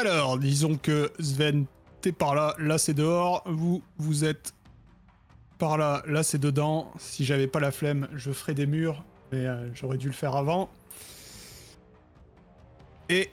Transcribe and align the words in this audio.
Alors, 0.00 0.38
disons 0.38 0.78
que 0.78 1.12
Sven, 1.20 1.66
t'es 2.00 2.10
par 2.10 2.34
là, 2.34 2.54
là 2.58 2.78
c'est 2.78 2.94
dehors, 2.94 3.42
vous, 3.44 3.82
vous 3.98 4.24
êtes 4.24 4.54
par 5.58 5.76
là, 5.76 6.02
là 6.06 6.22
c'est 6.22 6.38
dedans. 6.38 6.90
Si 6.98 7.26
j'avais 7.26 7.46
pas 7.46 7.60
la 7.60 7.70
flemme, 7.70 8.08
je 8.14 8.32
ferais 8.32 8.54
des 8.54 8.64
murs, 8.64 9.04
mais 9.30 9.46
euh, 9.46 9.68
j'aurais 9.74 9.98
dû 9.98 10.06
le 10.06 10.14
faire 10.14 10.36
avant. 10.36 10.70
Et 13.10 13.30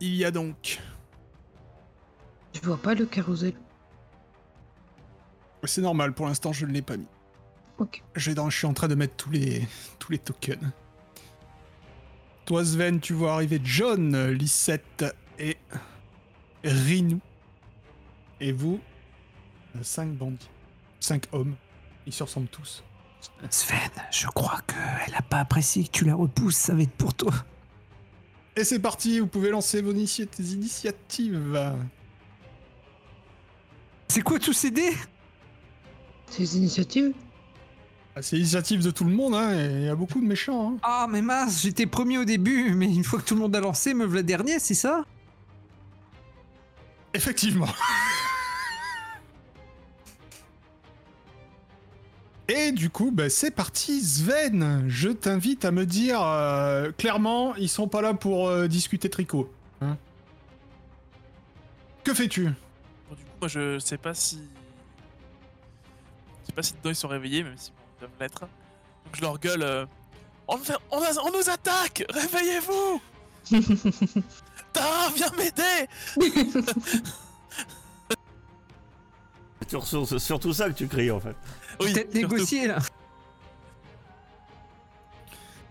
il 0.00 0.16
y 0.16 0.24
a 0.24 0.32
donc. 0.32 0.80
Je 2.52 2.60
vois 2.66 2.76
pas 2.76 2.94
le 2.94 3.06
carrousel. 3.06 3.54
C'est 5.62 5.82
normal, 5.82 6.14
pour 6.14 6.26
l'instant 6.26 6.52
je 6.52 6.66
ne 6.66 6.72
l'ai 6.72 6.82
pas 6.82 6.96
mis. 6.96 7.06
Ok. 7.78 8.02
Je, 8.16 8.32
je 8.32 8.56
suis 8.56 8.66
en 8.66 8.74
train 8.74 8.88
de 8.88 8.96
mettre 8.96 9.14
tous 9.14 9.30
les, 9.30 9.68
tous 10.00 10.10
les 10.10 10.18
tokens. 10.18 10.72
Toi, 12.50 12.64
Sven, 12.64 12.98
tu 12.98 13.12
vois 13.12 13.34
arriver 13.34 13.60
John, 13.62 14.26
Lissette 14.32 15.04
et 15.38 15.56
Rinou. 16.64 17.20
Et 18.40 18.50
vous, 18.50 18.80
5 19.80 20.08
bandits. 20.16 20.50
5 20.98 21.26
hommes. 21.30 21.54
Ils 22.08 22.12
se 22.12 22.24
ressemblent 22.24 22.48
tous. 22.48 22.82
Sven, 23.50 23.78
je 24.10 24.26
crois 24.26 24.58
qu'elle 24.66 25.14
a 25.14 25.22
pas 25.22 25.38
apprécié 25.38 25.84
que 25.84 25.90
tu 25.92 26.04
la 26.04 26.16
repousses, 26.16 26.56
ça 26.56 26.74
va 26.74 26.82
être 26.82 26.90
pour 26.90 27.14
toi. 27.14 27.32
Et 28.56 28.64
c'est 28.64 28.80
parti, 28.80 29.20
vous 29.20 29.28
pouvez 29.28 29.50
lancer 29.50 29.80
vos 29.80 29.92
initia- 29.92 30.26
initiatives. 30.52 31.72
C'est 34.08 34.22
quoi 34.22 34.40
tous 34.40 34.54
ces 34.54 34.72
dés? 34.72 34.96
Ces 36.28 36.56
initiatives? 36.56 37.12
C'est 38.22 38.36
l'initiative 38.36 38.82
de 38.82 38.90
tout 38.90 39.04
le 39.04 39.12
monde, 39.12 39.34
hein, 39.34 39.52
et 39.58 39.64
il 39.72 39.82
y 39.84 39.88
a 39.88 39.94
beaucoup 39.94 40.20
de 40.20 40.26
méchants. 40.26 40.72
Hein. 40.72 40.78
Ah, 40.82 41.06
mais 41.08 41.22
mince, 41.22 41.62
j'étais 41.62 41.86
premier 41.86 42.18
au 42.18 42.24
début, 42.24 42.72
mais 42.74 42.86
une 42.86 43.04
fois 43.04 43.18
que 43.20 43.24
tout 43.24 43.34
le 43.34 43.40
monde 43.40 43.54
a 43.56 43.60
lancé, 43.60 43.94
me 43.94 44.04
voilà 44.04 44.22
dernier, 44.22 44.58
c'est 44.58 44.74
ça? 44.74 45.04
Effectivement. 47.14 47.68
Et 52.48 52.72
du 52.72 52.90
coup, 52.90 53.12
bah, 53.12 53.30
c'est 53.30 53.52
parti, 53.52 54.00
Sven. 54.02 54.84
Je 54.88 55.08
t'invite 55.10 55.64
à 55.64 55.70
me 55.70 55.86
dire 55.86 56.20
euh, 56.20 56.90
clairement, 56.90 57.54
ils 57.54 57.68
sont 57.68 57.86
pas 57.86 58.02
là 58.02 58.12
pour 58.12 58.48
euh, 58.48 58.66
discuter 58.66 59.08
tricot. 59.08 59.52
hein. 59.80 59.96
que 62.02 62.12
fais-tu? 62.12 62.44
Bon, 62.46 63.14
du 63.14 63.22
coup, 63.22 63.30
moi, 63.40 63.48
je 63.48 63.78
sais 63.78 63.98
pas 63.98 64.14
si. 64.14 64.40
Je 66.42 66.46
sais 66.46 66.52
pas 66.52 66.62
si 66.64 66.72
dedans 66.74 66.90
ils 66.90 66.96
sont 66.96 67.06
réveillés, 67.06 67.44
même 67.44 67.56
si 67.56 67.70
doivent 68.00 68.10
l'être. 68.20 68.40
Donc 68.40 69.14
je 69.14 69.20
leur 69.20 69.38
gueule. 69.38 69.62
euh, 69.62 69.86
On, 70.48 70.58
nous 70.58 71.50
attaque 71.50 72.04
Réveillez-vous 72.10 73.00
Tara, 74.72 75.08
viens 75.14 75.30
m'aider 75.36 75.88
C'est 79.60 79.68
sur- 79.70 79.86
sur- 79.86 80.06
c'est 80.08 80.18
surtout 80.18 80.52
ça 80.52 80.68
que 80.68 80.74
tu 80.74 80.86
cries 80.88 81.10
en 81.10 81.20
fait. 81.20 81.34
Oui, 81.80 81.92
Peut-être 81.92 82.14
négocier 82.14 82.66
là. 82.68 82.78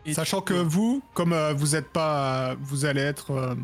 Et 0.06 0.14
Sachant 0.14 0.42
que 0.42 0.64
coup, 0.64 0.70
vous, 0.70 1.04
comme 1.14 1.34
euh, 1.34 1.54
vous 1.54 1.76
êtes 1.76 1.90
pas, 1.90 2.56
vous 2.62 2.86
allez 2.86 3.02
être, 3.02 3.32
euh, 3.32 3.56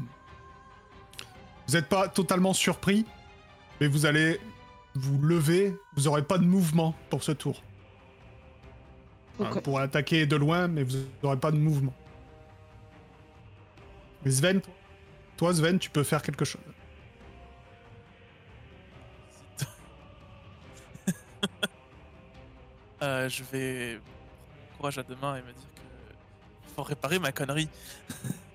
vous 1.68 1.76
êtes 1.76 1.88
pas 1.90 2.08
totalement 2.08 2.54
surpris, 2.54 3.06
mais 3.82 3.88
vous 3.88 4.06
allez 4.06 4.40
vous 4.96 5.20
lever, 5.22 5.76
vous 5.96 6.08
aurez 6.08 6.24
pas 6.24 6.38
de 6.38 6.44
mouvement 6.46 6.94
pour 7.10 7.24
ce 7.24 7.32
tour. 7.32 7.62
Hein, 9.40 9.46
Ok. 9.46 9.54
Vous 9.54 9.62
pourrez 9.62 9.84
attaquer 9.84 10.26
de 10.26 10.36
loin, 10.36 10.68
mais 10.68 10.84
vous 10.84 10.98
n'aurez 11.22 11.40
pas 11.40 11.52
de 11.52 11.58
mouvement. 11.58 11.94
Mais 14.24 14.32
Sven, 14.32 14.62
toi 15.38 15.54
Sven, 15.54 15.78
tu 15.78 15.90
peux 15.90 16.04
faire 16.04 16.22
quelque 16.22 16.46
chose. 16.46 16.62
euh, 23.02 23.30
je 23.30 23.44
vais 23.52 23.98
prendre 23.98 24.78
courage 24.78 24.98
à 24.98 25.04
deux 25.04 25.18
mains 25.22 25.36
et 25.38 25.42
me 25.42 25.52
dire 25.52 25.70
que 25.76 25.82
faut 26.76 26.84
réparer 26.84 27.20
ma 27.20 27.32
connerie. 27.32 27.70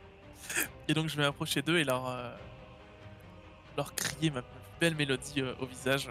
et 0.89 0.95
donc 0.95 1.09
je 1.09 1.17
vais 1.17 1.23
m'approcher 1.23 1.63
d'eux 1.63 1.79
et 1.79 1.85
leur 1.85 2.09
euh, 2.09 2.35
leur 3.77 3.95
crier 3.95 4.31
ma 4.31 4.43
belle 4.81 4.97
mélodie 4.97 5.43
euh, 5.43 5.55
au 5.61 5.67
visage. 5.67 6.11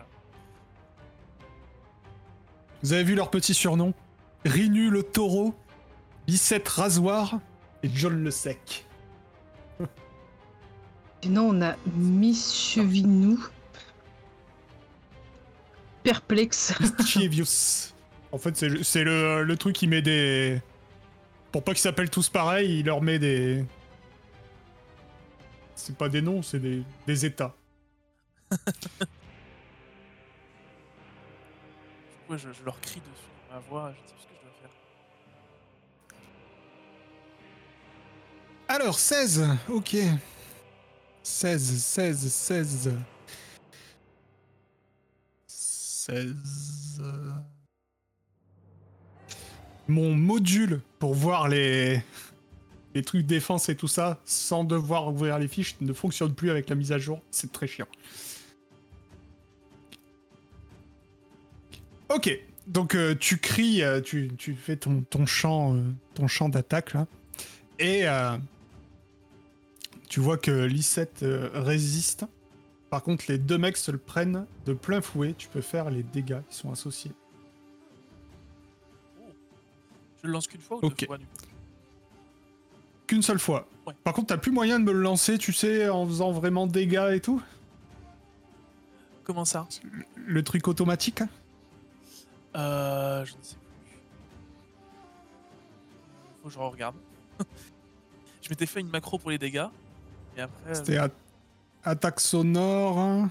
Vous 2.81 2.93
avez 2.93 3.03
vu 3.03 3.15
leurs 3.15 3.29
petits 3.29 3.53
surnoms 3.53 3.93
Rinu 4.45 4.89
le 4.89 5.03
taureau, 5.03 5.53
Bicette 6.27 6.67
rasoir 6.67 7.39
et 7.83 7.89
John 7.93 8.23
le 8.23 8.31
sec. 8.31 8.85
Sinon, 11.21 11.49
on 11.49 11.61
a 11.61 11.75
Miss 11.95 12.53
Chevinou. 12.53 13.45
Perplexe. 16.03 16.73
Chievius. 17.05 17.93
En 18.31 18.37
fait, 18.37 18.55
c'est 18.55 18.83
c'est 18.83 19.03
le, 19.03 19.43
le 19.43 19.57
truc 19.57 19.75
qui 19.75 19.87
met 19.87 20.01
des. 20.01 20.61
Pour 21.51 21.63
pas 21.63 21.73
qu'ils 21.73 21.81
s'appellent 21.81 22.09
tous 22.09 22.29
pareil, 22.29 22.79
il 22.79 22.85
leur 22.85 23.01
met 23.01 23.19
des. 23.19 23.65
C'est 25.75 25.97
pas 25.97 26.07
des 26.07 26.21
noms, 26.21 26.41
c'est 26.41 26.59
des, 26.59 26.83
des 27.07 27.25
états. 27.25 27.55
Je, 32.29 32.37
je 32.37 32.63
leur 32.63 32.79
crie 32.79 32.99
dessus 32.99 33.27
dans 33.49 33.55
ma 33.55 33.61
voix, 33.61 33.91
je 33.91 34.13
dis 34.13 34.13
Alors, 38.71 38.99
16, 38.99 39.47
ok. 39.67 39.97
16, 41.23 41.83
16, 41.83 42.31
16. 42.31 42.91
16. 45.47 47.01
Mon 49.87 50.13
module 50.13 50.81
pour 50.99 51.15
voir 51.15 51.47
les, 51.47 51.99
les 52.93 53.01
trucs 53.01 53.25
défense 53.25 53.69
et 53.69 53.75
tout 53.75 53.87
ça, 53.87 54.19
sans 54.23 54.63
devoir 54.63 55.07
ouvrir 55.07 55.39
les 55.39 55.47
fiches, 55.47 55.75
ne 55.81 55.91
fonctionne 55.91 56.35
plus 56.35 56.51
avec 56.51 56.69
la 56.69 56.75
mise 56.75 56.91
à 56.91 56.99
jour. 56.99 57.23
C'est 57.31 57.51
très 57.51 57.65
chiant. 57.65 57.87
Ok, 62.09 62.39
donc 62.67 62.93
euh, 62.93 63.15
tu 63.15 63.39
cries, 63.39 63.81
euh, 63.81 63.99
tu, 63.99 64.29
fais 64.55 64.75
ton, 64.75 65.01
ton 65.09 65.25
euh, 65.73 66.49
d'attaque 66.49 66.93
là. 66.93 67.07
Et 67.79 68.07
euh, 68.07 68.37
tu 70.09 70.19
vois 70.19 70.37
que 70.37 70.65
Lissette 70.65 71.21
euh, 71.21 71.49
résiste. 71.53 72.25
Par 72.89 73.03
contre, 73.03 73.25
les 73.29 73.37
deux 73.37 73.59
mecs 73.59 73.77
se 73.77 73.91
le 73.91 73.99
prennent 73.99 74.47
de 74.65 74.73
plein 74.73 75.01
fouet. 75.01 75.35
Tu 75.37 75.47
peux 75.47 75.61
faire 75.61 75.91
les 75.91 76.01
dégâts 76.01 76.41
qui 76.49 76.55
sont 76.55 76.71
associés. 76.71 77.11
Je 80.21 80.27
le 80.27 80.33
lance 80.33 80.47
qu'une 80.47 80.59
fois 80.59 80.77
ou 80.77 80.89
deux 80.89 81.05
fois 81.05 81.17
du 81.17 81.25
coup 81.25 81.31
Qu'une 83.05 83.21
seule 83.21 83.39
fois. 83.39 83.67
Ouais. 83.87 83.93
Par 84.03 84.13
contre, 84.13 84.27
t'as 84.27 84.37
plus 84.37 84.51
moyen 84.51 84.79
de 84.79 84.85
me 84.85 84.91
le 84.91 85.01
lancer, 85.01 85.37
tu 85.37 85.53
sais, 85.53 85.87
en 85.89 86.05
faisant 86.05 86.31
vraiment 86.31 86.67
dégâts 86.67 87.11
et 87.13 87.21
tout? 87.21 87.41
Comment 89.23 89.45
ça? 89.45 89.67
Le 90.15 90.43
truc 90.43 90.67
automatique 90.67 91.21
hein? 91.21 91.29
Euh. 92.55 93.25
Je 93.25 93.33
ne 93.35 93.41
sais 93.43 93.55
plus. 93.55 93.99
Faut 96.41 96.47
que 96.49 96.53
je 96.53 96.59
regarde. 96.59 96.95
je 98.41 98.49
m'étais 98.49 98.65
fait 98.65 98.79
une 98.79 98.89
macro 98.89 99.19
pour 99.19 99.29
les 99.29 99.37
dégâts. 99.37 99.67
C'était 100.73 100.97
a- 100.97 101.09
attaque 101.83 102.19
sonore. 102.19 103.27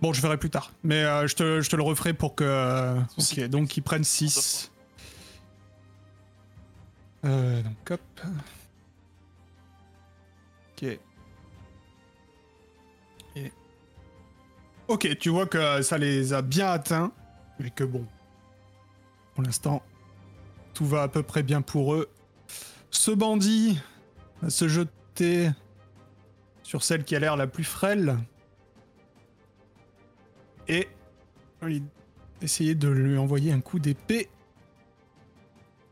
Bon, 0.00 0.12
je 0.12 0.20
verrai 0.20 0.36
plus 0.36 0.50
tard. 0.50 0.72
Mais 0.82 1.02
euh, 1.04 1.26
je, 1.26 1.34
te, 1.36 1.60
je 1.60 1.70
te 1.70 1.76
le 1.76 1.82
referai 1.82 2.12
pour 2.12 2.34
que. 2.34 2.98
Ok, 3.18 3.40
donc 3.48 3.76
ils 3.76 3.82
prennent 3.82 4.04
6. 4.04 4.70
Euh, 7.24 7.62
donc 7.62 7.90
hop. 7.90 8.00
Ok. 10.72 10.98
Et. 13.36 13.52
Ok, 14.88 15.16
tu 15.18 15.30
vois 15.30 15.46
que 15.46 15.80
ça 15.82 15.96
les 15.96 16.32
a 16.34 16.42
bien 16.42 16.68
atteints. 16.70 17.12
Mais 17.58 17.70
que 17.70 17.84
bon. 17.84 18.06
Pour 19.34 19.42
l'instant, 19.44 19.82
tout 20.74 20.86
va 20.86 21.02
à 21.02 21.08
peu 21.08 21.22
près 21.22 21.42
bien 21.42 21.62
pour 21.62 21.94
eux. 21.94 22.08
Ce 22.90 23.10
bandit 23.10 23.80
va 24.42 24.50
se 24.50 24.68
jeter 24.68 24.90
sur 26.62 26.82
celle 26.82 27.04
qui 27.04 27.14
a 27.16 27.18
l'air 27.18 27.36
la 27.36 27.46
plus 27.46 27.64
frêle. 27.64 28.18
Et 30.68 30.88
essayer 32.40 32.74
de 32.74 32.88
lui 32.88 33.16
envoyer 33.18 33.52
un 33.52 33.60
coup 33.60 33.78
d'épée 33.78 34.28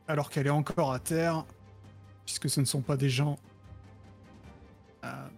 alors 0.08 0.30
qu'elle 0.30 0.46
est 0.46 0.50
encore 0.50 0.92
à 0.92 0.98
terre, 0.98 1.44
puisque 2.26 2.50
ce 2.50 2.60
ne 2.60 2.66
sont 2.66 2.82
pas 2.82 2.96
des 2.96 3.08
gens 3.08 3.38
euh, 5.04 5.28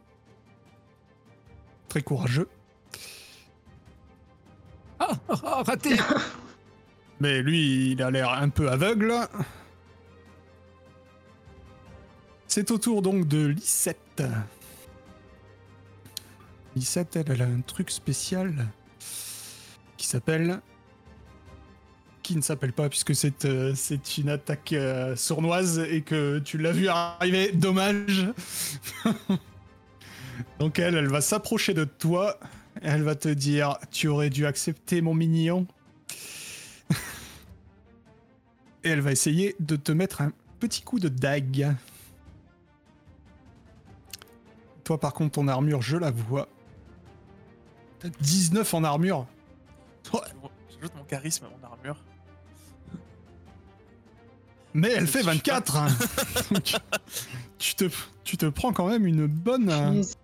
très 1.88 2.02
courageux. 2.02 2.48
Ah, 4.98 5.10
ah, 5.28 5.34
ah, 5.44 5.62
raté 5.62 5.96
Mais 7.20 7.42
lui, 7.42 7.92
il 7.92 8.02
a 8.02 8.10
l'air 8.10 8.30
un 8.30 8.48
peu 8.48 8.70
aveugle. 8.70 9.12
C'est 12.54 12.70
au 12.70 12.78
tour 12.78 13.02
donc 13.02 13.26
de 13.26 13.46
Lisette. 13.46 14.22
Lisette, 16.76 17.16
elle, 17.16 17.32
elle 17.32 17.42
a 17.42 17.46
un 17.46 17.62
truc 17.62 17.90
spécial 17.90 18.68
qui 19.96 20.06
s'appelle. 20.06 20.60
Qui 22.22 22.36
ne 22.36 22.42
s'appelle 22.42 22.72
pas 22.72 22.88
puisque 22.88 23.12
c'est 23.12 23.44
euh, 23.44 23.74
une 24.18 24.28
attaque 24.28 24.72
euh, 24.72 25.16
sournoise 25.16 25.80
et 25.80 26.02
que 26.02 26.38
tu 26.38 26.58
l'as 26.58 26.70
vu 26.70 26.86
arriver. 26.86 27.50
Dommage. 27.50 28.28
donc 30.60 30.78
elle, 30.78 30.94
elle 30.94 31.08
va 31.08 31.22
s'approcher 31.22 31.74
de 31.74 31.82
toi. 31.82 32.38
Elle 32.82 33.02
va 33.02 33.16
te 33.16 33.30
dire 33.30 33.78
Tu 33.90 34.06
aurais 34.06 34.30
dû 34.30 34.46
accepter 34.46 35.00
mon 35.00 35.14
mignon. 35.14 35.66
et 38.84 38.90
elle 38.90 39.00
va 39.00 39.10
essayer 39.10 39.56
de 39.58 39.74
te 39.74 39.90
mettre 39.90 40.22
un 40.22 40.30
petit 40.60 40.82
coup 40.82 41.00
de 41.00 41.08
dague. 41.08 41.74
Toi, 44.84 45.00
par 45.00 45.14
contre, 45.14 45.32
ton 45.32 45.48
armure, 45.48 45.80
je 45.82 45.96
la 45.96 46.10
vois. 46.10 46.48
T'as 47.98 48.08
19 48.20 48.74
en 48.74 48.84
armure. 48.84 49.26
Ouais, 50.12 50.20
J'ajoute 50.70 50.94
mon 50.96 51.04
charisme 51.04 51.46
à 51.46 51.48
mon 51.48 51.64
armure. 51.66 51.96
Mais 54.74 54.90
elle 54.90 55.06
fait 55.06 55.22
24 55.22 55.76
hein. 55.76 55.86
Tu, 57.58 57.74
te, 57.76 57.84
tu 58.24 58.36
te 58.36 58.46
prends 58.46 58.72
quand 58.72 58.88
même 58.88 59.06
une 59.06 59.26
bonne... 59.26 59.70
euh, 59.70 59.90
Punaise. 59.90 60.16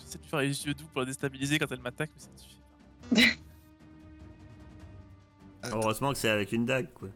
J'essaie 0.00 0.18
de 0.18 0.24
faire 0.24 0.40
les 0.40 0.66
yeux 0.66 0.74
doux 0.74 0.86
pour 0.86 1.00
la 1.02 1.06
déstabiliser 1.06 1.58
quand 1.58 1.70
elle 1.70 1.80
m'attaque, 1.82 2.10
mais 2.16 2.22
ça 2.22 2.28
ne 2.32 2.38
suffit 2.38 3.36
pas. 5.62 5.70
Heureusement 5.76 6.12
que 6.12 6.18
c'est 6.18 6.30
avec 6.30 6.52
une 6.52 6.64
dague, 6.64 6.88
quoi. 6.94 7.10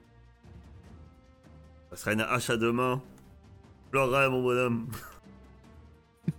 Ça 1.92 1.98
serait 1.98 2.14
une 2.14 2.22
hache 2.22 2.48
à 2.48 2.56
deux 2.56 2.72
mains. 2.72 3.02
Mon 3.92 4.42
bonhomme. 4.42 4.88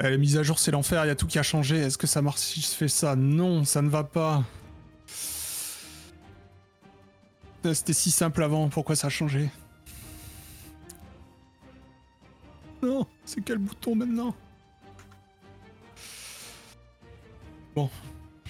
Est 0.00 0.18
mise 0.18 0.36
à 0.36 0.42
jour, 0.42 0.58
c'est 0.58 0.72
l'enfer, 0.72 1.04
il 1.04 1.08
y 1.08 1.10
a 1.10 1.14
tout 1.14 1.28
qui 1.28 1.38
a 1.38 1.44
changé. 1.44 1.76
Est-ce 1.76 1.96
que 1.96 2.08
ça 2.08 2.20
marche 2.20 2.40
si 2.40 2.60
je 2.60 2.66
fais 2.66 2.88
ça? 2.88 3.14
Non, 3.14 3.64
ça 3.64 3.80
ne 3.80 3.88
va 3.88 4.02
pas. 4.02 4.42
Euh, 7.64 7.74
C'était 7.74 7.92
si 7.92 8.10
simple 8.10 8.42
avant, 8.42 8.68
pourquoi 8.68 8.96
ça 8.96 9.06
a 9.06 9.10
changé? 9.10 9.48
Non, 12.82 13.06
c'est 13.24 13.42
quel 13.42 13.58
bouton 13.58 13.94
maintenant? 13.94 14.34
Bon, 17.76 17.88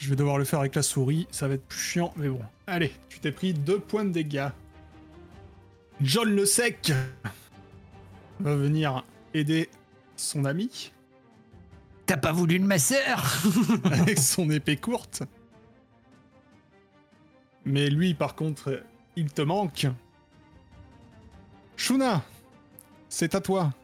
je 0.00 0.08
vais 0.08 0.16
devoir 0.16 0.38
le 0.38 0.44
faire 0.44 0.60
avec 0.60 0.74
la 0.74 0.82
souris, 0.82 1.28
ça 1.30 1.46
va 1.46 1.54
être 1.54 1.66
plus 1.66 1.78
chiant, 1.78 2.14
mais 2.16 2.30
bon. 2.30 2.40
Allez, 2.66 2.90
tu 3.10 3.20
t'es 3.20 3.32
pris 3.32 3.52
deux 3.52 3.78
points 3.78 4.04
de 4.04 4.10
dégâts. 4.10 4.48
John 6.00 6.34
le 6.34 6.46
sec 6.46 6.90
va 8.40 8.56
venir 8.56 9.04
aider 9.34 9.68
son 10.16 10.46
ami. 10.46 10.90
T'as 12.06 12.16
pas 12.16 12.32
voulu 12.32 12.58
de 12.58 12.64
ma 12.64 12.78
sœur 12.78 13.42
avec 13.84 14.18
son 14.18 14.48
épée 14.50 14.78
courte. 14.78 15.22
Mais 17.66 17.90
lui, 17.90 18.14
par 18.14 18.34
contre, 18.34 18.82
il 19.16 19.30
te 19.30 19.42
manque. 19.42 19.86
Shuna, 21.76 22.22
c'est 23.10 23.34
à 23.34 23.40
toi. 23.42 23.74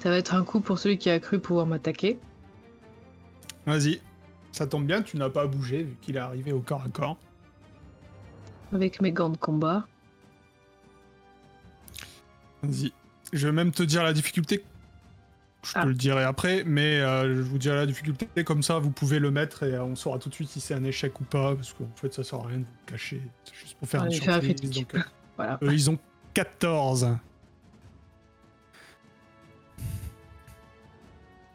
Ça 0.00 0.10
va 0.10 0.16
être 0.16 0.34
un 0.34 0.42
coup 0.42 0.60
pour 0.60 0.80
celui 0.80 0.98
qui 0.98 1.08
a 1.08 1.20
cru 1.20 1.38
pouvoir 1.38 1.66
m'attaquer. 1.66 2.18
Vas-y. 3.64 4.00
Ça 4.52 4.66
tombe 4.66 4.86
bien, 4.86 5.02
tu 5.02 5.16
n'as 5.16 5.30
pas 5.30 5.42
à 5.42 5.46
bouger 5.46 5.84
vu 5.84 5.96
qu'il 6.00 6.16
est 6.16 6.20
arrivé 6.20 6.52
au 6.52 6.60
corps 6.60 6.82
à 6.84 6.88
corps. 6.88 7.16
Avec 8.72 9.00
mes 9.00 9.12
gants 9.12 9.30
de 9.30 9.36
combat. 9.36 9.86
Vas-y. 12.62 12.92
Je 13.32 13.46
vais 13.46 13.52
même 13.52 13.72
te 13.72 13.82
dire 13.82 14.02
la 14.02 14.12
difficulté. 14.12 14.64
Je 15.62 15.72
Ah. 15.74 15.82
te 15.82 15.88
le 15.88 15.94
dirai 15.94 16.24
après, 16.24 16.64
mais 16.64 17.00
euh, 17.00 17.36
je 17.36 17.40
vous 17.42 17.58
dirai 17.58 17.76
la 17.76 17.86
difficulté. 17.86 18.28
Comme 18.44 18.62
ça, 18.62 18.78
vous 18.78 18.90
pouvez 18.90 19.18
le 19.18 19.30
mettre 19.30 19.62
et 19.62 19.74
euh, 19.74 19.84
on 19.84 19.94
saura 19.94 20.18
tout 20.18 20.28
de 20.30 20.34
suite 20.34 20.48
si 20.48 20.60
c'est 20.60 20.74
un 20.74 20.84
échec 20.84 21.20
ou 21.20 21.24
pas. 21.24 21.54
Parce 21.54 21.72
qu'en 21.74 21.88
fait, 21.96 22.12
ça 22.12 22.24
sert 22.24 22.40
à 22.40 22.46
rien 22.46 22.58
de 22.58 22.64
vous 22.64 22.86
cacher. 22.86 23.20
C'est 23.44 23.54
juste 23.54 23.76
pour 23.78 23.88
faire 23.88 24.04
une 24.04 24.12
un 24.28 24.38
donc, 24.38 24.94
euh, 24.94 25.00
Voilà. 25.36 25.58
Eux, 25.62 25.72
ils 25.72 25.90
ont 25.90 25.98
14. 26.34 27.16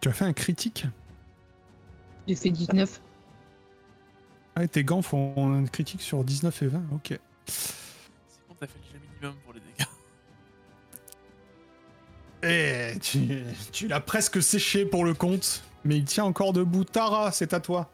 Tu 0.02 0.10
as 0.10 0.14
fait 0.14 0.26
un 0.26 0.34
critique? 0.34 0.86
J'ai 2.28 2.36
fait 2.36 2.50
19. 2.50 3.02
Ah, 4.56 4.64
et 4.64 4.68
tes 4.68 4.84
gants 4.84 5.02
font 5.02 5.34
un 5.54 5.66
critique 5.66 6.02
sur 6.02 6.24
19 6.24 6.62
et 6.64 6.68
20, 6.68 6.84
ok. 6.94 7.20
C'est 7.46 8.48
bon, 8.48 8.56
t'as 8.60 8.68
fait 8.68 8.80
le 8.94 9.00
minimum 9.00 9.36
pour 9.44 9.54
les 9.54 9.60
dégâts. 9.60 9.88
Eh, 12.44 13.00
tu, 13.00 13.44
tu 13.72 13.88
l'as 13.88 14.00
presque 14.00 14.42
séché 14.42 14.86
pour 14.86 15.04
le 15.04 15.14
compte, 15.14 15.64
mais 15.84 15.98
il 15.98 16.06
tient 16.06 16.24
encore 16.24 16.54
debout. 16.54 16.84
Tara, 16.84 17.32
c'est 17.32 17.54
à 17.54 17.60
toi. 17.60 17.90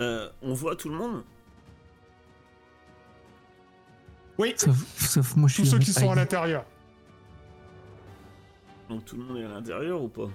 Euh, 0.00 0.28
on 0.42 0.54
voit 0.54 0.74
tout 0.74 0.88
le 0.88 0.96
monde? 0.96 1.22
Oui, 4.38 4.52
sauf, 4.56 4.76
sauf 4.98 5.36
moi, 5.36 5.48
je 5.48 5.56
tous 5.56 5.62
suis 5.62 5.70
ceux 5.70 5.78
qui 5.78 5.92
sont 5.92 6.10
à 6.10 6.14
l'intérieur. 6.16 6.64
Donc 8.88 9.04
tout 9.04 9.16
le 9.16 9.22
monde 9.22 9.36
est 9.38 9.44
à 9.44 9.48
l'intérieur 9.48 10.02
ou 10.02 10.08
pas? 10.08 10.28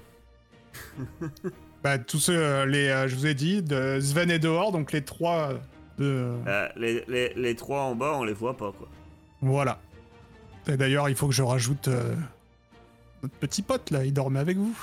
Bah, 1.84 1.98
tous 1.98 2.20
ceux, 2.20 2.36
euh, 2.38 2.66
les, 2.66 2.90
euh, 2.90 3.08
je 3.08 3.16
vous 3.16 3.26
ai 3.26 3.34
dit, 3.34 3.62
de 3.64 4.00
Sven 4.02 4.30
est 4.30 4.40
dehors, 4.40 4.74
donc 4.74 4.92
les 4.92 5.02
trois 5.02 5.54
euh, 5.54 5.58
de... 5.98 6.36
Euh, 6.46 6.68
les, 6.76 7.06
les, 7.08 7.34
les 7.36 7.56
trois 7.56 7.84
en 7.84 7.96
bas, 7.96 8.18
on 8.18 8.26
les 8.26 8.34
voit 8.34 8.58
pas, 8.58 8.74
quoi. 8.74 8.90
Voilà. 9.42 9.80
Et 10.68 10.76
d'ailleurs, 10.76 11.08
il 11.08 11.16
faut 11.16 11.28
que 11.28 11.34
je 11.34 11.42
rajoute 11.42 11.88
euh, 11.88 12.16
notre 13.24 13.34
petit 13.36 13.62
pote 13.62 13.92
là, 13.92 14.04
il 14.04 14.12
dormait 14.12 14.40
avec 14.42 14.58
vous. 14.58 14.78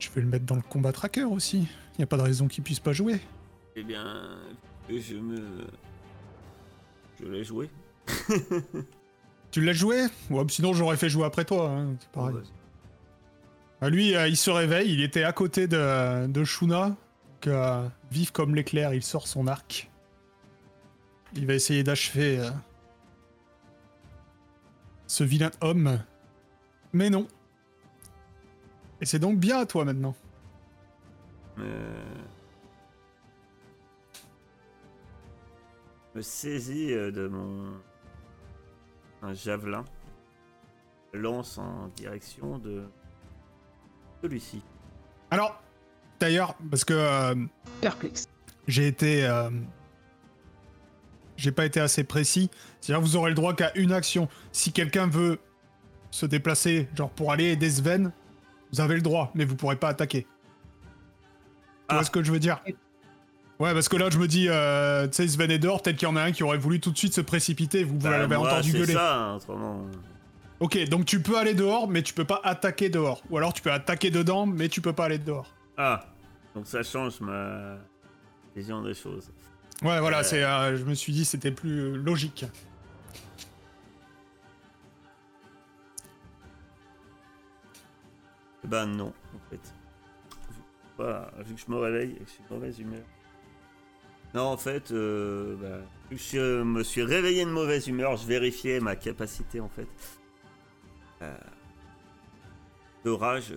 Je 0.00 0.08
vais 0.10 0.22
le 0.22 0.26
mettre 0.26 0.44
dans 0.46 0.56
le 0.56 0.62
combat 0.62 0.90
tracker 0.90 1.22
aussi. 1.22 1.58
Il 1.94 1.98
n'y 1.98 2.04
a 2.04 2.06
pas 2.08 2.16
de 2.16 2.22
raison 2.22 2.48
qu'il 2.48 2.64
puisse 2.64 2.80
pas 2.80 2.92
jouer. 2.92 3.20
Eh 3.76 3.84
bien, 3.84 4.38
je 4.88 5.14
me... 5.14 5.40
Je 7.22 7.26
l'ai 7.28 7.44
joué. 7.44 7.70
Tu 9.52 9.60
l'as 9.60 9.72
joué? 9.72 10.06
Ouais, 10.30 10.44
sinon 10.48 10.72
j'aurais 10.74 10.96
fait 10.96 11.08
jouer 11.08 11.24
après 11.26 11.44
toi. 11.44 11.68
hein, 11.70 11.94
C'est 12.00 12.08
pareil. 12.10 12.34
Ouais. 12.36 12.42
Ah, 12.44 12.48
Lui, 13.88 14.14
euh, 14.14 14.28
il 14.28 14.36
se 14.36 14.50
réveille, 14.50 14.92
il 14.92 15.02
était 15.02 15.24
à 15.24 15.32
côté 15.32 15.66
de, 15.66 16.44
Shuna. 16.44 16.88
Donc, 16.88 17.46
euh, 17.46 17.88
vif 18.10 18.30
comme 18.30 18.54
l'éclair, 18.54 18.92
il 18.92 19.02
sort 19.02 19.26
son 19.26 19.46
arc. 19.46 19.90
Il 21.34 21.46
va 21.46 21.54
essayer 21.54 21.82
d'achever 21.82 22.40
euh, 22.40 22.50
ce 25.06 25.24
vilain 25.24 25.50
homme. 25.62 25.98
Mais 26.92 27.08
non. 27.08 27.26
Et 29.00 29.06
c'est 29.06 29.18
donc 29.18 29.38
bien 29.38 29.60
à 29.60 29.66
toi 29.66 29.86
maintenant. 29.86 30.14
Me 36.14 36.20
saisis 36.20 36.88
de 36.88 37.28
mon... 37.28 37.72
Un 39.22 39.32
javelin. 39.32 39.84
Lance 41.14 41.56
en 41.56 41.88
direction 41.88 42.58
de... 42.58 42.84
Celui-ci. 44.22 44.62
Alors, 45.30 45.60
d'ailleurs, 46.18 46.54
parce 46.70 46.84
que 46.84 46.94
euh, 46.94 47.34
Perplexe. 47.80 48.26
j'ai 48.66 48.86
été. 48.86 49.24
euh, 49.26 49.50
j'ai 51.36 51.52
pas 51.52 51.64
été 51.64 51.80
assez 51.80 52.04
précis. 52.04 52.50
C'est-à-dire, 52.80 53.00
vous 53.00 53.16
aurez 53.16 53.30
le 53.30 53.34
droit 53.34 53.54
qu'à 53.54 53.72
une 53.76 53.92
action. 53.92 54.28
Si 54.52 54.72
quelqu'un 54.72 55.06
veut 55.06 55.38
se 56.10 56.26
déplacer, 56.26 56.88
genre 56.94 57.10
pour 57.10 57.32
aller 57.32 57.44
aider 57.52 57.70
Sven, 57.70 58.12
vous 58.72 58.80
avez 58.80 58.94
le 58.96 59.00
droit, 59.00 59.30
mais 59.34 59.44
vous 59.46 59.56
pourrez 59.56 59.76
pas 59.76 59.88
attaquer. 59.88 60.22
Tu 60.22 60.26
Ah. 61.88 61.94
vois 61.94 62.04
ce 62.04 62.10
que 62.10 62.22
je 62.22 62.30
veux 62.30 62.38
dire? 62.40 62.60
Ouais, 63.58 63.72
parce 63.74 63.88
que 63.88 63.96
là, 63.96 64.08
je 64.10 64.18
me 64.18 64.26
dis, 64.26 64.48
euh, 64.48 65.06
tu 65.06 65.14
sais, 65.16 65.28
Sven 65.28 65.50
est 65.50 65.58
dehors, 65.58 65.82
peut-être 65.82 65.96
qu'il 65.96 66.08
y 66.08 66.10
en 66.10 66.16
a 66.16 66.22
un 66.22 66.32
qui 66.32 66.42
aurait 66.42 66.58
voulu 66.58 66.78
tout 66.80 66.90
de 66.90 66.98
suite 66.98 67.14
se 67.14 67.20
précipiter, 67.20 67.84
vous, 67.84 67.94
vous 67.98 68.08
Bah, 68.08 68.18
l'avez 68.18 68.36
entendu 68.36 68.70
c'est 68.72 68.78
gueuler. 68.78 68.92
ça, 68.94 69.16
hein, 69.16 69.34
autrement. 69.36 69.82
Ok, 70.60 70.78
donc 70.88 71.06
tu 71.06 71.22
peux 71.22 71.38
aller 71.38 71.54
dehors, 71.54 71.88
mais 71.88 72.02
tu 72.02 72.12
peux 72.12 72.24
pas 72.26 72.40
attaquer 72.44 72.90
dehors. 72.90 73.22
Ou 73.30 73.38
alors 73.38 73.52
tu 73.54 73.62
peux 73.62 73.72
attaquer 73.72 74.10
dedans, 74.10 74.44
mais 74.46 74.68
tu 74.68 74.80
peux 74.82 74.92
pas 74.92 75.06
aller 75.06 75.18
dehors. 75.18 75.54
Ah, 75.78 76.04
donc 76.54 76.66
ça 76.66 76.82
change 76.82 77.20
ma 77.20 77.78
vision 78.54 78.82
des 78.82 78.92
choses. 78.94 79.30
Ouais, 79.82 79.98
voilà, 80.00 80.18
Euh. 80.18 80.22
c'est, 80.22 80.44
euh, 80.44 80.76
je 80.76 80.84
me 80.84 80.92
suis 80.94 81.12
dit 81.14 81.24
c'était 81.24 81.50
plus 81.52 81.96
logique. 81.96 82.44
Bah 88.64 88.86
non, 88.86 89.12
en 89.34 89.50
fait. 89.50 89.74
Vu, 90.98 91.44
vu 91.44 91.54
que 91.54 91.60
je 91.66 91.70
me 91.72 91.78
réveille 91.78 92.12
et 92.12 92.18
que 92.18 92.24
je 92.26 92.30
suis 92.30 92.42
de 92.48 92.54
mauvaise 92.54 92.78
humeur. 92.78 93.02
Non, 94.34 94.42
en 94.42 94.56
fait, 94.56 94.92
euh, 94.92 95.56
bah, 95.56 95.84
vu 96.10 96.16
que 96.16 96.22
je 96.22 96.62
me 96.62 96.82
suis 96.84 97.02
réveillé 97.02 97.44
de 97.44 97.50
mauvaise 97.50 97.88
humeur, 97.88 98.16
je 98.16 98.26
vérifiais 98.26 98.78
ma 98.80 98.94
capacité, 98.96 99.60
en 99.60 99.68
fait. 99.68 99.88
Euh, 101.22 101.36
de 103.04 103.10
rage, 103.10 103.54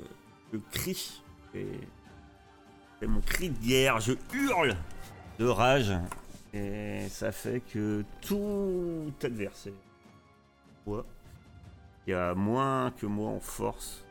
je 0.51 0.57
crie. 0.71 1.21
Et 1.55 1.67
c'est 2.99 3.07
mon 3.07 3.21
cri 3.21 3.49
de 3.49 3.57
guerre, 3.65 3.99
je 3.99 4.13
hurle 4.33 4.75
de 5.39 5.45
rage. 5.45 5.93
Et 6.53 7.07
ça 7.09 7.31
fait 7.31 7.61
que 7.61 8.03
tout 8.21 9.11
adversaire 9.23 9.73
ouais, 10.85 11.01
qui 12.05 12.13
a 12.13 12.35
moins 12.35 12.91
que 12.91 13.05
moi 13.07 13.29
en 13.31 13.39
force 13.39 14.03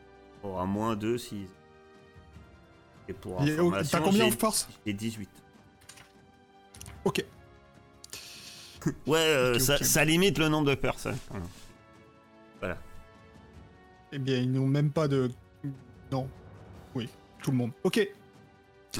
aura 0.43 0.65
moins 0.65 0.95
2 0.95 1.17
si. 1.17 1.45
Et 3.07 3.13
pour 3.13 3.37
T'as 3.89 3.99
combien 4.01 4.25
en 4.27 4.31
force? 4.31 4.67
j'ai 4.85 4.93
18. 4.93 5.29
Ok. 7.05 7.25
Ouais, 9.07 9.17
euh, 9.19 9.53
Ok, 9.55 9.61
ça, 9.61 9.75
ok. 9.75 9.83
ça 9.83 10.05
limite 10.05 10.37
le 10.37 10.49
nombre 10.49 10.67
de 10.69 10.75
personnes. 10.75 11.17
Voilà. 12.59 12.77
Eh 14.15 14.19
bien, 14.19 14.37
ils 14.37 14.51
n'ont 14.51 14.67
même 14.67 14.91
pas 14.91 15.07
de. 15.07 15.31
Non. 16.11 16.29
Oui, 16.93 17.09
tout 17.41 17.49
le 17.49 17.57
monde. 17.57 17.71
Ok. 17.83 18.07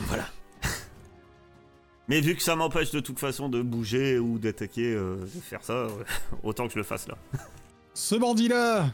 Voilà. 0.08 0.26
Mais 2.08 2.20
vu 2.20 2.36
que 2.36 2.42
ça 2.42 2.56
m'empêche 2.56 2.90
de 2.90 3.00
toute 3.00 3.20
façon 3.20 3.48
de 3.48 3.62
bouger 3.62 4.18
ou 4.18 4.40
d'attaquer, 4.40 4.92
euh, 4.92 5.18
de 5.18 5.40
faire 5.40 5.64
ça, 5.64 5.88
autant 6.44 6.66
que 6.66 6.74
je 6.74 6.80
le 6.80 6.84
fasse 6.84 7.08
là. 7.08 7.16
Ce 7.94 8.16
bandit-là 8.16 8.92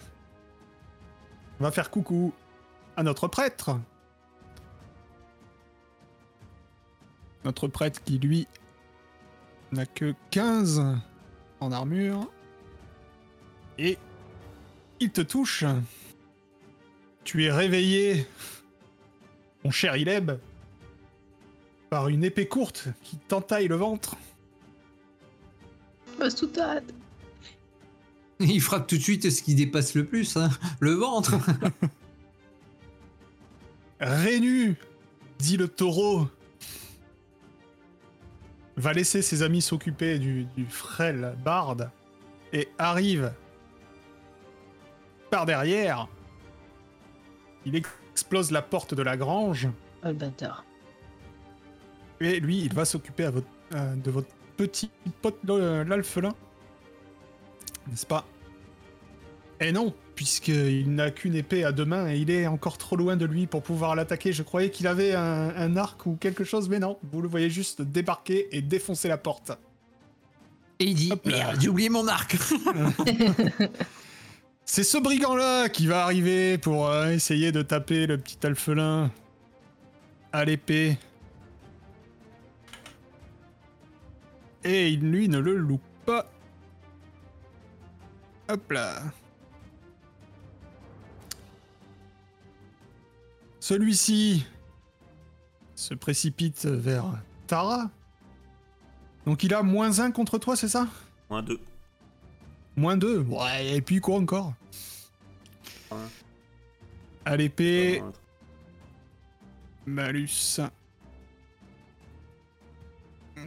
va 1.62 1.72
faire 1.72 1.90
coucou 1.90 2.34
à 2.98 3.04
notre 3.04 3.30
prêtre. 3.30 3.80
Notre 7.46 7.70
prêtre 7.70 8.04
qui, 8.04 8.20
lui, 8.20 8.46
n'a 9.72 9.86
que 9.86 10.14
15 10.32 10.84
en 11.62 11.72
armure. 11.72 12.30
Et 13.78 13.98
il 15.00 15.12
te 15.12 15.22
touche. 15.22 15.64
Tu 17.30 17.46
es 17.46 17.52
réveillé, 17.52 18.26
mon 19.64 19.70
cher 19.70 19.96
Ileb, 19.96 20.32
par 21.92 22.08
une 22.08 22.24
épée 22.24 22.48
courte 22.48 22.88
qui 23.04 23.18
t'entaille 23.18 23.68
le 23.68 23.76
ventre. 23.76 24.16
Ma 26.18 26.32
soutane. 26.32 26.88
Il 28.40 28.60
frappe 28.60 28.88
tout 28.88 28.98
de 28.98 29.04
suite 29.04 29.30
ce 29.30 29.44
qui 29.44 29.54
dépasse 29.54 29.94
le 29.94 30.06
plus, 30.06 30.38
hein, 30.38 30.50
le 30.80 30.94
ventre. 30.94 31.36
Rénu, 34.00 34.76
dit 35.38 35.58
le 35.58 35.68
taureau, 35.68 36.28
va 38.76 38.92
laisser 38.92 39.22
ses 39.22 39.44
amis 39.44 39.62
s'occuper 39.62 40.18
du, 40.18 40.46
du 40.58 40.66
frêle 40.66 41.38
barde 41.46 41.92
et 42.54 42.70
arrive 42.80 43.32
par 45.30 45.46
derrière. 45.46 46.08
Il 47.66 47.76
explose 47.76 48.52
la 48.52 48.62
porte 48.62 48.94
de 48.94 49.02
la 49.04 49.18
grange 49.18 49.68
Oh 50.04 50.08
le 50.08 50.14
bâtard. 50.14 50.64
et 52.22 52.40
lui, 52.40 52.60
il 52.62 52.74
va 52.74 52.86
s'occuper 52.86 53.26
à 53.26 53.32
votre- 53.32 53.48
euh, 53.76 53.96
de 53.96 54.12
votre 54.12 54.30
petit 54.58 54.90
pote 55.22 55.38
euh, 55.50 55.84
l'alphelin. 55.84 56.34
N'est-ce 57.88 58.06
pas? 58.06 58.26
Et 59.62 59.72
non, 59.74 59.94
puisqu'il 60.16 60.94
n'a 60.96 61.12
qu'une 61.12 61.36
épée 61.36 61.66
à 61.66 61.72
deux 61.74 61.84
mains 61.86 62.10
et 62.10 62.18
il 62.18 62.30
est 62.32 62.48
encore 62.48 62.78
trop 62.78 62.96
loin 62.96 63.18
de 63.18 63.26
lui 63.26 63.46
pour 63.46 63.62
pouvoir 63.62 63.94
l'attaquer. 63.96 64.32
Je 64.32 64.42
croyais 64.44 64.70
qu'il 64.72 64.88
avait 64.88 65.14
un, 65.14 65.50
un 65.56 65.76
arc 65.76 66.06
ou 66.06 66.16
quelque 66.16 66.46
chose, 66.46 66.70
mais 66.70 66.80
non. 66.80 66.98
Vous 67.12 67.22
le 67.22 67.28
voyez 67.28 67.50
juste 67.50 67.82
débarquer 67.82 68.48
et 68.56 68.62
défoncer 68.62 69.10
la 69.10 69.18
porte. 69.18 69.52
Et 70.80 70.86
il 70.86 70.96
dit. 70.96 71.12
Merde, 71.26 71.58
j'ai 71.60 71.68
oublié 71.68 71.90
mon 71.90 72.08
arc. 72.08 72.38
C'est 74.72 74.84
ce 74.84 75.00
brigand-là 75.00 75.68
qui 75.68 75.88
va 75.88 76.04
arriver 76.04 76.60
pour 76.60 76.90
euh, 76.90 77.10
essayer 77.10 77.52
de 77.52 77.64
taper 77.64 78.06
le 78.06 78.20
petit 78.20 78.38
alphelin 78.46 79.10
à 80.32 80.46
l'épée. 80.46 81.00
Et 84.64 84.92
lui 84.92 85.28
ne 85.28 85.40
le 85.40 85.56
loupe 85.56 85.82
pas. 86.06 86.32
Hop 88.48 88.72
là. 88.72 89.02
Celui-ci 93.60 94.46
se 95.74 95.96
précipite 95.96 96.68
vers 96.68 97.06
Tara. 97.48 97.90
Donc 99.26 99.42
il 99.42 99.52
a 99.56 99.64
moins 99.64 100.00
1 100.00 100.12
contre 100.12 100.38
toi, 100.38 100.56
c'est 100.56 100.70
ça? 100.70 100.88
Moins 101.28 101.42
2. 101.42 101.60
Moins 102.80 102.96
2 102.96 103.20
Ouais, 103.28 103.76
et 103.76 103.82
puis 103.82 104.00
quoi 104.00 104.16
encore 104.16 104.54
Ouais. 105.92 105.98
À 107.26 107.36
l'épée, 107.36 108.02
malus. 109.86 110.62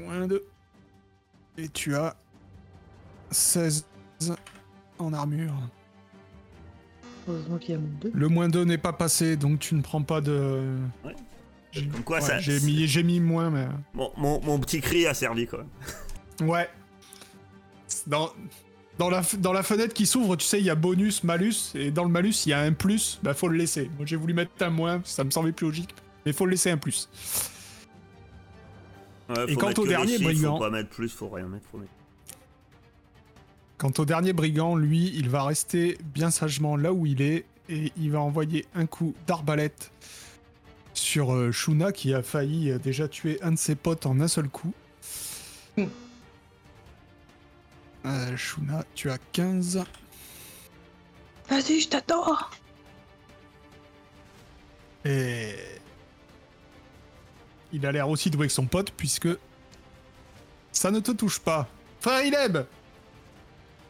Moins 0.01 0.27
2. 0.27 0.45
Et 1.57 1.69
tu 1.71 1.97
as 1.97 2.15
16 3.31 3.87
en 4.99 5.13
armure. 5.15 5.55
Heureusement 7.27 7.57
qu'il 7.57 7.71
y 7.71 7.75
a 7.75 7.81
mon 7.81 7.89
2. 8.03 8.11
Le 8.15 8.29
moins 8.29 8.49
2 8.51 8.65
n'est 8.65 8.77
pas 8.79 8.93
passé, 8.93 9.37
donc 9.39 9.61
tu 9.61 9.75
ne 9.75 9.81
prends 9.81 10.03
pas 10.03 10.21
de... 10.21 10.77
Ouais. 11.05 11.15
Comme 11.75 12.05
quoi, 12.05 12.19
ouais, 12.19 12.23
ça- 12.27 12.39
J'ai 12.39 12.61
mis, 12.61 12.87
j'ai 12.87 13.03
mis 13.03 13.19
moins, 13.19 13.49
mais... 13.49 13.67
Bon, 13.95 14.13
mon, 14.19 14.43
mon 14.43 14.59
petit 14.59 14.83
cri 14.83 15.07
a 15.07 15.15
servi 15.15 15.47
quand 15.47 15.59
même. 15.59 16.49
Ouais. 16.51 16.69
Dans, 18.07 18.31
dans, 18.99 19.11
la, 19.11 19.23
f- 19.23 19.37
dans 19.41 19.53
la 19.53 19.63
fenêtre 19.63 19.95
qui 19.95 20.07
s'ouvre, 20.07 20.37
tu 20.37 20.47
sais, 20.47 20.59
il 20.61 20.65
y 20.67 20.71
a 20.71 20.75
bonus, 20.75 21.25
malus, 21.25 21.75
et 21.75 21.91
dans 21.91 22.05
le 22.05 22.11
malus, 22.11 22.47
il 22.47 22.51
y 22.51 22.53
a 22.53 22.61
un 22.61 22.73
plus, 22.73 23.19
bah 23.23 23.35
faut 23.35 23.49
le 23.49 23.57
laisser. 23.57 23.91
Moi 23.97 24.07
j'ai 24.07 24.17
voulu 24.17 24.35
mettre 24.35 24.53
un 24.61 24.71
moins, 24.71 25.01
ça 25.05 25.25
me 25.25 25.31
semblait 25.31 25.53
plus 25.53 25.67
logique, 25.67 25.95
mais 26.27 26.33
faut 26.33 26.45
le 26.45 26.53
laisser 26.53 26.71
un 26.71 26.77
plus. 26.79 27.09
Ouais, 29.29 29.45
Et 29.53 29.57
quant 29.57 29.71
au 29.79 29.87
dernier 29.87 30.17
chiffres, 30.19 30.25
brigand- 30.25 30.55
Faut 30.59 30.65
pas 30.65 30.71
mettre 30.71 30.91
plus, 30.91 31.09
faut 31.09 31.29
rien 31.29 31.47
mettre, 31.47 31.65
faut 31.71 31.79
mettre. 31.79 31.93
Quant 33.79 33.93
au 33.99 34.05
dernier 34.05 34.33
brigand, 34.33 34.77
lui, 34.77 35.11
il 35.15 35.29
va 35.29 35.43
rester 35.45 35.99
bien 36.15 36.31
sagement 36.31 36.77
là 36.77 36.93
où 36.93 37.07
il 37.07 37.21
est, 37.23 37.45
et 37.69 37.93
il 37.97 38.11
va 38.13 38.21
envoyer 38.21 38.67
un 38.75 38.87
coup 38.87 39.15
d'arbalète 39.27 39.91
sur 40.95 41.33
euh, 41.33 41.51
Shuna, 41.53 41.91
qui 41.93 42.13
a 42.15 42.23
failli 42.23 42.71
euh, 42.71 42.79
déjà 42.79 43.09
tuer 43.09 43.43
un 43.43 43.53
de 43.53 43.59
ses 43.59 43.75
potes 43.75 44.05
en 44.07 44.21
un 44.21 44.29
seul 44.29 44.49
coup. 44.49 44.73
Euh, 48.13 48.37
Shuna, 48.37 48.85
tu 48.95 49.11
as 49.11 49.19
15. 49.33 49.85
Vas-y, 51.49 51.81
je 51.81 51.89
t'attends. 51.89 52.37
Et 55.05 55.55
il 57.73 57.87
a 57.87 57.93
l'air 57.93 58.09
aussi 58.09 58.31
doué 58.31 58.47
que 58.47 58.53
son 58.53 58.67
pote 58.67 58.93
puisque 58.93 59.29
ça 60.73 60.91
ne 60.91 61.01
te 61.01 61.11
touche 61.11 61.41
pas. 61.41 61.69
Frère 62.01 62.25
Ileb, 62.25 62.59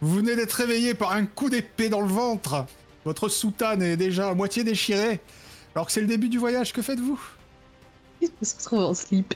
vous 0.00 0.14
venez 0.14 0.36
d'être 0.36 0.52
réveillé 0.52 0.94
par 0.94 1.12
un 1.12 1.26
coup 1.26 1.50
d'épée 1.50 1.88
dans 1.88 2.00
le 2.00 2.08
ventre. 2.08 2.66
Votre 3.04 3.28
soutane 3.28 3.82
est 3.82 3.96
déjà 3.96 4.28
à 4.28 4.34
moitié 4.34 4.64
déchirée. 4.64 5.20
Alors 5.74 5.86
que 5.86 5.92
c'est 5.92 6.00
le 6.00 6.06
début 6.06 6.28
du 6.28 6.38
voyage, 6.38 6.72
que 6.72 6.82
faites-vous? 6.82 7.20
Il 8.20 8.30
se 8.42 8.56
retrouve 8.56 8.80
en 8.80 8.94
slip. 8.94 9.34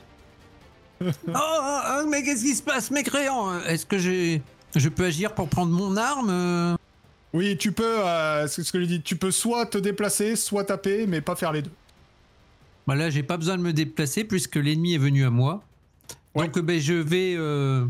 oh, 1.01 1.11
oh, 1.27 1.79
oh, 1.89 2.05
mais 2.07 2.23
qu'est-ce 2.23 2.43
qui 2.43 2.55
se 2.55 2.63
passe, 2.63 2.89
mécréant 2.89 3.59
Est-ce 3.63 3.85
que 3.85 3.97
j'ai. 3.97 4.41
Je 4.75 4.89
peux 4.89 5.05
agir 5.05 5.33
pour 5.33 5.47
prendre 5.47 5.71
mon 5.71 5.97
arme 5.97 6.29
euh 6.29 6.75
Oui, 7.33 7.57
tu 7.57 7.71
peux, 7.71 8.05
euh, 8.05 8.47
c'est 8.47 8.63
ce 8.63 8.71
que 8.71 8.79
je 8.81 8.85
dis, 8.85 9.01
tu 9.01 9.15
peux 9.15 9.31
soit 9.31 9.65
te 9.65 9.77
déplacer, 9.77 10.35
soit 10.35 10.65
taper, 10.65 11.07
mais 11.07 11.21
pas 11.21 11.35
faire 11.35 11.51
les 11.51 11.61
deux. 11.61 11.71
Bah 12.85 12.95
là, 12.95 13.09
j'ai 13.09 13.23
pas 13.23 13.37
besoin 13.37 13.57
de 13.57 13.63
me 13.63 13.73
déplacer 13.73 14.23
puisque 14.23 14.55
l'ennemi 14.55 14.93
est 14.93 14.99
venu 14.99 15.25
à 15.25 15.29
moi. 15.29 15.63
Ouais. 16.35 16.47
Donc, 16.47 16.59
ben, 16.59 16.79
je 16.79 16.93
vais 16.93 17.35
euh, 17.37 17.85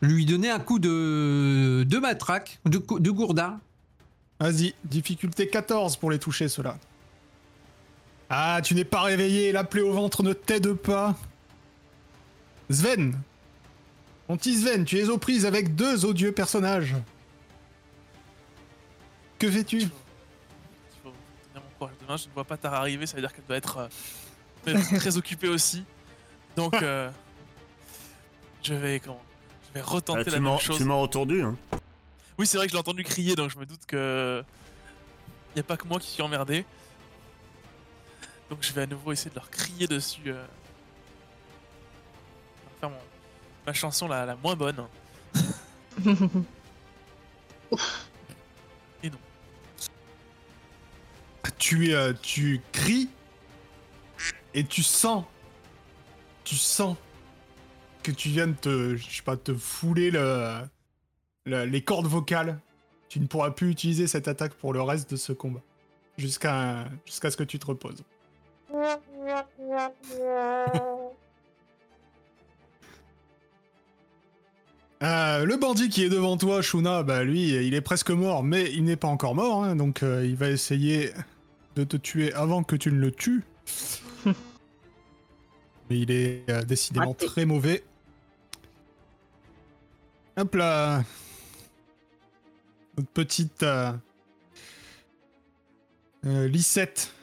lui 0.00 0.24
donner 0.24 0.50
un 0.50 0.60
coup 0.60 0.78
de, 0.78 1.84
de 1.86 1.98
matraque, 1.98 2.60
de, 2.64 2.80
de 2.98 3.10
gourdin. 3.10 3.60
Vas-y, 4.38 4.74
difficulté 4.84 5.48
14 5.48 5.96
pour 5.96 6.10
les 6.10 6.18
toucher, 6.18 6.48
ceux-là. 6.48 6.78
Ah, 8.30 8.60
tu 8.62 8.74
n'es 8.74 8.84
pas 8.84 9.02
réveillé, 9.02 9.52
la 9.52 9.64
plaie 9.64 9.82
au 9.82 9.92
ventre 9.92 10.22
ne 10.22 10.32
t'aide 10.32 10.72
pas. 10.74 11.16
Sven 12.70 13.14
Mon 14.30 14.36
petit 14.36 14.60
Sven, 14.60 14.84
tu 14.84 14.96
es 14.96 15.08
aux 15.08 15.18
prises 15.18 15.44
avec 15.44 15.74
deux 15.74 16.04
odieux 16.04 16.30
personnages. 16.30 16.94
Que 19.40 19.50
fais-tu 19.50 19.88
demain. 21.02 22.16
Je 22.16 22.28
ne 22.28 22.32
vois 22.34 22.44
pas 22.44 22.56
Tara 22.56 22.76
arriver, 22.78 23.06
ça 23.06 23.16
veut 23.16 23.22
dire 23.22 23.32
qu'elle 23.32 23.44
doit 23.46 23.56
être, 23.56 23.88
euh, 24.68 24.78
très 24.98 25.16
occupée 25.16 25.48
aussi. 25.48 25.82
Donc, 26.54 26.80
euh, 26.80 27.10
je 28.62 28.72
vais 28.72 29.00
comment 29.00 29.20
Je 29.66 29.74
vais 29.74 29.80
retenter 29.80 30.22
Ah, 30.28 30.30
la 30.30 30.38
même 30.38 30.58
chose. 30.60 30.76
tu 30.76 30.84
m'as 30.84 30.94
entendu, 30.94 31.42
hein. 31.42 31.56
Oui, 32.38 32.46
c'est 32.46 32.56
vrai 32.56 32.68
que 32.68 32.70
je 32.70 32.76
l'ai 32.76 32.80
entendu 32.80 33.02
crier, 33.02 33.34
donc 33.34 33.50
je 33.50 33.58
me 33.58 33.66
doute 33.66 33.84
que 33.84 34.44
il 35.48 35.54
n'y 35.56 35.60
a 35.60 35.64
pas 35.64 35.76
que 35.76 35.88
moi 35.88 35.98
qui 35.98 36.08
suis 36.08 36.22
emmerdé. 36.22 36.64
Donc 38.48 38.60
je 38.60 38.72
vais 38.72 38.82
à 38.82 38.86
nouveau 38.86 39.10
essayer 39.10 39.30
de 39.30 39.34
leur 39.34 39.50
crier 39.50 39.88
dessus. 39.88 40.22
euh, 40.28 40.46
ma 43.70 43.74
chanson 43.74 44.08
la, 44.08 44.26
la 44.26 44.34
moins 44.34 44.56
bonne. 44.56 44.84
tu, 51.58 51.94
euh, 51.94 52.12
tu 52.20 52.60
cries 52.72 53.08
et 54.54 54.64
tu 54.64 54.82
sens, 54.82 55.24
tu 56.42 56.56
sens 56.56 56.96
que 58.02 58.10
tu 58.10 58.28
viennes 58.30 58.56
te, 58.56 58.96
je 58.96 59.08
sais 59.08 59.22
pas, 59.22 59.36
te 59.36 59.54
fouler 59.54 60.10
le, 60.10 60.62
le- 61.44 61.64
les 61.64 61.84
cordes 61.84 62.06
vocales. 62.06 62.58
Tu 63.08 63.20
ne 63.20 63.26
pourras 63.26 63.52
plus 63.52 63.70
utiliser 63.70 64.08
cette 64.08 64.26
attaque 64.26 64.54
pour 64.54 64.72
le 64.72 64.82
reste 64.82 65.10
de 65.10 65.16
ce 65.16 65.32
combat. 65.32 65.60
Jusqu'à 66.18 66.86
jusqu'à 67.06 67.30
ce 67.30 67.36
que 67.36 67.44
tu 67.44 67.60
te 67.60 67.66
reposes. 67.66 68.02
Euh, 75.02 75.46
le 75.46 75.56
bandit 75.56 75.88
qui 75.88 76.04
est 76.04 76.10
devant 76.10 76.36
toi, 76.36 76.60
Shuna, 76.60 77.02
bah 77.02 77.24
lui, 77.24 77.48
il 77.48 77.72
est 77.74 77.80
presque 77.80 78.10
mort, 78.10 78.42
mais 78.42 78.70
il 78.72 78.84
n'est 78.84 78.96
pas 78.96 79.08
encore 79.08 79.34
mort, 79.34 79.64
hein, 79.64 79.74
donc 79.74 80.02
euh, 80.02 80.26
il 80.26 80.36
va 80.36 80.50
essayer 80.50 81.12
de 81.74 81.84
te 81.84 81.96
tuer 81.96 82.34
avant 82.34 82.62
que 82.62 82.76
tu 82.76 82.92
ne 82.92 82.98
le 82.98 83.10
tues. 83.10 83.42
mais 84.26 85.98
il 85.98 86.10
est 86.10 86.44
euh, 86.50 86.62
décidément 86.62 87.12
Raté. 87.12 87.26
très 87.26 87.46
mauvais. 87.46 87.82
Hop 90.36 90.54
là. 90.54 91.02
Notre 92.98 93.10
petite 93.10 93.64
Lissette 96.22 97.14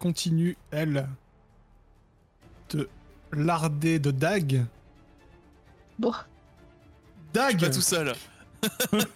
continue, 0.00 0.56
elle, 0.72 1.08
te 2.66 2.88
larder 3.32 4.00
de 4.00 4.10
dagues. 4.10 4.66
Bon, 5.98 6.12
Dague 7.32 7.60
Pas 7.60 7.70
tout 7.70 7.80
seul. 7.80 8.14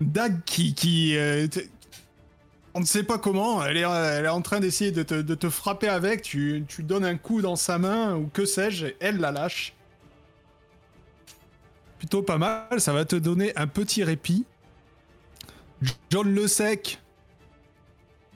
Dag 0.00 0.42
qui. 0.44 0.74
qui 0.74 1.16
euh, 1.16 1.46
on 2.74 2.80
ne 2.80 2.84
sait 2.84 3.04
pas 3.04 3.18
comment, 3.18 3.64
elle 3.64 3.76
est, 3.76 3.82
elle 3.82 4.24
est 4.24 4.28
en 4.28 4.42
train 4.42 4.58
d'essayer 4.58 4.90
de 4.90 5.02
te, 5.04 5.14
de 5.14 5.34
te 5.34 5.48
frapper 5.48 5.88
avec, 5.88 6.22
tu, 6.22 6.64
tu 6.66 6.82
donnes 6.82 7.04
un 7.04 7.16
coup 7.16 7.40
dans 7.40 7.56
sa 7.56 7.78
main 7.78 8.16
ou 8.16 8.26
que 8.26 8.44
sais-je, 8.44 8.86
elle 9.00 9.18
la 9.18 9.30
lâche. 9.30 9.74
Plutôt 11.98 12.22
pas 12.22 12.38
mal, 12.38 12.80
ça 12.80 12.92
va 12.92 13.04
te 13.04 13.14
donner 13.16 13.56
un 13.56 13.68
petit 13.68 14.02
répit. 14.02 14.44
John 16.10 16.34
Le 16.34 16.48
Sec, 16.48 17.00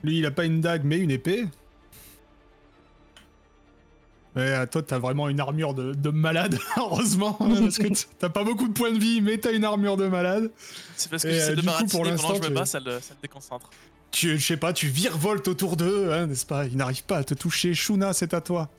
lui 0.03 0.19
il 0.19 0.25
a 0.25 0.31
pas 0.31 0.45
une 0.45 0.61
dague 0.61 0.83
mais 0.85 0.99
une 0.99 1.11
épée. 1.11 1.47
Mais 4.39 4.51
euh, 4.51 4.65
toi 4.65 4.81
t'as 4.83 4.99
vraiment 4.99 5.27
une 5.27 5.39
armure 5.41 5.73
de, 5.73 5.93
de 5.93 6.09
malade, 6.11 6.57
heureusement, 6.77 7.33
parce 7.33 7.77
que 7.77 7.87
t'as 8.19 8.29
pas 8.29 8.43
beaucoup 8.45 8.67
de 8.67 8.73
points 8.73 8.91
de 8.93 8.99
vie 8.99 9.21
mais 9.21 9.37
t'as 9.37 9.51
une 9.51 9.65
armure 9.65 9.97
de 9.97 10.07
malade. 10.07 10.49
C'est 10.95 11.09
parce 11.09 11.23
que 11.23 11.29
j'essaie 11.29 11.51
euh, 11.51 11.55
de 11.55 11.61
du 11.61 11.67
me 11.67 11.71
coup, 11.73 11.85
pour 11.87 12.05
ratiner 12.05 12.15
pendant 12.21 12.39
que 12.39 12.45
je 12.45 12.49
l'instant, 12.49 12.49
me 12.49 12.55
bats, 12.55 12.65
ça 12.65 12.79
le, 12.79 12.99
ça 13.01 13.13
le 13.15 13.21
déconcentre. 13.21 13.69
Tu, 14.11 14.37
je 14.37 14.45
sais 14.45 14.57
pas, 14.57 14.71
tu 14.73 14.87
virevoltes 14.87 15.47
autour 15.47 15.75
d'eux, 15.77 16.11
hein, 16.11 16.27
n'est-ce 16.27 16.45
pas? 16.45 16.65
Ils 16.65 16.77
n'arrivent 16.77 17.03
pas 17.03 17.17
à 17.17 17.23
te 17.23 17.33
toucher. 17.33 17.73
Shuna, 17.73 18.13
c'est 18.13 18.33
à 18.33 18.41
toi. 18.41 18.69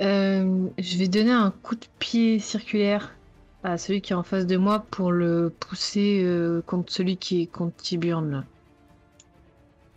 euh, 0.00 0.68
je 0.78 0.96
vais 0.98 1.08
donner 1.08 1.32
un 1.32 1.50
coup 1.62 1.74
de 1.74 1.86
pied 1.98 2.38
circulaire 2.38 3.14
à 3.64 3.78
celui 3.78 4.00
qui 4.00 4.12
est 4.12 4.16
en 4.16 4.22
face 4.22 4.46
de 4.46 4.56
moi 4.56 4.84
pour 4.90 5.12
le 5.12 5.50
pousser 5.50 6.22
euh, 6.24 6.62
contre 6.62 6.92
celui 6.92 7.16
qui 7.16 7.42
est 7.42 7.46
contre 7.46 7.76
Tiburn. 7.76 8.30
là. 8.30 8.44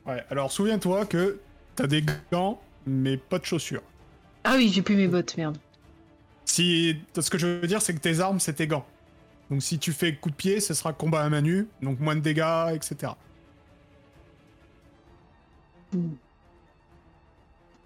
Ouais, 0.06 0.24
alors 0.30 0.52
souviens-toi 0.52 1.06
que 1.06 1.40
t'as 1.76 1.88
des 1.88 2.04
gants, 2.32 2.62
mais 2.86 3.18
pas 3.18 3.40
de 3.40 3.46
chaussures. 3.46 3.82
Ah 4.46 4.56
oui, 4.56 4.70
j'ai 4.72 4.82
plus 4.82 4.96
mes 4.96 5.08
bottes, 5.08 5.36
merde. 5.38 5.58
Si, 6.46 6.96
ce 7.20 7.30
que 7.30 7.38
je 7.38 7.48
veux 7.48 7.68
dire, 7.68 7.82
c'est 7.82 7.94
que 7.94 8.00
tes 8.00 8.20
armes, 8.20 8.40
c'est 8.40 8.54
tes 8.54 8.68
gants. 8.68 8.86
Donc 9.50 9.62
si 9.62 9.78
tu 9.80 9.92
fais 9.92 10.16
coup 10.16 10.30
de 10.30 10.36
pied, 10.36 10.60
ce 10.60 10.74
sera 10.74 10.94
combat 10.94 11.24
à 11.24 11.30
main 11.30 11.42
nue, 11.42 11.68
donc 11.82 12.00
moins 12.00 12.16
de 12.16 12.22
dégâts, 12.22 12.74
etc. 12.74 13.14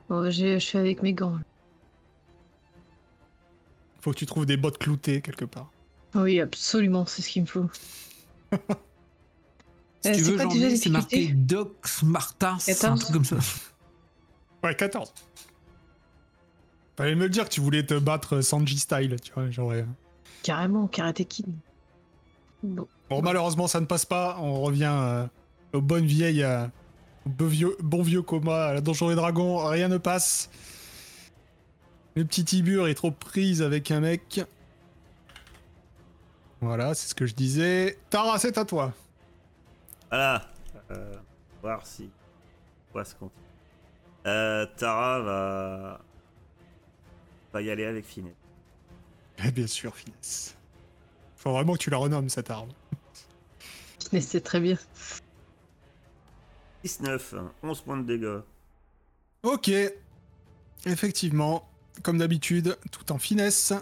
Bon, 0.10 0.30
j'ai- 0.30 0.60
je 0.60 0.66
suis 0.66 0.78
avec 0.78 1.02
mes 1.04 1.14
gants. 1.14 1.38
Faut 4.02 4.12
que 4.12 4.18
tu 4.18 4.26
trouves 4.26 4.46
des 4.46 4.58
bottes 4.58 4.78
cloutées 4.78 5.22
quelque 5.22 5.46
part. 5.46 5.72
Oui, 6.16 6.40
absolument, 6.40 7.06
c'est 7.06 7.22
ce 7.22 7.30
qu'il 7.30 7.44
me 7.44 7.48
faut. 7.48 7.70
Si 10.02 10.08
Euh, 10.12 10.14
tu 10.16 10.24
c'est 10.24 10.32
veux, 10.32 10.38
pas 10.38 10.44
j'en 10.44 10.50
c'est 10.52 10.90
marqué 10.90 11.18
difficultés 11.18 11.34
Dox 11.34 12.04
Martas, 12.04 12.54
un 12.54 12.58
14. 12.74 13.00
truc 13.02 13.14
comme 13.16 13.26
ça. 13.26 13.36
Ouais, 14.64 14.74
14. 14.74 15.14
Fallait 17.00 17.16
me 17.16 17.24
le 17.24 17.30
dire 17.30 17.46
que 17.46 17.50
tu 17.50 17.62
voulais 17.62 17.86
te 17.86 17.98
battre 17.98 18.42
Sanji 18.42 18.78
style, 18.78 19.16
tu 19.22 19.32
vois, 19.32 19.50
genre... 19.50 19.72
Carrément, 20.44 20.86
Karate 20.88 21.24
Kid. 21.24 21.46
Bon. 22.62 22.90
Bon, 23.10 23.22
malheureusement, 23.22 23.68
ça 23.68 23.80
ne 23.80 23.86
passe 23.86 24.04
pas. 24.04 24.36
On 24.42 24.60
revient 24.60 24.92
euh, 24.92 25.26
aux 25.72 25.80
bonnes 25.80 26.06
vieilles. 26.06 26.44
euh, 26.44 26.66
au 27.26 27.30
bon 27.30 27.48
vieux, 27.48 27.78
bon 27.80 28.02
vieux 28.02 28.22
coma 28.22 28.66
à 28.66 28.74
la 28.74 28.82
Donjon 28.82 29.12
et 29.12 29.16
Dragon. 29.16 29.66
Rien 29.66 29.88
ne 29.88 29.98
passe. 29.98 30.50
Le 32.16 32.26
petit 32.26 32.44
Tibur 32.44 32.90
est 32.90 32.96
trop 32.96 33.12
prise 33.12 33.62
avec 33.62 33.92
un 33.92 34.02
mec. 34.02 34.42
Voilà, 36.60 36.94
c'est 36.96 37.08
ce 37.08 37.16
que 37.16 37.26
je 37.26 37.34
disais. 37.34 37.98
Tara, 38.10 38.38
c'est 38.40 38.58
à 38.58 38.66
toi. 38.66 38.92
Voilà. 40.10 40.50
Euh, 40.92 41.14
voir 41.62 41.88
si. 41.88 42.10
Quoi 42.92 43.06
se 43.06 43.16
compte. 43.16 43.32
Euh, 44.28 44.66
Tara 44.76 45.22
va. 45.22 46.02
Va 47.54 47.62
y 47.62 47.70
aller 47.70 47.86
avec 47.86 48.06
Finet. 48.06 48.36
Eh 49.44 49.52
bien 49.52 49.68
sûr, 49.68 49.96
finesse. 49.96 50.56
Faut 51.38 51.52
vraiment 51.54 51.74
que 51.74 51.80
tu 51.80 51.90
la 51.90 51.98
renommes, 51.98 52.30
cette 52.30 52.50
arme. 52.52 52.70
Mais 54.12 54.22
c'est 54.22 54.42
très 54.42 54.60
bien. 54.60 54.78
19, 56.84 57.36
11 57.64 57.82
points 57.82 57.98
de 57.98 58.04
dégâts. 58.04 58.42
Ok. 59.44 59.72
Effectivement, 60.86 61.70
comme 62.04 62.18
d'habitude, 62.18 62.78
tout 62.92 63.12
en 63.12 63.18
finesse. 63.18 63.74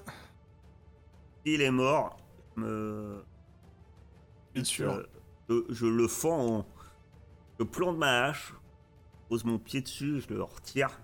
S'il 1.45 1.61
est 1.61 1.71
mort, 1.71 2.17
je 2.55 2.61
me. 2.61 3.23
Bien 4.53 4.63
sûr. 4.63 4.91
euh, 4.93 5.07
je, 5.49 5.73
je 5.73 5.85
le 5.85 6.07
fends 6.07 6.57
en. 6.59 6.65
Je 7.59 7.63
plante 7.63 7.97
ma 7.97 8.25
hache, 8.25 8.53
pose 9.29 9.43
mon 9.43 9.57
pied 9.57 9.81
dessus, 9.81 10.21
je 10.21 10.33
le 10.33 10.43
retire. 10.43 10.99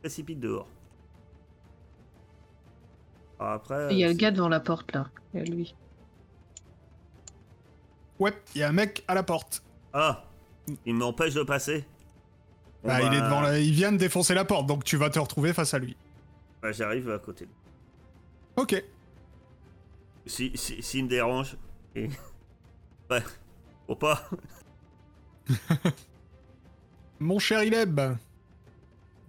Précipite 0.00 0.40
dehors. 0.40 0.68
Alors 3.38 3.52
Après. 3.52 3.92
Il 3.92 3.98
y 3.98 4.04
a 4.04 4.08
le 4.08 4.14
gars 4.14 4.30
devant 4.30 4.48
la 4.48 4.60
porte 4.60 4.92
là. 4.92 5.08
Il 5.32 5.40
y 5.40 5.42
a 5.42 5.44
lui. 5.44 5.74
Ouais, 8.18 8.32
il 8.54 8.60
y 8.60 8.64
a 8.64 8.68
un 8.68 8.72
mec 8.72 9.04
à 9.06 9.14
la 9.14 9.22
porte. 9.22 9.62
Ah 9.92 10.24
Il 10.84 10.94
m'empêche 10.94 11.34
de 11.34 11.42
passer 11.44 11.84
Bah, 12.84 13.00
il 13.00 13.06
est 13.14 13.20
bah, 13.20 13.26
devant 13.26 13.40
la... 13.40 13.58
Il 13.60 13.72
vient 13.72 13.92
de 13.92 13.96
défoncer 13.96 14.34
la 14.34 14.44
porte, 14.44 14.66
donc 14.66 14.82
tu 14.84 14.96
vas 14.96 15.08
te 15.10 15.18
retrouver 15.18 15.52
face 15.52 15.72
à 15.74 15.78
lui. 15.78 15.96
bah, 16.62 16.72
J'arrive 16.72 17.10
à 17.10 17.18
côté 17.18 17.44
de 17.44 17.50
lui. 17.50 17.56
Ok. 18.56 18.84
Si, 20.26 20.50
si, 20.56 20.82
s'il 20.82 21.04
me 21.04 21.08
dérange. 21.08 21.56
Et... 21.94 22.08
Ouais. 23.10 23.22
Faut 23.86 23.96
pas. 23.96 24.28
Mon 27.20 27.38
cher 27.38 27.64
Ileb. 27.64 27.98
Mon 27.98 28.16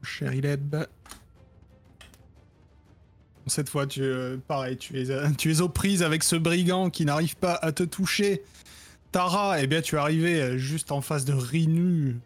cher 0.03 0.33
Ileb. 0.33 0.75
Cette 3.49 3.69
fois, 3.69 3.85
tu, 3.87 4.01
euh, 4.03 4.37
pareil, 4.47 4.77
tu 4.77 4.99
es, 5.01 5.09
euh, 5.09 5.29
tu 5.37 5.51
es 5.51 5.61
aux 5.61 5.69
prises 5.69 6.03
avec 6.03 6.23
ce 6.23 6.35
brigand 6.35 6.89
qui 6.89 7.03
n'arrive 7.05 7.35
pas 7.35 7.53
à 7.55 7.71
te 7.71 7.83
toucher. 7.83 8.43
Tara, 9.11 9.61
eh 9.61 9.67
bien, 9.67 9.81
tu 9.81 9.95
es 9.95 9.97
arrivé 9.97 10.39
euh, 10.41 10.57
juste 10.57 10.91
en 10.91 11.01
face 11.01 11.25
de 11.25 11.33
Rinu. 11.33 12.17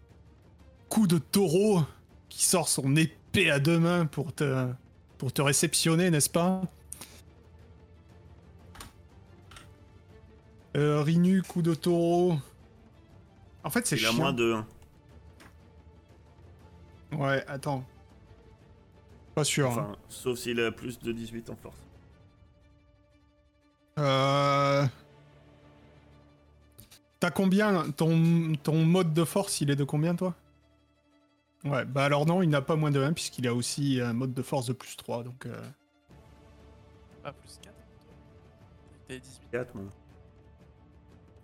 Coup 0.89 1.07
de 1.07 1.17
taureau 1.17 1.81
qui 2.29 2.45
sort 2.45 2.67
son 2.67 2.95
épée 2.95 3.49
à 3.49 3.59
deux 3.59 3.79
mains 3.79 4.05
pour 4.05 4.33
te, 4.33 4.67
pour 5.17 5.31
te 5.33 5.41
réceptionner, 5.41 6.11
n'est-ce 6.11 6.29
pas? 6.29 6.61
Euh, 10.75 11.01
Rinu, 11.01 11.41
coup 11.43 11.61
de 11.61 11.73
taureau. 11.75 12.37
En 13.63 13.69
fait, 13.69 13.85
c'est 13.87 13.95
Il 13.97 14.05
a 14.05 14.09
chiant. 14.09 14.17
moins 14.17 14.33
de 14.33 14.53
1. 17.13 17.17
Ouais, 17.17 17.43
attends. 17.47 17.85
Pas 19.35 19.43
sûr. 19.43 19.67
hein. 19.71 19.71
Enfin, 19.71 19.95
sauf 20.09 20.37
s'il 20.39 20.59
a 20.59 20.71
plus 20.71 20.99
de 20.99 21.11
18 21.11 21.49
en 21.49 21.55
force. 21.55 21.77
Euh... 23.99 24.85
T'as 27.19 27.31
combien 27.31 27.89
ton, 27.91 28.53
ton 28.61 28.83
mode 28.85 29.13
de 29.13 29.23
force, 29.23 29.61
il 29.61 29.71
est 29.71 29.75
de 29.75 29.83
combien 29.83 30.15
toi? 30.15 30.35
Ouais, 31.63 31.85
bah 31.85 32.03
alors 32.03 32.25
non, 32.25 32.41
il 32.41 32.49
n'a 32.49 32.61
pas 32.61 32.75
moins 32.75 32.91
de 32.91 33.01
1 33.01 33.13
puisqu'il 33.13 33.47
a 33.47 33.53
aussi 33.53 34.01
un 34.01 34.11
mode 34.13 34.33
de 34.33 34.41
force 34.41 34.65
de 34.65 34.73
plus 34.73 34.97
3, 34.97 35.23
donc... 35.23 35.45
euh, 35.45 35.61
Ah, 37.23 37.31
plus 37.31 37.57
4. 37.61 37.73
T'es 39.07 39.19
18. 39.19 39.41
4, 39.51 39.75
moi. 39.75 39.85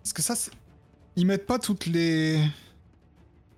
Parce 0.02 0.12
que 0.12 0.20
ça, 0.22 0.36
c'est... 0.36 0.50
Ils 1.16 1.26
mettent 1.26 1.46
pas 1.46 1.58
toutes 1.58 1.86
les... 1.86 2.44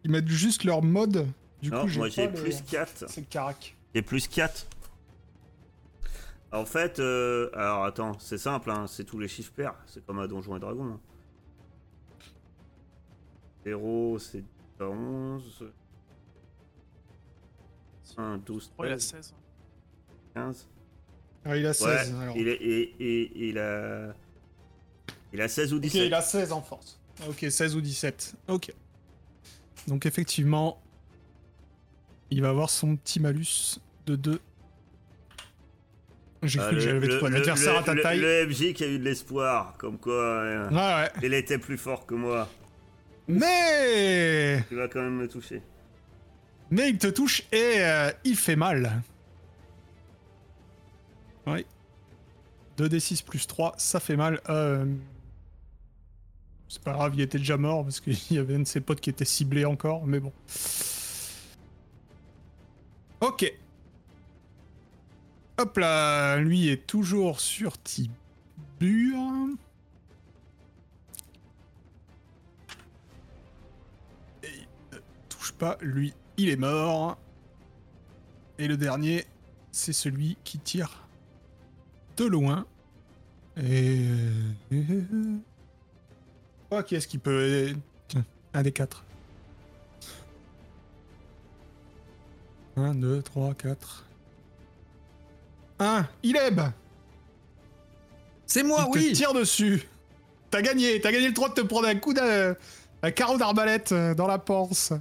Ils 0.04 0.10
mettent 0.10 0.28
juste 0.28 0.62
leur 0.64 0.82
mode, 0.82 1.26
du 1.60 1.70
non, 1.70 1.82
coup 1.82 1.88
j'ai 1.88 1.98
moi 1.98 2.08
pas 2.08 2.14
j'ai 2.14 2.26
les- 2.28 2.32
plus 2.32 2.62
4. 2.62 3.04
C'est 3.08 3.20
le 3.20 3.26
carac. 3.26 3.76
J'ai 3.94 4.02
plus 4.02 4.26
4. 4.28 4.66
En 6.52 6.64
fait, 6.66 6.98
euh, 6.98 7.50
alors 7.54 7.84
attends, 7.84 8.18
c'est 8.18 8.36
simple, 8.38 8.70
hein, 8.70 8.86
c'est 8.86 9.04
tous 9.04 9.18
les 9.18 9.28
chiffres 9.28 9.52
pairs. 9.52 9.74
C'est 9.86 10.04
comme 10.04 10.18
à 10.18 10.26
Donjons 10.28 10.56
et 10.56 10.60
Dragons. 10.60 10.84
hein. 10.94 11.00
0, 13.64 14.18
c'est 14.18 14.44
11. 14.80 15.70
1, 18.18 18.38
12, 18.38 18.72
Oh, 18.76 18.84
il 18.84 18.88
a 18.92 18.96
13, 18.96 19.02
16. 19.02 19.34
15. 20.34 20.68
Ah, 21.44 21.56
il 21.56 21.64
a 21.66 21.72
16. 21.72 22.12
Ouais, 22.12 22.20
alors. 22.22 22.36
il, 22.36 22.48
est, 22.48 22.52
et, 22.56 22.82
et- 23.00 23.48
il 23.48 23.58
a. 23.58 24.14
Il 25.32 25.40
a 25.40 25.48
16 25.48 25.72
ou 25.72 25.76
Ok, 25.76 25.82
17. 25.82 26.06
il 26.06 26.14
a 26.14 26.20
16 26.20 26.52
en 26.52 26.60
force. 26.60 27.00
Ok, 27.26 27.46
16 27.48 27.74
ou 27.74 27.80
17. 27.80 28.34
Ok. 28.48 28.74
Donc 29.88 30.04
effectivement, 30.04 30.82
il 32.32 32.42
va 32.42 32.48
avoir 32.50 32.70
son 32.70 32.96
petit 32.96 33.20
malus 33.20 33.78
de 34.06 34.16
2. 34.16 34.40
J'ai 36.44 36.58
Ah, 36.58 36.62
cru 36.64 36.70
que 36.70 36.74
le- 36.76 36.80
j'avais 36.80 37.06
le- 37.06 37.18
ton 37.20 37.28
le- 37.28 37.36
adversaire 37.36 37.78
à 37.78 37.82
ta 37.84 37.94
le- 37.94 38.02
taille. 38.02 38.20
Le 38.20 38.46
MJ 38.48 38.72
qui 38.74 38.82
a 38.82 38.88
eu 38.88 38.98
de 38.98 39.04
l'espoir, 39.04 39.76
comme 39.78 39.98
quoi 39.98 40.14
euh, 40.14 40.68
Ouais, 40.70 40.76
ouais. 41.04 41.10
il 41.22 41.34
était 41.34 41.58
plus 41.58 41.76
fort 41.78 42.04
que 42.06 42.14
moi. 42.14 42.48
Mais... 43.28 44.64
Tu 44.68 44.74
vas 44.74 44.88
quand 44.88 45.02
même 45.02 45.16
me 45.16 45.28
toucher. 45.28 45.62
Mais 46.70 46.88
il 46.90 46.98
te 46.98 47.06
touche 47.06 47.42
et 47.52 47.76
euh, 47.78 48.10
il 48.24 48.34
fait 48.36 48.56
mal. 48.56 49.02
Oui. 51.46 51.64
2d6 52.78 53.22
plus 53.22 53.46
3, 53.46 53.74
ça 53.76 54.00
fait 54.00 54.16
mal. 54.16 54.40
Euh, 54.48 54.84
C'est 56.68 56.82
pas 56.82 56.92
grave, 56.94 57.12
il 57.14 57.20
était 57.20 57.36
déjà 57.38 57.58
mort 57.58 57.84
parce 57.84 58.00
qu'il 58.00 58.16
y 58.30 58.38
avait 58.38 58.54
un 58.54 58.60
de 58.60 58.66
ses 58.66 58.80
potes 58.80 59.00
qui 59.00 59.10
était 59.10 59.26
ciblé 59.26 59.64
encore, 59.66 60.06
mais 60.06 60.18
bon. 60.20 60.32
Ok. 63.22 63.54
Hop 65.56 65.76
là, 65.76 66.38
lui 66.38 66.68
est 66.70 66.88
toujours 66.88 67.38
sur 67.38 67.80
Tibur. 67.80 68.10
Et 74.42 74.48
il 74.48 74.66
ne 74.92 74.98
touche 75.28 75.52
pas, 75.52 75.78
lui, 75.80 76.14
il 76.36 76.48
est 76.48 76.56
mort. 76.56 77.16
Et 78.58 78.66
le 78.66 78.76
dernier, 78.76 79.24
c'est 79.70 79.92
celui 79.92 80.36
qui 80.42 80.58
tire 80.58 81.06
de 82.16 82.24
loin. 82.24 82.66
Et... 83.56 84.04
Oh, 86.72 86.82
qui 86.82 86.96
est-ce 86.96 87.06
qui 87.06 87.18
peut... 87.18 87.72
Un 88.52 88.62
des 88.62 88.72
quatre? 88.72 89.04
1, 92.76 92.94
2, 92.94 93.22
3, 93.22 93.54
4. 93.54 94.04
1, 95.78 96.08
Ileb 96.22 96.60
C'est 98.46 98.62
moi, 98.62 98.86
Il 98.88 98.92
te 98.92 98.98
oui 98.98 99.12
tire 99.12 99.34
dessus. 99.34 99.88
T'as 100.50 100.62
gagné, 100.62 101.00
t'as 101.00 101.12
gagné 101.12 101.28
le 101.28 101.32
droit 101.32 101.48
de 101.48 101.54
te 101.54 101.60
prendre 101.62 101.88
un 101.88 101.94
coup 101.96 102.12
d'un 102.12 102.54
un 103.02 103.10
carreau 103.10 103.36
d'arbalète 103.36 103.92
euh, 103.92 104.14
dans 104.14 104.26
la 104.26 104.38
panse. 104.38 104.92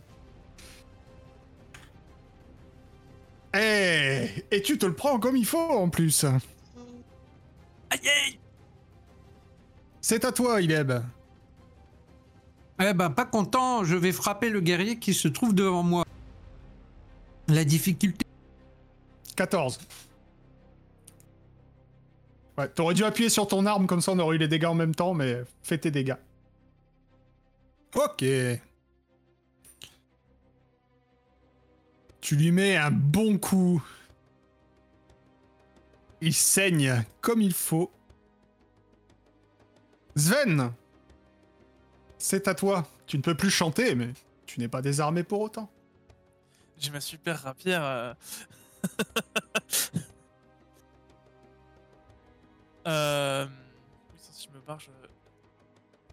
Eh, 3.56 4.30
et 4.50 4.62
tu 4.62 4.78
te 4.78 4.86
le 4.86 4.94
prends 4.94 5.20
comme 5.20 5.38
il 5.38 5.46
faut 5.46 5.60
en 5.60 5.90
plus. 5.90 6.26
Aïe 7.90 8.40
C'est 10.00 10.26
à 10.26 10.32
toi, 10.32 10.62
Ileb. 10.62 10.94
Eh 12.80 12.94
ben, 12.94 13.10
pas 13.12 13.26
content, 13.26 13.84
je 13.84 13.96
vais 13.96 14.12
frapper 14.12 14.50
le 14.50 14.62
guerrier 14.62 14.98
qui 14.98 15.14
se 15.14 15.28
trouve 15.28 15.54
devant 15.54 15.84
moi. 15.84 16.06
La 17.52 17.66
difficulté. 17.66 18.26
14. 19.36 19.80
Ouais, 22.58 22.70
t'aurais 22.70 22.94
dû 22.94 23.04
appuyer 23.04 23.30
sur 23.30 23.48
ton 23.48 23.66
arme, 23.66 23.88
comme 23.88 24.02
ça 24.02 24.14
on 24.14 24.20
aurait 24.20 24.38
eu 24.38 24.40
les 24.40 24.48
dégâts 24.48 24.66
en 24.66 24.74
même 24.74 24.96
temps, 24.96 25.14
mais 25.14 25.44
fais 25.62 25.78
tes 25.78 25.92
dégâts. 25.92 26.16
Ok. 27.94 28.24
Tu 32.22 32.36
lui 32.36 32.52
mets 32.52 32.78
un 32.78 32.92
bon 32.92 33.38
coup. 33.38 33.84
Il 36.22 36.34
saigne 36.34 37.04
comme 37.20 37.42
il 37.42 37.54
faut. 37.54 37.92
Sven 40.16 40.72
C'est 42.18 42.48
à 42.48 42.56
toi. 42.56 42.88
Tu 43.08 43.18
ne 43.18 43.24
peux 43.24 43.36
plus 43.36 43.50
chanter, 43.50 43.96
mais 43.96 44.14
tu 44.46 44.60
n'es 44.60 44.70
pas 44.70 44.82
désarmé 44.82 45.24
pour 45.24 45.42
autant. 45.42 45.70
J'ai 46.82 46.90
ma 46.92 47.00
super 47.00 47.40
rapière. 47.44 47.84
euh. 47.84 48.14
euh... 52.88 53.46
Oui, 54.12 54.20
si 54.20 54.48
je 54.50 54.56
me 54.58 54.62
barre, 54.62 54.80
je... 54.80 54.88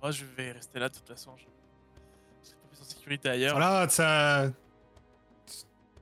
Moi, 0.03 0.11
je 0.11 0.25
vais 0.37 0.53
rester 0.53 0.79
là 0.79 0.89
de 0.91 0.95
toute 0.95 1.09
façon. 1.09 1.33
Je, 1.37 1.45
je 2.43 2.49
serai 2.51 2.59
pas 2.61 2.69
plus 2.69 2.81
en 2.81 2.85
sécurité 2.85 3.29
ailleurs. 3.31 3.57
Voilà, 3.57 3.89
ça. 3.89 4.51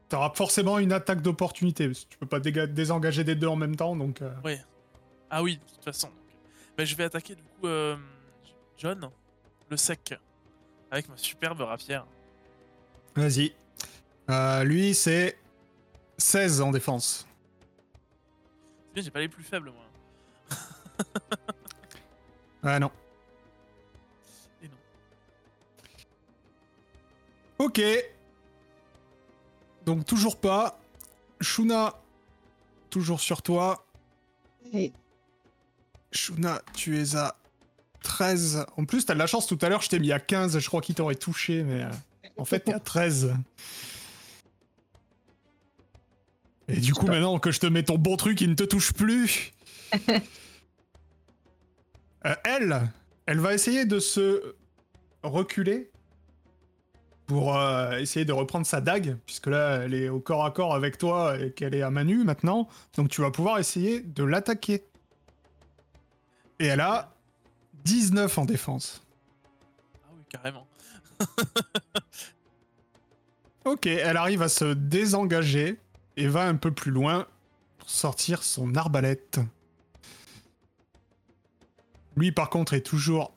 T'auras 0.08 0.32
forcément 0.34 0.78
une 0.78 0.92
attaque 0.92 1.20
d'opportunité, 1.22 1.90
tu 2.08 2.18
peux 2.18 2.26
pas 2.26 2.38
désengager 2.40 3.24
des 3.24 3.34
deux 3.34 3.48
en 3.48 3.56
même 3.56 3.74
temps, 3.74 3.96
donc. 3.96 4.22
euh, 4.22 4.32
Oui. 4.44 4.56
Ah 5.30 5.42
oui, 5.42 5.56
de 5.56 5.72
toute 5.74 5.82
façon. 5.84 6.08
donc. 6.08 6.16
Bah, 6.76 6.84
je 6.84 6.94
vais 6.94 7.04
attaquer 7.04 7.34
du 7.34 7.42
coup 7.42 7.66
euh, 7.66 7.96
John, 8.78 9.10
le 9.68 9.76
sec, 9.76 10.14
avec 10.90 11.08
ma 11.08 11.16
superbe 11.16 11.60
rapière. 11.62 12.06
Vas-y. 13.16 13.52
Euh, 14.30 14.64
lui, 14.64 14.94
c'est 14.94 15.38
16 16.18 16.60
en 16.60 16.70
défense. 16.70 17.26
C'est 18.86 18.94
bien, 18.94 19.02
j'ai 19.02 19.10
pas 19.10 19.20
les 19.20 19.28
plus 19.28 19.44
faibles 19.44 19.70
moi. 19.70 19.84
Ah 22.62 22.80
non. 22.80 22.90
Et 24.60 24.66
non. 24.66 24.74
Ok. 27.58 27.80
Donc 29.84 30.04
toujours 30.04 30.40
pas. 30.40 30.80
Shuna, 31.40 31.94
toujours 32.90 33.20
sur 33.20 33.42
toi. 33.42 33.86
Shuna, 36.10 36.60
tu 36.74 37.00
es 37.00 37.14
à 37.14 37.36
13. 38.02 38.66
En 38.76 38.84
plus, 38.84 39.06
t'as 39.06 39.14
de 39.14 39.18
la 39.20 39.26
chance, 39.28 39.46
tout 39.46 39.58
à 39.62 39.68
l'heure, 39.68 39.82
je 39.82 39.88
t'ai 39.88 40.00
mis 40.00 40.10
à 40.10 40.18
15, 40.18 40.58
je 40.58 40.66
crois 40.66 40.80
qu'il 40.80 40.94
t'aurait 40.96 41.14
touché, 41.14 41.62
mais 41.62 41.82
euh, 41.82 41.90
en 42.36 42.44
fait, 42.44 42.60
t'es 42.60 42.72
à 42.72 42.80
13. 42.80 43.32
Et 46.68 46.80
du 46.80 46.94
coup, 46.94 47.06
maintenant 47.06 47.38
que 47.38 47.50
je 47.50 47.60
te 47.60 47.66
mets 47.66 47.82
ton 47.82 47.96
bon 47.96 48.16
truc, 48.16 48.40
il 48.40 48.50
ne 48.50 48.54
te 48.54 48.64
touche 48.64 48.92
plus. 48.92 49.52
Euh, 52.24 52.34
elle, 52.42 52.90
elle 53.26 53.38
va 53.38 53.54
essayer 53.54 53.84
de 53.84 54.00
se 54.00 54.56
reculer 55.22 55.92
pour 57.26 57.56
euh, 57.56 57.98
essayer 57.98 58.24
de 58.24 58.32
reprendre 58.32 58.66
sa 58.66 58.80
dague, 58.80 59.16
puisque 59.26 59.46
là, 59.46 59.82
elle 59.84 59.94
est 59.94 60.08
au 60.08 60.18
corps 60.18 60.44
à 60.44 60.50
corps 60.50 60.74
avec 60.74 60.98
toi 60.98 61.38
et 61.38 61.52
qu'elle 61.52 61.72
est 61.76 61.82
à 61.82 61.90
main 61.90 62.02
nue 62.02 62.24
maintenant. 62.24 62.68
Donc 62.96 63.10
tu 63.10 63.20
vas 63.20 63.30
pouvoir 63.30 63.60
essayer 63.60 64.00
de 64.00 64.24
l'attaquer. 64.24 64.82
Et 66.58 66.66
elle 66.66 66.80
a 66.80 67.14
19 67.84 68.38
en 68.38 68.44
défense. 68.44 69.04
Ah 70.04 70.08
oui, 70.16 70.24
carrément. 70.28 70.66
Ok, 73.66 73.86
elle 73.86 74.16
arrive 74.16 74.42
à 74.42 74.48
se 74.48 74.74
désengager 74.74 75.76
et 76.16 76.28
va 76.28 76.46
un 76.46 76.56
peu 76.56 76.70
plus 76.72 76.90
loin 76.90 77.26
pour 77.78 77.90
sortir 77.90 78.42
son 78.42 78.74
arbalète. 78.74 79.38
Lui, 82.16 82.32
par 82.32 82.48
contre, 82.50 82.74
est 82.74 82.80
toujours 82.82 83.32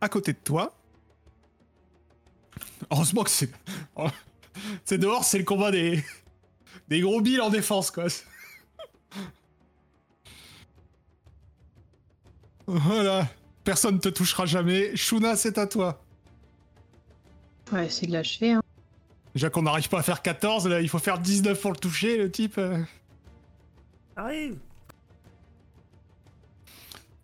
à 0.00 0.08
côté 0.08 0.32
de 0.32 0.38
toi. 0.38 0.74
Heureusement 2.90 3.24
que 3.24 3.30
c'est. 3.30 3.50
C'est 4.84 4.98
dehors, 4.98 5.22
c'est 5.22 5.38
le 5.38 5.44
combat 5.44 5.70
des. 5.70 6.02
des 6.88 7.00
gros 7.00 7.20
billes 7.20 7.40
en 7.40 7.50
défense, 7.50 7.90
quoi. 7.90 8.06
Voilà. 12.66 13.26
Personne 13.64 13.98
te 13.98 14.10
touchera 14.10 14.44
jamais. 14.44 14.94
Shuna, 14.94 15.36
c'est 15.36 15.56
à 15.56 15.66
toi. 15.66 16.02
ouais, 17.72 17.86
essayer 17.86 18.08
de 18.08 18.12
l'achever. 18.12 18.52
Hein. 18.52 18.62
Déjà 19.38 19.50
qu'on 19.50 19.62
n'arrive 19.62 19.88
pas 19.88 20.00
à 20.00 20.02
faire 20.02 20.20
14, 20.20 20.66
là, 20.66 20.80
il 20.80 20.88
faut 20.88 20.98
faire 20.98 21.20
19 21.20 21.60
pour 21.60 21.70
le 21.70 21.76
toucher, 21.76 22.18
le 22.18 22.28
type. 22.28 22.58
euh. 22.58 22.82
Arrive 24.16 24.56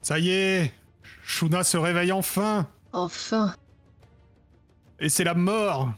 Ça 0.00 0.20
y 0.20 0.30
est, 0.30 0.72
Shuna 1.24 1.64
se 1.64 1.76
réveille 1.76 2.12
enfin, 2.12 2.68
Enfin. 2.92 3.56
et 5.00 5.08
c'est 5.08 5.24
la 5.24 5.34
mort. 5.34 5.92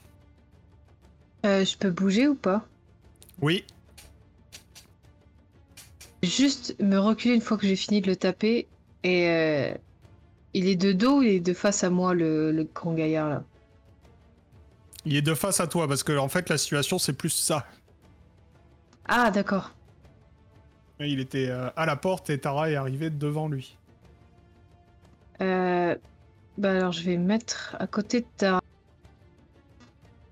Euh, 1.44 1.66
je 1.66 1.76
peux 1.76 1.90
bouger 1.90 2.28
ou 2.28 2.34
pas? 2.34 2.64
Oui, 3.42 3.66
Juste 6.22 6.76
me 6.80 6.96
reculer 6.96 7.34
une 7.34 7.42
fois 7.42 7.58
que 7.58 7.66
j'ai 7.66 7.76
fini 7.76 8.00
de 8.00 8.06
le 8.06 8.16
taper. 8.16 8.66
Et 9.02 9.28
euh, 9.28 9.74
il 10.54 10.66
est 10.66 10.76
de 10.76 10.92
dos 10.94 11.18
ou 11.18 11.22
il 11.22 11.28
est 11.28 11.40
de 11.40 11.52
face 11.52 11.84
à 11.84 11.90
moi, 11.90 12.14
le, 12.14 12.52
le 12.52 12.64
grand 12.64 12.94
gaillard 12.94 13.28
là? 13.28 13.44
Il 15.06 15.16
est 15.16 15.22
de 15.22 15.34
face 15.34 15.60
à 15.60 15.68
toi, 15.68 15.88
parce 15.88 16.02
que 16.02 16.16
en 16.18 16.28
fait, 16.28 16.50
la 16.50 16.58
situation, 16.58 16.98
c'est 16.98 17.12
plus 17.12 17.30
ça. 17.30 17.64
Ah, 19.06 19.30
d'accord. 19.30 19.70
Il 20.98 21.20
était 21.20 21.48
euh, 21.48 21.70
à 21.76 21.86
la 21.86 21.96
porte 21.96 22.28
et 22.28 22.38
Tara 22.38 22.70
est 22.70 22.74
arrivée 22.74 23.08
devant 23.10 23.48
lui. 23.48 23.76
Euh, 25.40 25.94
bah 26.56 26.70
alors 26.70 26.92
je 26.92 27.02
vais 27.02 27.18
me 27.18 27.24
mettre 27.24 27.76
à 27.78 27.86
côté 27.86 28.22
de 28.22 28.26
ta. 28.38 28.60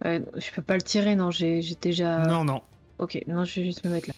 Ouais, 0.02 0.22
je 0.36 0.50
peux 0.52 0.62
pas 0.62 0.74
le 0.74 0.82
tirer, 0.82 1.14
non, 1.14 1.30
j'ai 1.30 1.60
j'ai 1.60 1.74
déjà. 1.74 2.18
Non, 2.26 2.44
non. 2.44 2.62
Ok, 2.98 3.22
non, 3.26 3.44
je 3.44 3.60
vais 3.60 3.66
juste 3.66 3.84
me 3.84 3.90
mettre 3.90 4.08
là. 4.08 4.14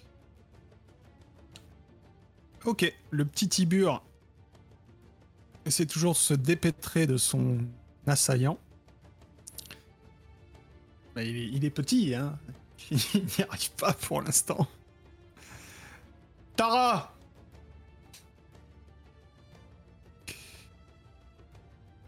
Ok, 2.64 2.92
le 3.10 3.24
petit 3.24 3.48
Tibur 3.48 4.02
essaie 5.64 5.86
toujours 5.86 6.12
de 6.12 6.18
se 6.18 6.34
dépêtrer 6.34 7.08
de 7.08 7.16
son 7.16 7.58
assaillant. 8.06 8.58
Bah, 11.16 11.22
il, 11.22 11.34
est, 11.34 11.46
il 11.46 11.64
est 11.64 11.70
petit, 11.70 12.14
hein. 12.14 12.38
Il 12.90 13.24
n'y 13.24 13.44
arrive 13.48 13.70
pas 13.70 13.94
pour 13.94 14.20
l'instant. 14.20 14.68
Tara 16.54 17.12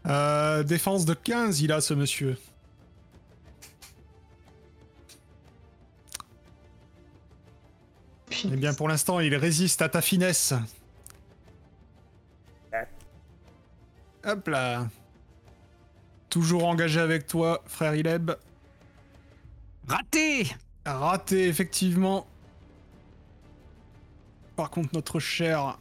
Euh, 0.05 0.63
Défense 0.63 1.05
de 1.05 1.13
15, 1.13 1.61
il 1.61 1.71
a 1.71 1.81
ce 1.81 1.93
monsieur. 1.93 2.37
Eh 8.45 8.55
bien, 8.55 8.73
pour 8.73 8.87
l'instant, 8.87 9.19
il 9.19 9.35
résiste 9.35 9.81
à 9.81 9.89
ta 9.89 10.01
finesse. 10.01 10.53
Hop 14.23 14.47
là. 14.47 14.87
Toujours 16.29 16.65
engagé 16.67 16.99
avec 16.99 17.25
toi, 17.25 17.63
frère 17.65 17.95
Ileb. 17.95 18.31
Raté 19.89 20.47
Raté, 20.85 21.47
effectivement. 21.47 22.25
Par 24.55 24.69
contre, 24.69 24.89
notre 24.93 25.19
cher. 25.19 25.77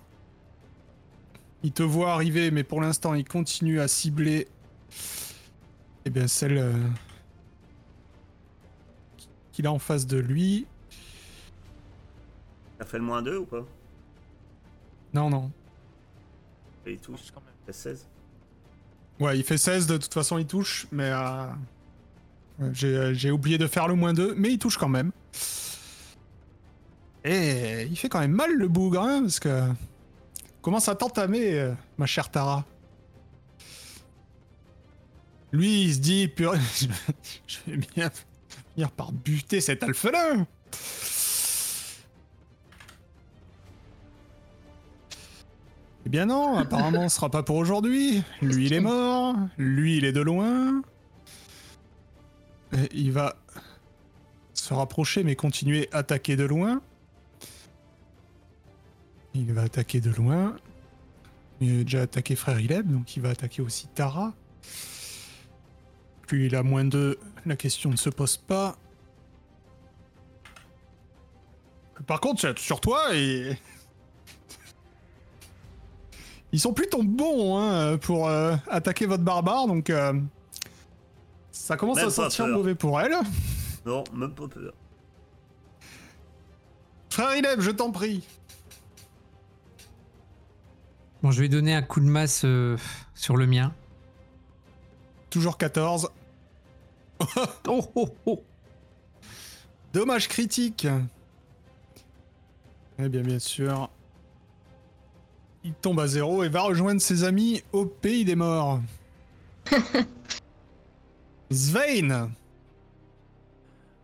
Il 1.62 1.72
te 1.72 1.82
voit 1.82 2.12
arriver, 2.12 2.50
mais 2.50 2.62
pour 2.62 2.80
l'instant, 2.80 3.14
il 3.14 3.26
continue 3.26 3.80
à 3.80 3.88
cibler. 3.88 4.48
Eh 6.04 6.10
bien, 6.10 6.26
celle. 6.26 6.58
euh, 6.58 6.72
qu'il 9.52 9.66
a 9.66 9.72
en 9.72 9.78
face 9.78 10.06
de 10.06 10.18
lui. 10.18 10.66
T'as 12.78 12.84
fait 12.84 12.98
le 12.98 13.04
moins 13.04 13.22
2 13.22 13.38
ou 13.38 13.44
pas? 13.44 13.64
Non, 15.12 15.28
non. 15.30 15.50
Et 16.86 16.92
il 16.92 16.98
touche. 16.98 17.32
Quand 17.34 17.40
même. 17.40 17.54
Fait 17.66 17.72
16. 17.72 18.06
Ouais, 19.18 19.36
il 19.36 19.42
fait 19.44 19.58
16, 19.58 19.88
de 19.88 19.96
toute 19.96 20.14
façon, 20.14 20.38
il 20.38 20.46
touche, 20.46 20.86
mais. 20.92 21.10
euh, 21.10 21.46
J'ai 22.72 23.14
j'ai 23.14 23.30
oublié 23.30 23.56
de 23.58 23.66
faire 23.66 23.86
le 23.88 23.94
moins 23.94 24.12
2, 24.12 24.34
mais 24.36 24.50
il 24.50 24.58
touche 24.58 24.76
quand 24.78 24.88
même. 24.88 25.12
Et 27.24 27.82
il 27.90 27.96
fait 27.96 28.08
quand 28.08 28.20
même 28.20 28.32
mal 28.32 28.52
le 28.54 28.68
bougre, 28.68 29.02
hein, 29.02 29.22
parce 29.22 29.40
que. 29.40 29.68
Commence 30.60 30.88
à 30.88 30.94
t'entamer, 30.96 31.54
euh, 31.58 31.72
ma 31.98 32.06
chère 32.06 32.30
Tara? 32.30 32.64
Lui, 35.52 35.84
il 35.84 35.94
se 35.94 36.00
dit, 36.00 36.28
purée, 36.28 36.58
je 36.78 36.86
vais- 36.88 36.94
je 37.46 37.58
vais 37.70 37.76
bien 37.94 38.10
finir 38.74 38.90
par 38.90 39.12
buter 39.12 39.60
cet 39.60 39.82
alphelin. 39.84 40.46
Eh 46.06 46.08
bien 46.08 46.26
non, 46.26 46.56
apparemment 46.56 47.08
ce 47.08 47.16
sera 47.16 47.28
pas 47.30 47.42
pour 47.42 47.56
aujourd'hui. 47.56 48.22
Lui 48.40 48.66
il 48.66 48.72
est 48.72 48.80
mort, 48.80 49.34
lui 49.58 49.98
il 49.98 50.04
est 50.04 50.12
de 50.12 50.20
loin. 50.20 50.82
Et 52.72 52.88
il 52.92 53.12
va 53.12 53.36
se 54.52 54.74
rapprocher 54.74 55.24
mais 55.24 55.36
continuer 55.36 55.88
à 55.92 55.98
attaquer 55.98 56.36
de 56.36 56.44
loin. 56.44 56.82
Il 59.34 59.52
va 59.52 59.62
attaquer 59.62 60.00
de 60.00 60.10
loin. 60.10 60.56
Il 61.60 61.80
a 61.80 61.84
déjà 61.84 62.02
attaqué 62.02 62.36
Frère 62.36 62.60
Ileb, 62.60 62.90
donc 62.90 63.16
il 63.16 63.22
va 63.22 63.30
attaquer 63.30 63.62
aussi 63.62 63.88
Tara. 63.88 64.32
Puis 66.26 66.46
il 66.46 66.54
a 66.54 66.62
moins 66.62 66.84
2, 66.84 67.18
la 67.46 67.56
question 67.56 67.90
ne 67.90 67.96
se 67.96 68.10
pose 68.10 68.36
pas. 68.36 68.76
Par 72.06 72.20
contre, 72.20 72.58
sur 72.58 72.80
toi, 72.80 73.14
et... 73.14 73.56
Ils 76.52 76.60
sont 76.60 76.72
plutôt 76.72 77.02
bons 77.02 77.58
hein, 77.58 77.98
pour 77.98 78.28
euh, 78.28 78.56
attaquer 78.68 79.04
votre 79.04 79.22
barbare, 79.22 79.66
donc 79.66 79.90
euh, 79.90 80.14
ça 81.68 81.76
commence 81.76 81.98
Même 81.98 82.06
à 82.06 82.10
sentir 82.10 82.46
peur. 82.46 82.56
mauvais 82.56 82.74
pour 82.74 82.98
elle. 82.98 83.14
Non, 83.84 84.02
même 84.14 84.32
pas 84.32 84.48
peur. 84.48 84.72
Frère 87.10 87.36
Ileb, 87.36 87.60
je 87.60 87.70
t'en 87.70 87.90
prie. 87.92 88.26
Bon, 91.22 91.30
je 91.30 91.42
vais 91.42 91.50
donner 91.50 91.74
un 91.74 91.82
coup 91.82 92.00
de 92.00 92.06
masse 92.06 92.46
euh, 92.46 92.78
sur 93.14 93.36
le 93.36 93.46
mien. 93.46 93.74
Toujours 95.28 95.58
14. 95.58 96.08
Oh, 97.68 97.84
oh, 97.96 98.08
oh 98.24 98.42
Dommage 99.92 100.28
critique. 100.28 100.86
Eh 102.98 103.10
bien, 103.10 103.20
bien 103.20 103.38
sûr. 103.38 103.90
Il 105.64 105.74
tombe 105.74 106.00
à 106.00 106.06
zéro 106.06 106.44
et 106.44 106.48
va 106.48 106.62
rejoindre 106.62 107.02
ses 107.02 107.24
amis 107.24 107.62
au 107.72 107.84
pays 107.84 108.24
des 108.24 108.36
morts. 108.36 108.80
Svein 111.50 112.30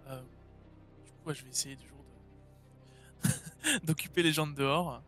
Euh, 0.06 0.20
du 1.04 1.12
coup, 1.12 1.28
ouais, 1.28 1.34
je 1.34 1.42
vais 1.44 1.50
essayer 1.50 1.76
du 1.76 1.86
jour 1.86 1.98
de- 3.24 3.78
d'occuper 3.86 4.22
les 4.22 4.32
gens 4.32 4.46
de 4.46 4.54
dehors. 4.54 5.02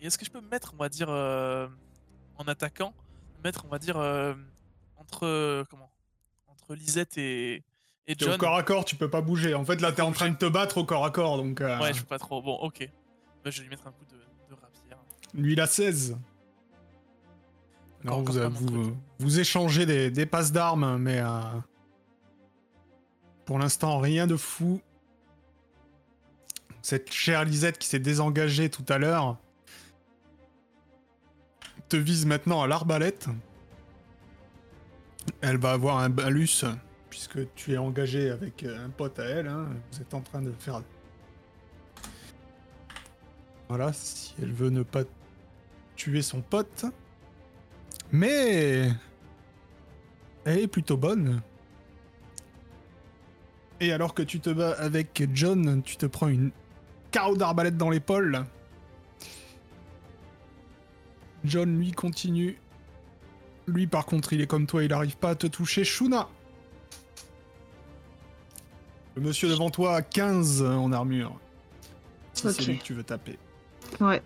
Et 0.00 0.06
est-ce 0.06 0.16
que 0.18 0.24
je 0.24 0.30
peux 0.30 0.40
me 0.40 0.48
mettre, 0.48 0.72
on 0.74 0.76
va 0.76 0.88
dire, 0.88 1.08
euh, 1.10 1.66
en 2.36 2.44
attaquant, 2.44 2.94
me 3.38 3.42
mettre, 3.42 3.64
on 3.64 3.68
va 3.68 3.78
dire, 3.80 3.96
euh, 3.96 4.34
entre 4.96 5.64
comment, 5.70 5.90
entre 6.46 6.74
Lisette 6.76 7.18
et, 7.18 7.64
et 8.06 8.14
T'es 8.14 8.24
au 8.26 8.28
John. 8.30 8.38
corps 8.38 8.56
à 8.56 8.62
corps, 8.62 8.84
tu 8.84 8.94
peux 8.94 9.10
pas 9.10 9.20
bouger. 9.22 9.54
En 9.54 9.64
fait, 9.64 9.80
là, 9.80 9.90
t'es 9.90 10.02
en 10.02 10.12
train 10.12 10.30
de 10.30 10.36
te 10.36 10.46
battre 10.46 10.78
au 10.78 10.84
corps 10.84 11.04
à 11.04 11.10
corps, 11.10 11.36
donc... 11.36 11.60
euh, 11.60 11.80
Ouais, 11.80 11.92
je 11.92 12.00
peux 12.00 12.06
pas 12.06 12.18
trop. 12.20 12.40
Bon, 12.42 12.54
ok. 12.60 12.88
Bah, 13.44 13.50
je 13.50 13.58
vais 13.58 13.62
lui 13.64 13.70
mettre 13.70 13.86
un 13.88 13.92
coup 13.92 14.04
de, 14.04 14.16
de 14.54 14.60
rapière. 14.60 14.98
Lui, 15.34 15.52
il 15.54 15.60
a 15.60 15.66
16. 15.66 16.16
Alors, 18.08 18.20
Encore- 18.20 18.50
vous, 18.50 18.70
mon 18.70 18.96
vous, 19.18 19.38
échangez 19.40 19.86
des, 19.86 20.10
des 20.10 20.26
passes 20.26 20.52
d'armes, 20.52 20.96
mais 20.98 21.18
euh, 21.20 21.40
pour 23.44 23.58
l'instant, 23.58 23.98
rien 23.98 24.26
de 24.26 24.36
fou. 24.36 24.80
Cette 26.82 27.12
chère 27.12 27.44
Lisette 27.44 27.78
qui 27.78 27.86
s'est 27.86 27.98
désengagée 27.98 28.70
tout 28.70 28.84
à 28.88 28.98
l'heure 28.98 29.36
te 31.88 31.96
vise 31.96 32.24
maintenant 32.26 32.62
à 32.62 32.66
l'arbalète. 32.66 33.28
Elle 35.42 35.58
va 35.58 35.72
avoir 35.72 35.98
un 35.98 36.08
balus, 36.08 36.64
puisque 37.10 37.52
tu 37.54 37.74
es 37.74 37.78
engagé 37.78 38.30
avec 38.30 38.62
euh, 38.64 38.84
un 38.86 38.88
pote 38.90 39.18
à 39.18 39.24
elle. 39.24 39.48
hein. 39.48 39.66
Vous 39.92 40.00
êtes 40.00 40.14
en 40.14 40.20
train 40.22 40.40
de 40.40 40.52
faire. 40.52 40.82
Voilà, 43.68 43.92
si 43.92 44.34
elle 44.40 44.52
veut 44.52 44.70
ne 44.70 44.82
pas 44.82 45.02
tuer 45.96 46.22
son 46.22 46.40
pote. 46.40 46.86
Mais 48.12 48.90
elle 50.44 50.60
est 50.60 50.68
plutôt 50.68 50.96
bonne. 50.96 51.42
Et 53.80 53.92
alors 53.92 54.14
que 54.14 54.22
tu 54.22 54.40
te 54.40 54.50
bats 54.50 54.74
avec 54.78 55.28
John, 55.34 55.82
tu 55.82 55.96
te 55.96 56.06
prends 56.06 56.28
une 56.28 56.50
carreau 57.10 57.36
d'arbalète 57.36 57.76
dans 57.76 57.90
l'épaule. 57.90 58.44
John, 61.44 61.78
lui, 61.78 61.92
continue. 61.92 62.58
Lui, 63.66 63.86
par 63.86 64.06
contre, 64.06 64.32
il 64.32 64.40
est 64.40 64.46
comme 64.46 64.66
toi, 64.66 64.82
il 64.82 64.92
arrive 64.92 65.16
pas 65.16 65.30
à 65.30 65.34
te 65.34 65.46
toucher. 65.46 65.84
Shuna 65.84 66.28
Le 69.14 69.22
monsieur 69.22 69.48
devant 69.48 69.70
toi 69.70 69.96
a 69.96 70.02
15 70.02 70.62
en 70.62 70.90
armure. 70.92 71.38
Si 72.32 72.50
c'est 72.52 72.66
lui 72.66 72.78
que 72.78 72.84
tu 72.84 72.94
veux 72.94 73.04
taper. 73.04 73.38
Ouais. 74.00 74.22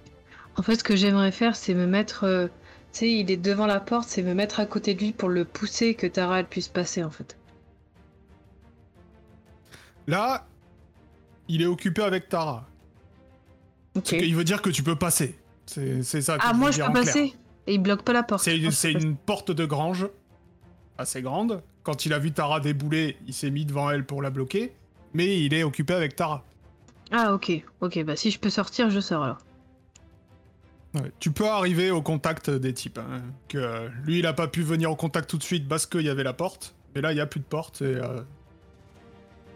En 0.57 0.63
fait, 0.63 0.77
ce 0.77 0.85
que 0.85 0.97
j'aimerais 0.97 1.33
faire, 1.33 1.57
c'est 1.57 1.75
me 1.75 1.87
mettre. 1.87 2.51
Tu 2.93 2.99
sais, 2.99 3.13
il 3.13 3.31
est 3.31 3.37
devant 3.39 3.67
la 3.67 3.81
porte, 3.81 4.09
c'est 4.09 4.23
me 4.23 4.35
mettre 4.35 4.61
à 4.61 4.67
côté 4.67 4.95
de 4.95 5.01
lui 5.01 5.13
pour 5.13 5.31
le 5.31 5.45
pousser 5.45 5.95
que 5.95 6.07
Tara 6.07 6.41
elle 6.41 6.47
puisse 6.47 6.69
passer 6.69 7.03
en 7.03 7.11
fait. 7.11 7.39
Là, 10.07 10.47
il 11.49 11.63
est 11.63 11.67
occupé 11.67 12.03
avec 12.03 12.29
Tara. 12.29 12.69
Qui 14.05 14.33
veut 14.33 14.45
dire 14.45 14.63
que 14.63 14.71
tu 14.71 14.83
peux 14.83 14.97
passer. 14.97 15.39
C'est 15.67 16.03
ça. 16.03 16.37
que 16.37 16.43
Ah, 16.45 16.53
moi 16.53 16.71
je 16.71 16.83
peux 16.83 16.91
clair. 16.91 17.05
passer 17.05 17.35
Et 17.67 17.75
il 17.75 17.79
bloque 17.79 18.03
pas 18.03 18.13
la 18.13 18.23
porte. 18.23 18.43
C'est 18.43 18.59
peux 18.59 18.91
une 18.93 19.17
porte 19.17 19.51
de 19.51 19.65
grange 19.65 20.09
assez 20.99 21.23
grande. 21.23 21.63
Quand 21.83 22.05
il 22.05 22.13
a 22.13 22.19
vu 22.19 22.33
Tara 22.33 22.61
débouler, 22.61 23.17
il 23.27 23.35
s'est 23.35 23.51
mis 23.51 23.65
devant 23.65 23.91
elle 23.91 24.05
pour 24.05 24.23
la 24.23 24.31
bloquer. 24.31 24.73
Mais 25.15 25.41
il 25.41 25.55
est 25.55 25.63
occupé 25.63 25.95
avec 25.95 26.17
Tara. 26.17 26.45
Ah, 27.11 27.35
ok. 27.35 27.53
Ok, 27.81 28.03
bah 28.05 28.17
si 28.17 28.31
je 28.31 28.39
peux 28.39 28.51
sortir, 28.51 28.91
je 28.91 29.01
sors 29.01 29.23
alors. 29.23 29.39
Ouais, 30.95 31.11
Tu 31.21 31.31
peux 31.31 31.49
arriver 31.49 31.91
au 31.91 32.03
contact 32.03 32.51
des 32.51 32.75
types. 32.75 32.99
hein, 32.99 33.23
que 33.49 33.59
euh, 33.59 33.89
lui, 34.05 34.19
il 34.19 34.27
a 34.27 34.33
pas 34.33 34.47
pu 34.49 34.63
venir 34.63 34.91
au 34.91 34.97
contact 34.97 35.31
tout 35.31 35.39
de 35.39 35.43
suite 35.43 35.67
parce 35.69 35.87
qu'il 35.87 36.03
y 36.03 36.09
avait 36.11 36.23
la 36.25 36.35
porte. 36.35 36.75
Mais 36.95 37.01
là, 37.01 37.13
il 37.13 37.19
y 37.19 37.21
a 37.21 37.27
plus 37.27 37.41
de 37.41 37.45
porte 37.47 37.81
et 37.81 37.85
euh, 37.97 38.21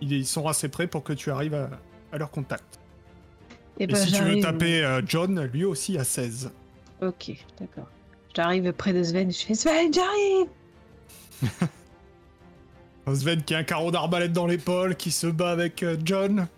ils 0.01 0.27
sont 0.27 0.47
assez 0.49 0.69
prêts 0.69 0.87
pour 0.87 1.03
que 1.05 1.13
tu 1.13 1.31
arrives 1.31 1.55
à, 1.55 1.69
à 2.13 2.19
leur 2.19 2.31
contact. 2.31 2.81
Et, 3.79 3.85
Et 3.85 3.87
bah, 3.87 3.97
si 3.99 4.11
tu 4.13 4.23
veux 4.23 4.41
taper 4.41 4.83
euh, 4.83 5.03
John, 5.07 5.45
lui 5.53 5.65
aussi 5.67 5.99
à 5.99 6.05
16. 6.05 6.51
Ok, 7.03 7.33
d'accord. 7.61 7.89
J'arrive 8.35 8.73
près 8.73 8.95
de 8.95 9.03
Sven, 9.03 9.31
je 9.31 9.39
fais 9.45 9.55
Sven, 9.55 9.93
j'arrive 9.93 10.47
Sven 13.15 13.43
qui 13.43 13.55
a 13.55 13.59
un 13.59 13.65
carreau 13.65 13.91
d'arbalète 13.91 14.33
dans 14.33 14.47
l'épaule, 14.47 14.97
qui 14.97 15.11
se 15.11 15.27
bat 15.27 15.51
avec 15.51 15.85
John. 16.05 16.49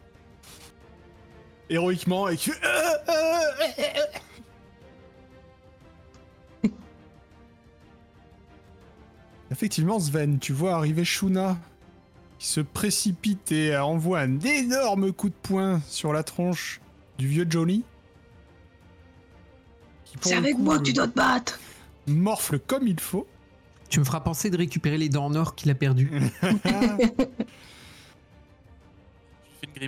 Héroïquement, 1.71 2.29
et 2.29 2.37
qui 2.37 2.51
fait... 2.51 2.61
Effectivement, 9.59 9.99
Sven, 9.99 10.39
tu 10.39 10.53
vois 10.53 10.77
arriver 10.77 11.05
Shuna, 11.05 11.59
qui 12.39 12.47
se 12.47 12.61
précipite 12.61 13.51
et 13.51 13.77
envoie 13.77 14.21
un 14.21 14.39
énorme 14.39 15.13
coup 15.13 15.31
de 15.31 15.35
poing 15.35 15.83
sur 15.89 16.13
la 16.13 16.23
tronche 16.23 16.81
du 17.19 17.27
vieux 17.27 17.45
Johnny. 17.51 17.83
C'est 20.21 20.37
avec 20.37 20.55
coup, 20.55 20.63
moi 20.63 20.79
que 20.79 20.85
tu 20.85 20.93
euh, 20.93 20.95
dois 20.95 21.09
te 21.09 21.17
battre. 21.17 21.59
Morfle 22.07 22.61
comme 22.61 22.87
il 22.87 23.01
faut. 23.01 23.27
Tu 23.89 23.99
me 23.99 24.05
feras 24.05 24.21
penser 24.21 24.49
de 24.49 24.57
récupérer 24.57 24.97
les 24.97 25.09
dents 25.09 25.25
en 25.25 25.35
or 25.35 25.57
qu'il 25.57 25.73
a 25.73 25.75
une 25.83 26.31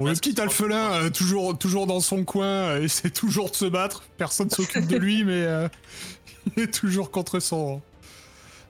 Bon, 0.00 0.06
le 0.06 0.14
petit 0.14 0.40
alphelin, 0.40 0.94
euh, 0.94 1.10
toujours, 1.10 1.56
toujours 1.56 1.86
dans 1.86 2.00
son 2.00 2.24
coin, 2.24 2.46
euh, 2.46 2.82
essaie 2.82 3.10
toujours 3.10 3.50
de 3.50 3.54
se 3.54 3.66
battre. 3.66 4.02
Personne 4.16 4.50
s'occupe 4.50 4.88
de 4.88 4.96
lui, 4.96 5.22
mais 5.22 5.44
euh, 5.44 5.68
il 6.56 6.64
est 6.64 6.74
toujours 6.74 7.12
contre 7.12 7.38
son, 7.38 7.80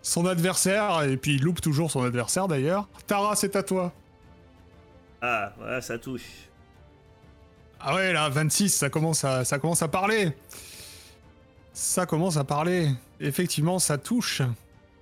son 0.02 0.26
adversaire. 0.26 1.02
Et 1.04 1.16
puis 1.16 1.34
il 1.34 1.42
loupe 1.42 1.60
toujours 1.60 1.90
son 1.90 2.02
adversaire 2.02 2.48
d'ailleurs. 2.48 2.88
Tara, 3.06 3.36
c'est 3.36 3.56
à 3.56 3.62
toi. 3.62 3.92
Ah, 5.22 5.52
voilà, 5.58 5.80
ça 5.80 5.98
touche. 5.98 6.26
Ah 7.80 7.94
ouais, 7.94 8.12
là, 8.12 8.28
26, 8.28 8.70
ça 8.70 8.90
commence 8.90 9.24
à, 9.24 9.44
ça 9.44 9.58
commence 9.58 9.82
à 9.82 9.88
parler. 9.88 10.32
Ça 11.72 12.06
commence 12.06 12.36
à 12.36 12.44
parler. 12.44 12.90
Effectivement, 13.20 13.78
ça 13.78 13.96
touche. 13.98 14.42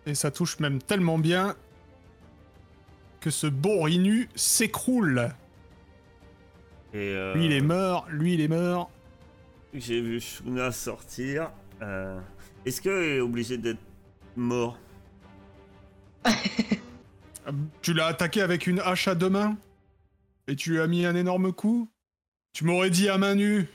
Et 0.06 0.14
ça 0.14 0.30
touche 0.30 0.58
même 0.60 0.80
tellement 0.80 1.18
bien 1.18 1.54
que 3.20 3.30
ce 3.30 3.46
beau 3.46 3.82
Rinu 3.82 4.28
s'écroule. 4.34 5.28
Et 6.94 6.98
euh, 6.98 7.34
Lui, 7.34 7.46
il 7.46 7.52
est 7.52 7.60
mort. 7.60 8.06
Lui, 8.10 8.34
il 8.34 8.40
est 8.40 8.48
mort. 8.48 8.90
J'ai 9.74 10.00
vu 10.00 10.20
Shuna 10.20 10.72
sortir. 10.72 11.50
Euh, 11.82 12.18
Est-ce 12.64 12.80
qu'il 12.80 12.90
est 12.90 13.20
obligé 13.20 13.58
d'être 13.58 13.80
mort? 14.36 14.78
Tu 17.82 17.94
l'as 17.94 18.06
attaqué 18.06 18.42
avec 18.42 18.66
une 18.66 18.80
hache 18.80 19.08
à 19.08 19.14
deux 19.14 19.30
mains 19.30 19.56
Et 20.48 20.56
tu 20.56 20.72
lui 20.72 20.80
as 20.80 20.86
mis 20.86 21.06
un 21.06 21.14
énorme 21.14 21.52
coup 21.52 21.88
Tu 22.52 22.64
m'aurais 22.64 22.90
dit 22.90 23.08
à 23.08 23.16
main 23.18 23.34
nue. 23.34 23.66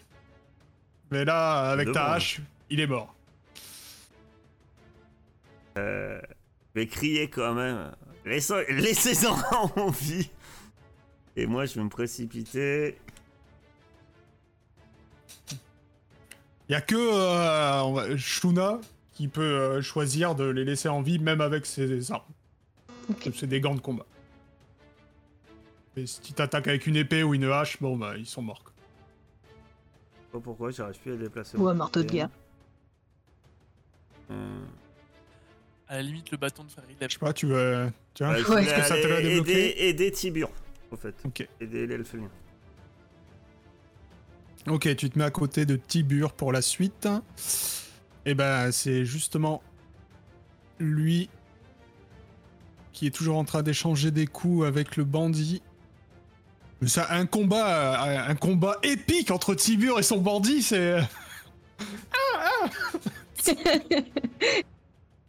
Mais 1.12 1.26
là, 1.26 1.70
avec 1.72 1.92
ta 1.92 2.12
hache, 2.14 2.40
il 2.70 2.80
est 2.80 2.88
mort. 2.88 3.16
euh, 5.78 6.20
Je 6.76 6.80
vais 6.82 6.88
crier 6.88 7.30
quand 7.30 7.54
même. 7.54 7.92
Laissez- 8.26 8.66
Laissez-en 8.72 9.36
en 9.76 9.90
vie. 9.90 10.30
Et 11.36 11.46
moi, 11.48 11.66
je 11.66 11.76
vais 11.76 11.84
me 11.84 11.90
précipiter. 11.90 12.98
Il 16.70 16.72
y 16.72 16.76
a 16.76 16.82
que 16.82 16.96
euh, 16.96 18.18
Shuna 18.18 18.80
qui 19.12 19.28
peut 19.28 19.42
euh, 19.42 19.82
choisir 19.82 20.34
de 20.36 20.46
les 20.46 20.64
laisser 20.64 20.90
en 20.90 21.02
vie, 21.02 21.20
même 21.20 21.42
avec 21.42 21.66
ses 21.66 22.12
armes. 22.12 22.24
C'est 23.36 23.48
des 23.48 23.60
gants 23.62 23.76
de 23.76 23.80
combat. 23.82 24.06
Et 25.96 26.08
si 26.08 26.22
tu 26.22 26.34
t'attaques 26.34 26.68
avec 26.68 26.88
une 26.88 26.96
épée 26.96 27.22
ou 27.24 27.34
une 27.36 27.46
hache, 27.46 27.80
bon 27.82 27.98
bah 27.98 28.14
ils 28.18 28.26
sont 28.26 28.42
morts. 28.42 28.64
quoi. 28.64 28.74
Je 29.46 30.22
sais 30.26 30.32
pas 30.32 30.40
pourquoi, 30.40 30.72
j'arrive 30.72 31.00
plus 31.00 31.14
à 31.14 31.18
déplacer. 31.18 31.58
Ou 31.58 31.68
un 31.68 31.74
marteau 31.76 32.02
de 32.02 32.10
guerre. 32.10 32.30
Euh, 34.32 34.66
À 35.88 35.98
la 35.98 36.02
limite, 36.02 36.32
le 36.32 36.38
bâton 36.38 36.64
de 36.64 36.70
il 36.90 36.96
Je 37.08 37.14
sais 37.14 37.20
pas, 37.20 37.34
tu 37.34 37.46
veux. 37.46 37.92
Tiens, 38.16 38.32
bah, 38.32 38.40
Ouais. 38.56 38.64
est-ce 38.64 38.76
que 38.76 38.82
ça 38.82 38.96
te 39.02 39.06
l'a 39.08 39.22
débloqué 39.22 39.90
aider, 39.90 40.12
Tibur, 40.12 40.50
en 40.92 40.96
fait. 40.98 41.14
Ok. 41.26 41.48
Aider 41.60 41.86
l'elfelien. 41.86 42.30
Ok, 44.68 44.96
tu 44.96 45.10
te 45.10 45.20
mets 45.20 45.26
à 45.26 45.32
côté 45.32 45.66
de 45.66 45.76
Tibur 45.76 46.34
pour 46.34 46.52
la 46.54 46.62
suite. 46.62 47.08
Et 48.26 48.34
ben, 48.34 48.72
c'est 48.72 49.04
justement 49.06 49.62
lui 50.80 51.30
qui 52.94 53.08
est 53.08 53.12
toujours 53.12 53.38
en 53.38 53.44
train 53.44 53.64
d'échanger 53.64 54.12
des 54.12 54.28
coups 54.28 54.66
avec 54.66 54.96
le 54.98 55.04
bandit. 55.04 55.62
Mais 56.82 56.88
ça, 56.88 57.08
un 57.12 57.26
combat, 57.26 58.06
euh, 58.08 58.30
un 58.32 58.36
combat 58.36 58.78
épique 58.84 59.32
entre 59.32 59.56
Tibur 59.56 60.00
et 60.00 60.04
son 60.04 60.18
bandit, 60.22 60.62
c'est. 60.62 60.98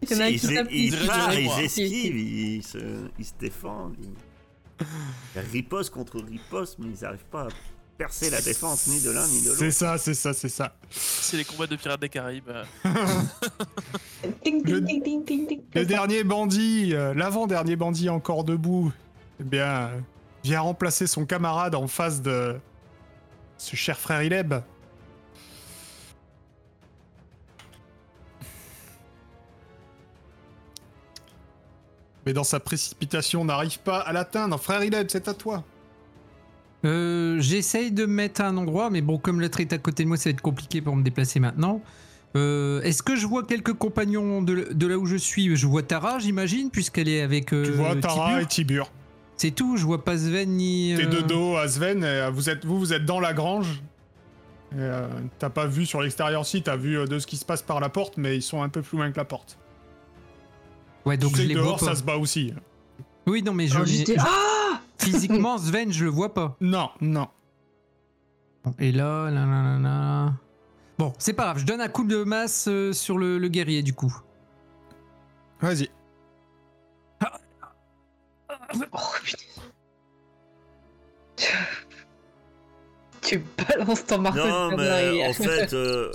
Il 0.03 0.11
y 0.11 0.15
en 0.17 0.21
a 0.21 0.25
un 0.25 0.29
il, 0.29 0.35
il, 0.35 0.55
tape, 0.55 0.69
il 0.71 0.85
il- 0.95 1.07
part, 1.07 1.29
dirait 1.31 1.43
il 1.43 1.47
moi. 1.47 1.63
esquive, 1.63 2.17
il 2.17 2.63
se, 2.63 3.09
il 3.19 3.25
se 3.25 3.33
défend. 3.41 3.91
Il, 4.03 4.87
il 5.35 5.41
riposte 5.53 5.91
contre 5.91 6.21
riposte, 6.21 6.77
mais 6.79 6.89
ils 6.95 7.03
n'arrivent 7.03 7.25
pas 7.31 7.45
à 7.45 7.49
percer 7.97 8.31
la 8.31 8.41
défense 8.41 8.87
ni 8.89 9.01
de 9.01 9.11
l'un 9.11 9.27
ni 9.29 9.43
de 9.43 9.51
C'est 9.55 9.65
l'autre. 9.67 9.77
ça, 9.77 9.99
c'est 9.99 10.15
ça, 10.15 10.33
c'est 10.33 10.49
ça. 10.49 10.75
C'est 10.91 11.37
les 11.37 11.45
combats 11.45 11.67
de 11.67 11.77
pirates 11.77 12.01
des 12.01 12.09
Caraïbes. 12.09 12.51
Le- 14.45 15.85
dernier 15.85 16.25
bandit, 16.25 16.95
euh, 16.95 17.15
l'avant-dernier 17.15 17.77
bandit 17.77 18.09
encore 18.11 18.45
debout, 18.45 18.93
eh 19.41 19.45
bien, 19.45 19.91
vient 20.43 20.61
remplacer 20.61 21.07
son 21.07 21.25
camarade 21.25 21.75
en 21.75 21.87
face 21.87 22.21
de 22.23 22.57
ce 23.59 23.77
cher 23.77 23.99
frère 23.99 24.23
Ileb. 24.23 24.55
Mais 32.27 32.33
dans 32.33 32.45
sa 32.45 32.59
précipitation, 32.61 33.45
n'arrive 33.45 33.79
pas 33.81 33.99
à 34.01 34.13
l'atteindre. 34.13 34.59
Frère 34.59 34.83
Ileb, 34.83 35.09
c'est 35.11 35.29
à 35.29 35.35
toi. 35.35 35.63
Euh, 36.85 37.41
J'essaye 37.41 37.91
de 37.93 38.05
me 38.07 38.13
mettre 38.15 38.41
à 38.43 38.49
un 38.49 38.57
endroit, 38.57 38.91
mais 38.91 39.01
bon, 39.01 39.19
comme 39.19 39.41
l'autre 39.41 39.61
est 39.61 39.73
à 39.73 39.79
côté 39.79 40.03
de 40.05 40.09
moi, 40.09 40.17
ça 40.17 40.25
va 40.29 40.33
être 40.33 40.41
compliqué 40.43 40.81
pour 40.81 40.95
me 40.97 41.03
déplacer 41.03 41.41
maintenant. 41.41 41.81
Euh, 42.37 42.83
Est-ce 42.83 43.03
que 43.03 43.17
je 43.17 43.27
vois 43.27 43.45
quelques 43.45 43.73
compagnons 43.75 44.43
de, 44.43 44.69
de 44.73 44.87
là 44.87 44.99
où 44.99 45.07
je 45.07 45.17
suis? 45.17 45.55
Je 45.57 45.67
vois 45.67 45.83
Tara, 45.83 46.19
j'imagine, 46.19 46.71
puisqu'elle 46.71 47.09
est 47.09 47.21
avec. 47.23 47.53
euh, 47.53 47.65
tu 47.65 47.71
vois 47.73 47.95
Tara 47.97 48.27
Tibur. 48.29 48.39
et 48.43 48.47
Tibur. 48.47 48.91
C'est 49.37 49.51
tout, 49.53 49.77
je 49.77 49.85
vois 49.85 50.05
pas 50.05 50.17
Sven 50.19 50.49
ni. 50.51 50.95
T'es 50.97 51.05
euh, 51.07 51.09
de 51.09 51.21
dos 51.21 51.57
à 51.57 51.67
Sven, 51.69 52.03
et, 52.03 52.07
euh, 52.07 52.31
vous, 52.31 52.51
êtes, 52.51 52.65
vous, 52.65 52.79
vous 52.79 52.93
êtes 52.93 53.05
dans 53.05 53.21
la 53.21 53.33
grange. 53.33 53.83
Euh, 54.77 55.09
T'as 55.39 55.51
pas 55.51 55.67
vu 55.67 55.87
sur 55.87 56.03
l'extérieur 56.03 56.45
si, 56.45 56.63
t'as 56.63 56.77
vu 56.77 57.05
de 57.07 57.19
ce 57.21 57.27
qui 57.27 57.37
se 57.37 57.45
passe 57.45 57.63
par 57.63 57.79
la 57.81 57.89
porte, 57.89 58.17
mais 58.17 58.37
ils 58.37 58.43
sont 58.43 58.63
un 58.63 58.69
peu 58.69 58.83
plus 58.83 58.99
loin 58.99 59.11
que 59.13 59.17
la 59.17 59.25
porte. 59.25 59.57
Ouais, 61.07 61.17
donc 61.17 61.33
tu 61.33 61.37
sais 61.39 61.43
je 61.45 61.49
les 61.49 61.55
vois 61.55 61.63
dehors, 61.65 61.79
pas. 61.79 61.87
ça 61.87 61.95
se 61.95 62.03
bat 62.03 62.17
aussi. 62.17 62.53
Oui, 63.27 63.43
non, 63.43 63.53
mais 63.55 63.69
je- 63.69 63.77
Ah 64.19 64.64
physiquement, 64.99 65.59
Sven, 65.59 65.93
je 65.93 66.05
le 66.05 66.11
vois 66.11 66.35
pas. 66.35 66.57
Non, 66.61 66.91
non. 67.01 67.29
Et 68.79 68.93
là, 68.93 69.31
là, 69.31 69.45
là, 69.47 69.63
là, 69.63 69.79
là. 69.79 70.33
Bon, 70.99 71.13
c'est 71.19 71.33
pas 71.33 71.45
grave, 71.45 71.59
je 71.59 71.67
donne 71.67 71.81
un 71.81 71.89
coup 71.89 72.05
de 72.05 72.23
masse 72.23 72.67
euh, 72.69 72.93
sur 72.93 73.19
le, 73.19 73.39
le 73.39 73.49
guerrier 73.49 73.83
du 73.83 73.93
coup. 73.95 74.15
Vas-y. 75.61 75.91
Oh 78.93 78.99
putain. 79.23 79.63
Tu 83.23 83.43
balances 83.57 84.07
ton 84.07 84.19
marteau 84.19 84.47
Non, 84.47 84.69
de 84.71 84.77
mais 84.77 85.29
en 85.29 85.33
fait, 85.33 85.73
euh, 85.73 86.13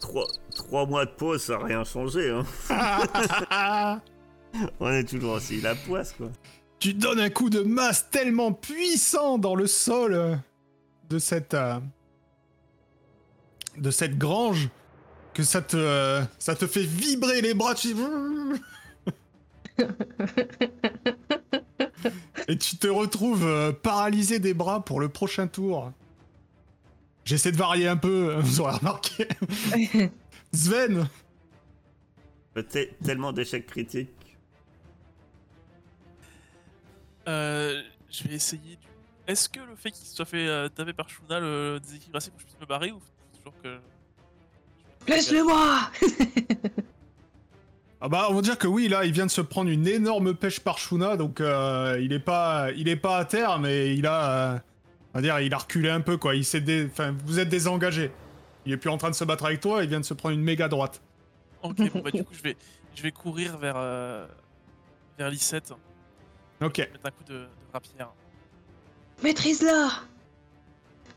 trois, 0.00 0.26
trois 0.54 0.86
mois 0.86 1.04
de 1.06 1.10
pause, 1.10 1.42
ça 1.42 1.58
n'a 1.58 1.64
rien 1.64 1.84
changé. 1.84 2.30
Hein. 2.30 4.00
On 4.80 4.90
est 4.90 5.08
toujours 5.08 5.34
aussi 5.34 5.60
la 5.60 5.74
poisse, 5.74 6.12
quoi. 6.12 6.28
Tu 6.80 6.94
donnes 6.94 7.20
un 7.20 7.30
coup 7.30 7.50
de 7.50 7.60
masse 7.60 8.10
tellement 8.10 8.52
puissant 8.52 9.38
dans 9.38 9.54
le 9.54 9.68
sol 9.68 10.40
de 11.08 11.18
cette 11.18 11.54
euh, 11.54 11.78
de 13.76 13.90
cette 13.90 14.16
grange 14.18 14.70
que 15.34 15.42
ça 15.42 15.60
te 15.62 15.76
euh, 15.76 16.22
ça 16.38 16.56
te 16.56 16.66
fait 16.66 16.82
vibrer 16.82 17.42
les 17.42 17.54
bras. 17.54 17.74
Tu... 17.74 17.94
Et 22.48 22.56
tu 22.56 22.76
te 22.76 22.88
retrouves 22.88 23.46
euh, 23.46 23.72
paralysé 23.72 24.38
des 24.38 24.54
bras 24.54 24.84
pour 24.84 25.00
le 25.00 25.08
prochain 25.08 25.46
tour. 25.46 25.92
J'essaie 27.24 27.52
de 27.52 27.56
varier 27.56 27.86
un 27.86 27.98
peu, 27.98 28.36
vous 28.40 28.60
aurez 28.60 28.76
remarqué. 28.76 29.28
Sven, 30.52 31.08
Peut-être 32.54 32.98
tellement 33.04 33.32
d'échecs 33.32 33.66
critiques. 33.66 34.10
Euh, 37.30 37.82
je 38.10 38.28
vais 38.28 38.34
essayer. 38.34 38.76
Du... 38.76 38.86
Est-ce 39.26 39.48
que 39.48 39.60
le 39.60 39.76
fait 39.76 39.90
qu'il 39.90 40.06
soit 40.06 40.24
fait 40.24 40.46
euh, 40.46 40.68
taper 40.68 40.92
par 40.92 41.08
Shuna 41.08 41.40
le 41.40 41.78
déséquilibre 41.80 42.16
assez 42.16 42.30
pour 42.30 42.38
que 42.38 42.42
je 42.42 42.46
puisse 42.48 42.60
me 42.60 42.66
barrer 42.66 42.90
ou 42.90 43.00
toujours 43.36 43.54
que. 43.62 43.78
Laisse-le 45.08 45.44
moi 45.44 45.90
Ah 48.02 48.08
bah 48.08 48.28
on 48.30 48.34
va 48.34 48.40
dire 48.40 48.56
que 48.56 48.66
oui 48.66 48.88
là 48.88 49.04
il 49.04 49.12
vient 49.12 49.26
de 49.26 49.30
se 49.30 49.42
prendre 49.42 49.70
une 49.70 49.86
énorme 49.86 50.34
pêche 50.34 50.60
par 50.60 50.78
Shuna 50.78 51.18
donc 51.18 51.40
euh, 51.40 52.00
il 52.02 52.14
est 52.14 52.18
pas 52.18 52.70
il 52.74 52.88
est 52.88 52.96
pas 52.96 53.18
à 53.18 53.24
terre 53.26 53.58
mais 53.58 53.94
il 53.94 54.06
a 54.06 54.54
euh, 54.54 54.58
on 55.12 55.18
va 55.18 55.22
dire 55.22 55.38
il 55.40 55.52
a 55.52 55.58
reculé 55.58 55.90
un 55.90 56.00
peu 56.00 56.16
quoi 56.16 56.34
il 56.34 56.44
s'est 56.46 56.62
dé... 56.62 56.88
enfin 56.90 57.14
vous 57.26 57.38
êtes 57.38 57.50
désengagé 57.50 58.10
il 58.64 58.72
est 58.72 58.78
plus 58.78 58.88
en 58.88 58.96
train 58.96 59.10
de 59.10 59.14
se 59.14 59.24
battre 59.24 59.44
avec 59.44 59.60
toi 59.60 59.84
il 59.84 59.90
vient 59.90 60.00
de 60.00 60.06
se 60.06 60.14
prendre 60.14 60.34
une 60.34 60.42
méga 60.42 60.68
droite 60.68 61.02
Ok, 61.62 61.92
bon 61.92 62.00
bah 62.04 62.10
du 62.10 62.24
coup 62.24 62.32
je 62.32 62.42
vais, 62.42 62.56
je 62.94 63.02
vais 63.02 63.12
courir 63.12 63.58
vers, 63.58 63.76
euh, 63.76 64.26
vers 65.18 65.30
Lisette. 65.30 65.72
Ok. 66.60 66.76
Je 66.76 66.82
vais 66.82 66.90
mettre 66.92 67.06
un 67.06 67.10
coup 67.10 67.24
de, 67.24 67.34
de 67.38 67.48
rapière. 67.72 68.10
Maîtrise-la 69.22 69.88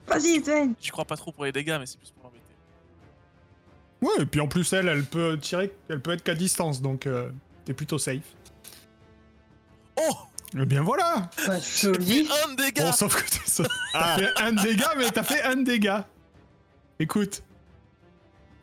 Vas-y, 0.07 0.43
Sven 0.43 0.73
J'y 0.81 0.89
crois 0.91 1.05
pas 1.05 1.15
trop 1.15 1.31
pour 1.31 1.45
les 1.45 1.51
dégâts, 1.51 1.77
mais 1.79 1.85
c'est 1.85 1.97
plus 1.97 2.11
pour 2.11 2.23
l'embêter. 2.25 2.43
Ouais, 4.01 4.23
et 4.23 4.25
puis 4.25 4.41
en 4.41 4.47
plus, 4.47 4.71
elle, 4.73 4.87
elle 4.89 5.05
peut 5.05 5.37
tirer, 5.39 5.71
elle 5.89 6.01
peut 6.01 6.11
être 6.11 6.23
qu'à 6.23 6.35
distance, 6.35 6.81
donc 6.81 7.07
euh, 7.07 7.29
t'es 7.65 7.73
plutôt 7.73 7.97
safe. 7.97 8.23
Oh 9.97 10.15
Eh 10.59 10.65
bien 10.65 10.81
voilà 10.81 11.29
Bah, 11.47 11.59
joli 11.59 12.27
Un 12.45 12.53
dégât 12.55 12.83
Bon, 12.85 12.91
sauf 12.91 13.15
que 13.23 13.29
t'es- 13.29 13.49
ça- 13.49 13.63
Ah, 13.93 14.15
t'as 14.17 14.27
fait 14.27 14.41
un 14.43 14.51
dégât, 14.51 14.93
mais 14.97 15.09
t'as 15.09 15.23
fait 15.23 15.41
un 15.43 15.55
dégât. 15.57 16.05
Écoute, 16.99 17.43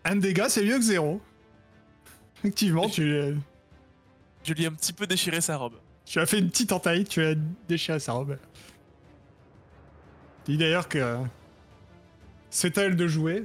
un 0.05 0.17
dégât, 0.17 0.49
c'est 0.51 0.65
mieux 0.65 0.77
que 0.77 0.85
zéro. 0.85 1.21
Effectivement, 2.39 2.89
tu, 2.89 3.35
Je 4.45 4.53
lui 4.55 4.65
ai 4.65 4.67
un 4.67 4.73
petit 4.73 4.93
peu 4.93 5.07
déchiré 5.07 5.41
sa 5.41 5.57
robe. 5.57 5.75
Tu 6.11 6.19
as 6.19 6.27
fait 6.27 6.41
une 6.41 6.51
petite 6.51 6.73
entaille, 6.73 7.05
tu 7.05 7.23
as 7.23 7.35
déchiré 7.69 8.01
sa 8.01 8.15
robe. 8.15 8.37
Dis 10.45 10.57
d'ailleurs 10.57 10.89
que 10.89 11.19
c'est 12.51 12.77
à 12.79 12.83
elle 12.83 12.97
de 12.97 13.07
jouer. 13.07 13.45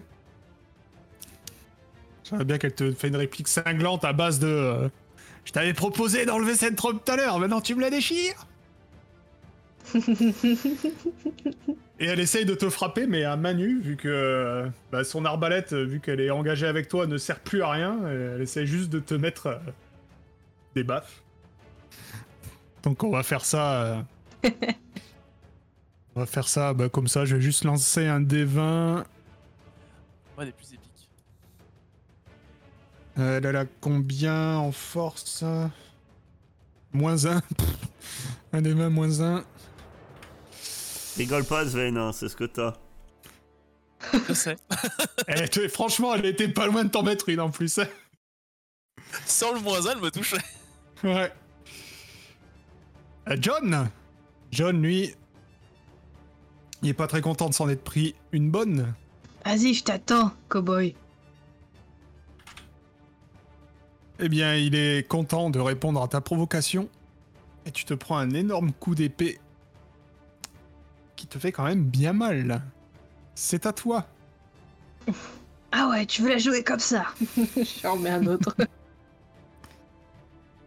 J'aimerais 2.23 2.45
bien 2.45 2.57
qu'elle 2.57 2.73
te 2.73 2.91
fait 2.91 3.09
une 3.09 3.17
réplique 3.17 3.47
cinglante 3.47 4.03
à 4.03 4.13
base 4.13 4.39
de 4.39 4.47
euh, 4.47 4.89
Je 5.43 5.51
t'avais 5.51 5.75
proposé 5.75 6.25
d'enlever 6.25 6.55
cette 6.55 6.79
robe 6.79 6.97
tout 7.05 7.11
à 7.11 7.17
l'heure, 7.17 7.37
maintenant 7.37 7.61
tu 7.61 7.75
me 7.75 7.81
la 7.81 7.91
déchires 7.91 8.47
Et 11.99 12.05
elle 12.07 12.19
essaye 12.19 12.45
de 12.45 12.55
te 12.55 12.67
frapper, 12.71 13.05
mais 13.05 13.25
à 13.25 13.37
main 13.37 13.53
nue, 13.53 13.79
vu 13.79 13.95
que 13.95 14.07
euh, 14.07 14.67
bah, 14.91 15.03
son 15.03 15.23
arbalète, 15.23 15.73
euh, 15.73 15.85
vu 15.85 15.99
qu'elle 15.99 16.19
est 16.19 16.31
engagée 16.31 16.65
avec 16.65 16.87
toi, 16.87 17.05
ne 17.05 17.19
sert 17.19 17.39
plus 17.39 17.61
à 17.61 17.69
rien. 17.69 17.99
Elle 18.07 18.41
essaye 18.41 18.65
juste 18.65 18.89
de 18.89 18.99
te 18.99 19.13
mettre 19.13 19.45
euh, 19.45 19.57
des 20.73 20.83
baffes. 20.83 21.21
Donc 22.85 23.03
on 23.03 23.09
va 23.09 23.23
faire 23.23 23.43
ça. 23.43 23.81
euh, 23.83 24.01
on 26.15 26.19
va 26.21 26.25
faire 26.25 26.47
ça 26.47 26.73
bah, 26.73 26.87
comme 26.89 27.07
ça. 27.07 27.25
Je 27.25 27.35
vais 27.35 27.41
juste 27.41 27.63
lancer 27.65 28.05
un 28.07 28.21
D20. 28.21 29.03
Moi, 30.35 30.45
des 30.45 30.51
plus 30.51 30.73
épiques. 30.73 31.09
Euh, 33.17 33.37
elle 33.37 33.45
a 33.47 33.51
la 33.51 33.65
combien 33.65 34.57
en 34.57 34.71
force? 34.71 35.43
Moins 36.93 37.25
1. 37.25 37.41
un 38.53 38.61
D20 38.61 38.89
moins 38.89 39.19
1. 39.21 39.43
rigole 41.17 41.43
pas, 41.45 41.65
Sven, 41.67 41.97
hein, 41.97 42.11
c'est 42.13 42.29
ce 42.29 42.35
que 42.35 42.43
t'as. 42.45 42.73
Je 44.27 44.33
sais. 44.33 44.55
Eh, 45.27 45.47
tu- 45.49 45.67
franchement, 45.69 46.13
elle 46.13 46.25
était 46.25 46.47
pas 46.49 46.67
loin 46.67 46.83
de 46.83 46.89
t'en 46.89 47.01
mettre 47.03 47.29
une 47.29 47.39
en 47.39 47.49
plus. 47.49 47.79
Sans 49.25 49.53
le 49.53 49.59
moins 49.61 49.85
1, 49.87 49.91
elle 49.93 50.01
me 50.01 50.11
touchait. 50.11 50.37
Ouais. 51.03 51.31
Euh, 53.29 53.37
John 53.39 53.89
John, 54.51 54.81
lui, 54.81 55.13
il 56.81 56.89
est 56.89 56.93
pas 56.93 57.07
très 57.07 57.21
content 57.21 57.49
de 57.49 57.53
s'en 57.53 57.67
être 57.69 57.83
pris 57.83 58.15
une 58.31 58.49
bonne. 58.49 58.93
Vas-y, 59.43 59.73
je 59.73 59.83
t'attends, 59.83 60.31
cowboy. 60.49 60.95
Eh 64.19 64.29
bien, 64.29 64.55
il 64.55 64.75
est 64.75 65.07
content 65.07 65.49
de 65.49 65.59
répondre 65.59 66.01
à 66.01 66.07
ta 66.07 66.21
provocation. 66.21 66.87
Et 67.65 67.71
tu 67.71 67.83
te 67.83 67.93
prends 67.93 68.17
un 68.17 68.29
énorme 68.29 68.71
coup 68.71 68.95
d'épée 68.95 69.39
qui 71.15 71.27
te 71.27 71.39
fait 71.39 71.51
quand 71.51 71.65
même 71.65 71.83
bien 71.83 72.13
mal. 72.13 72.61
C'est 73.33 73.65
à 73.65 73.73
toi. 73.73 74.05
Ah 75.71 75.89
ouais, 75.89 76.05
tu 76.05 76.21
veux 76.21 76.29
la 76.29 76.37
jouer 76.37 76.63
comme 76.63 76.79
ça? 76.79 77.05
Je 77.35 77.81
lui 77.81 77.87
en 77.87 77.93
remets 77.93 78.11
un 78.11 78.27
autre. 78.27 78.55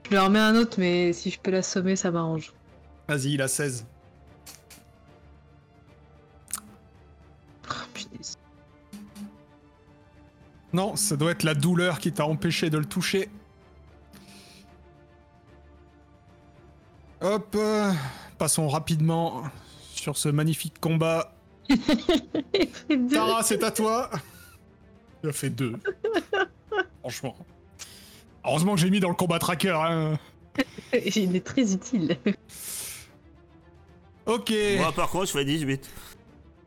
je 0.08 0.14
lui 0.14 0.18
en 0.18 0.24
remets 0.24 0.38
un 0.38 0.56
autre, 0.56 0.76
mais 0.78 1.12
si 1.12 1.30
je 1.30 1.38
peux 1.38 1.50
l'assommer, 1.50 1.94
ça 1.94 2.10
m'arrange. 2.10 2.54
Vas-y, 3.08 3.34
il 3.34 3.42
a 3.42 3.48
16. 3.48 3.84
Oh, 7.70 7.74
punaise. 7.92 8.38
Non, 10.72 10.96
ça 10.96 11.16
doit 11.16 11.32
être 11.32 11.42
la 11.42 11.54
douleur 11.54 11.98
qui 11.98 12.10
t'a 12.10 12.24
empêché 12.24 12.70
de 12.70 12.78
le 12.78 12.86
toucher. 12.86 13.28
Hop, 17.20 17.54
euh, 17.54 17.92
passons 18.38 18.66
rapidement 18.68 19.42
sur 19.92 20.16
ce 20.16 20.30
magnifique 20.30 20.80
combat. 20.80 21.34
Tara, 23.10 23.42
c'est 23.42 23.62
à 23.62 23.70
toi. 23.70 24.08
Il 25.22 25.28
a 25.28 25.32
fait 25.32 25.50
deux. 25.50 25.74
Franchement. 27.00 27.36
Heureusement 28.48 28.74
que 28.76 28.80
j'ai 28.80 28.88
mis 28.90 28.98
dans 29.00 29.10
le 29.10 29.14
combat 29.14 29.38
tracker. 29.38 29.76
Hein. 29.78 30.18
Il 31.16 31.36
est 31.36 31.44
très 31.44 31.72
utile. 31.74 32.16
Ok. 34.24 34.52
Moi, 34.78 34.92
par 34.92 35.10
contre, 35.10 35.26
je 35.26 35.32
fais 35.32 35.44
18. 35.44 35.90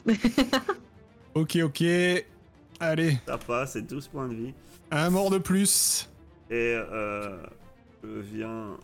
Ok, 1.34 1.58
ok. 1.64 1.82
Allez, 2.82 3.18
Ça 3.26 3.38
passe, 3.38 3.74
c'est 3.74 3.84
12 3.84 4.08
points 4.10 4.28
de 4.28 4.34
vie. 4.36 4.54
un 4.92 5.10
mort 5.10 5.30
de 5.30 5.38
plus. 5.38 6.10
Et 6.50 6.76
euh, 6.76 7.38
je 8.04 8.20
viens 8.20 8.78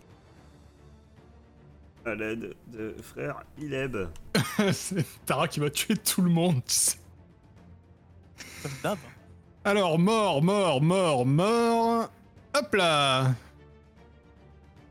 à 2.06 2.16
l'aide 2.16 2.56
de 2.68 2.96
frère 3.04 3.44
Ileb. 3.60 3.98
c'est 4.72 5.06
Tara 5.26 5.50
qui 5.50 5.60
va 5.60 5.70
tuer 5.70 5.98
tout 5.98 6.22
le 6.22 6.30
monde. 6.30 6.62
tu 6.66 6.74
sais. 6.76 6.98
Comme 8.64 8.72
d'hab. 8.82 8.98
Alors, 9.66 10.00
mort, 10.00 10.42
mort, 10.42 10.82
mort, 10.82 11.26
mort. 11.26 12.10
Hop 12.58 12.74
là. 12.76 13.36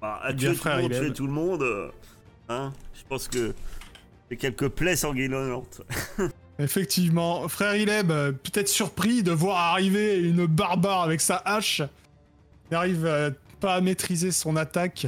Bah, 0.01 0.21
à 0.23 0.33
Bien 0.33 0.51
tuer 0.51 0.57
tout, 0.57 0.61
frère 0.63 0.77
le 0.77 0.83
monde, 0.83 0.93
tuer 0.93 1.13
tout 1.13 1.27
le 1.27 1.33
monde, 1.33 1.63
euh, 1.63 1.91
hein, 2.49 2.73
je 2.95 3.03
pense 3.09 3.29
que 3.29 3.55
j'ai 4.31 4.37
quelques 4.37 4.69
plaies 4.69 4.97
sanguinolentes. 4.97 5.83
Effectivement, 6.59 7.49
frère 7.49 7.77
Ileb, 7.77 8.09
peut-être 8.09 8.69
surpris 8.69 9.23
de 9.23 9.33
voir 9.33 9.59
arriver 9.73 10.19
une 10.19 10.47
barbare 10.47 11.03
avec 11.03 11.21
sa 11.21 11.37
hache. 11.37 11.83
Il 12.71 12.75
n'arrive 12.75 13.05
euh, 13.05 13.31
pas 13.61 13.75
à 13.75 13.81
maîtriser 13.81 14.33
son 14.33 14.57
attaque. 14.57 15.07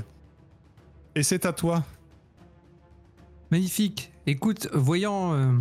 Et 1.15 1.23
c'est 1.23 1.47
à 1.47 1.53
toi. 1.53 1.85
Magnifique. 3.51 4.13
Écoute, 4.27 4.69
voyant, 4.73 5.33
euh, 5.35 5.53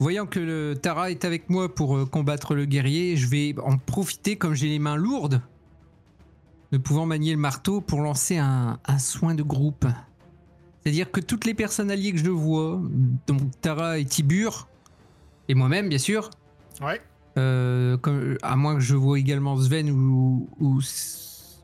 voyant 0.00 0.26
que 0.26 0.40
le 0.40 0.74
Tara 0.74 1.10
est 1.10 1.24
avec 1.24 1.48
moi 1.48 1.72
pour 1.72 1.96
euh, 1.96 2.04
combattre 2.04 2.54
le 2.54 2.64
guerrier, 2.64 3.16
je 3.16 3.28
vais 3.28 3.54
en 3.62 3.78
profiter 3.78 4.36
comme 4.36 4.54
j'ai 4.54 4.68
les 4.68 4.80
mains 4.80 4.96
lourdes, 4.96 5.40
de 6.72 6.78
pouvant 6.78 7.06
manier 7.06 7.32
le 7.32 7.38
marteau 7.38 7.80
pour 7.80 8.00
lancer 8.00 8.38
un, 8.38 8.78
un 8.86 8.98
soin 8.98 9.34
de 9.34 9.42
groupe. 9.42 9.86
C'est-à-dire 10.82 11.10
que 11.10 11.20
toutes 11.20 11.44
les 11.44 11.54
personnes 11.54 11.90
alliées 11.90 12.12
que 12.12 12.18
je 12.18 12.30
vois, 12.30 12.80
donc 13.26 13.40
Tara 13.60 13.98
et 13.98 14.04
Tibur, 14.04 14.68
et 15.48 15.54
moi-même 15.54 15.88
bien 15.88 15.98
sûr, 15.98 16.30
Ouais. 16.80 17.00
euh, 17.36 17.96
comme- 17.98 18.38
à 18.42 18.56
moins 18.56 18.74
que 18.74 18.80
je 18.80 18.94
vois 18.96 19.18
également 19.18 19.56
Sven 19.60 19.90
ou, 19.90 20.48
ou 20.60 20.80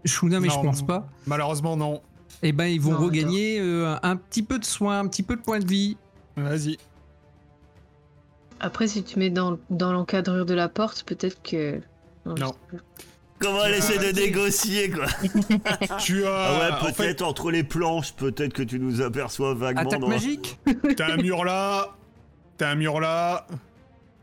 Shuna, 0.05 0.41
mais 0.41 0.49
je 0.51 0.55
pense 0.61 0.83
pas, 0.85 1.09
Malheureusement, 1.27 1.77
non. 1.77 2.03
et 2.43 2.53
ben 2.53 2.67
ils 2.67 2.81
vont 2.81 2.93
Non, 2.93 2.99
regagner 3.07 3.59
euh, 3.61 3.97
un 4.03 4.17
petit 4.17 4.43
peu 4.43 4.59
de 4.59 4.65
soin, 4.65 4.99
un 5.01 5.07
petit 5.09 5.23
peu 5.23 5.37
de 5.37 5.41
points 5.41 5.61
de 5.61 5.67
vie. 5.67 5.97
Vas-y. 6.37 6.77
Après, 8.61 8.89
si 8.89 9.03
tu 9.03 9.19
mets 9.19 9.31
dans, 9.31 9.59
dans 9.71 9.93
l'encadrure 9.93 10.47
de 10.47 10.55
la 10.55 10.69
porte, 10.69 11.05
peut-être 11.05 11.43
que. 11.43 11.81
Non. 12.25 12.35
je. 12.73 12.79
Comment 13.39 13.65
elle 13.65 13.75
essaie 13.75 13.99
de 13.99 14.19
négocier, 14.19 14.91
quoi 14.91 15.07
Tu 15.99 16.25
as. 16.27 16.31
Ah 16.31 16.59
ouais, 16.59 16.75
en 16.75 16.81
peut-être 16.81 16.97
fait, 16.97 17.23
entre 17.23 17.51
les 17.51 17.63
planches, 17.65 18.13
peut-être 18.15 18.55
que 18.55 18.63
tu 18.63 18.79
nous 18.79 19.03
aperçois 19.03 19.55
vaguement 19.55 19.83
Attaque 19.83 20.01
dans... 20.01 20.09
magique 20.09 20.59
t'as 20.97 21.13
un 21.13 21.17
mur 21.17 21.45
là. 21.45 21.97
T'as 22.57 22.71
un 22.71 22.75
mur 22.77 22.99
là. 23.01 23.47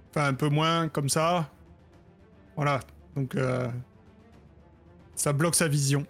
Enfin, 0.09 0.27
un 0.27 0.33
peu 0.33 0.49
moins, 0.49 0.89
comme 0.89 1.09
ça. 1.09 1.49
Voilà. 2.55 2.79
Donc, 3.15 3.35
euh, 3.35 3.67
ça 5.15 5.31
bloque 5.33 5.55
sa 5.55 5.67
vision. 5.67 6.05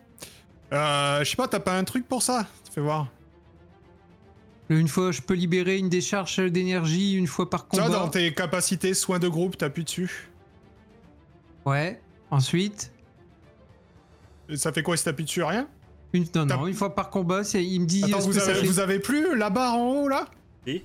Euh, 0.72 1.20
je 1.24 1.30
sais 1.30 1.36
pas, 1.36 1.48
t'as 1.48 1.60
pas 1.60 1.78
un 1.78 1.84
truc 1.84 2.08
pour 2.08 2.22
ça? 2.24 2.48
Fais 2.74 2.82
voir. 2.82 3.08
Une 4.70 4.88
fois, 4.88 5.12
je 5.12 5.22
peux 5.22 5.34
libérer 5.34 5.78
une 5.78 5.90
décharge 5.90 6.38
d'énergie 6.38 7.16
une 7.16 7.28
fois 7.28 7.50
par 7.50 7.68
Ça, 7.72 7.84
combat. 7.84 7.90
dans 7.90 8.08
tes 8.08 8.34
capacités, 8.34 8.94
soins 8.94 9.20
de 9.20 9.28
groupe, 9.28 9.58
t'appuies 9.58 9.84
dessus. 9.84 10.30
Ouais. 11.66 12.02
Ensuite, 12.32 12.93
ça 14.56 14.72
fait 14.74 14.84
quoi 14.84 14.98
si 14.98 15.04
t'appuies 15.06 15.26
dessus 15.26 15.44
Rien? 15.44 15.68
Une, 16.14 16.26
non, 16.36 16.46
non, 16.46 16.68
une 16.68 16.74
fois 16.76 16.94
par 16.94 17.10
combat, 17.10 17.44
c'est- 17.44 17.64
il 17.66 17.80
me 17.82 17.86
dit. 17.86 18.04
Attends, 18.04 18.20
vous 18.20 18.28
que 18.28 18.40
ça 18.40 18.52
avez, 18.52 18.60
fait- 18.62 18.68
vous 18.68 18.80
avez 18.80 19.00
plus 19.00 19.36
la 19.36 19.50
barre 19.50 19.76
en 19.76 19.90
haut 20.04 20.08
là? 20.08 20.28
Si. 20.68 20.84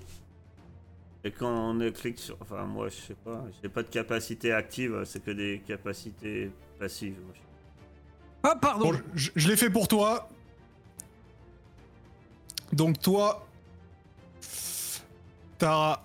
Et 1.24 1.30
quand 1.32 1.72
on 1.74 1.92
clique 1.92 2.18
sur... 2.18 2.36
Enfin, 2.40 2.64
moi, 2.64 2.88
je 2.88 2.94
sais 2.94 3.16
pas. 3.24 3.44
J'ai 3.62 3.68
pas 3.68 3.82
de 3.82 3.88
capacité 3.88 4.52
active, 4.52 5.02
c'est 5.04 5.22
que 5.22 5.32
des 5.32 5.61
capacités 5.66 6.50
passives. 6.78 7.16
Ah, 8.42 8.54
pardon 8.56 8.92
Bon, 8.92 9.00
je, 9.14 9.30
je 9.34 9.48
l'ai 9.48 9.56
fait 9.56 9.68
pour 9.68 9.88
toi. 9.88 10.30
Donc 12.72 13.00
toi, 13.00 13.46
Tara 15.59 16.04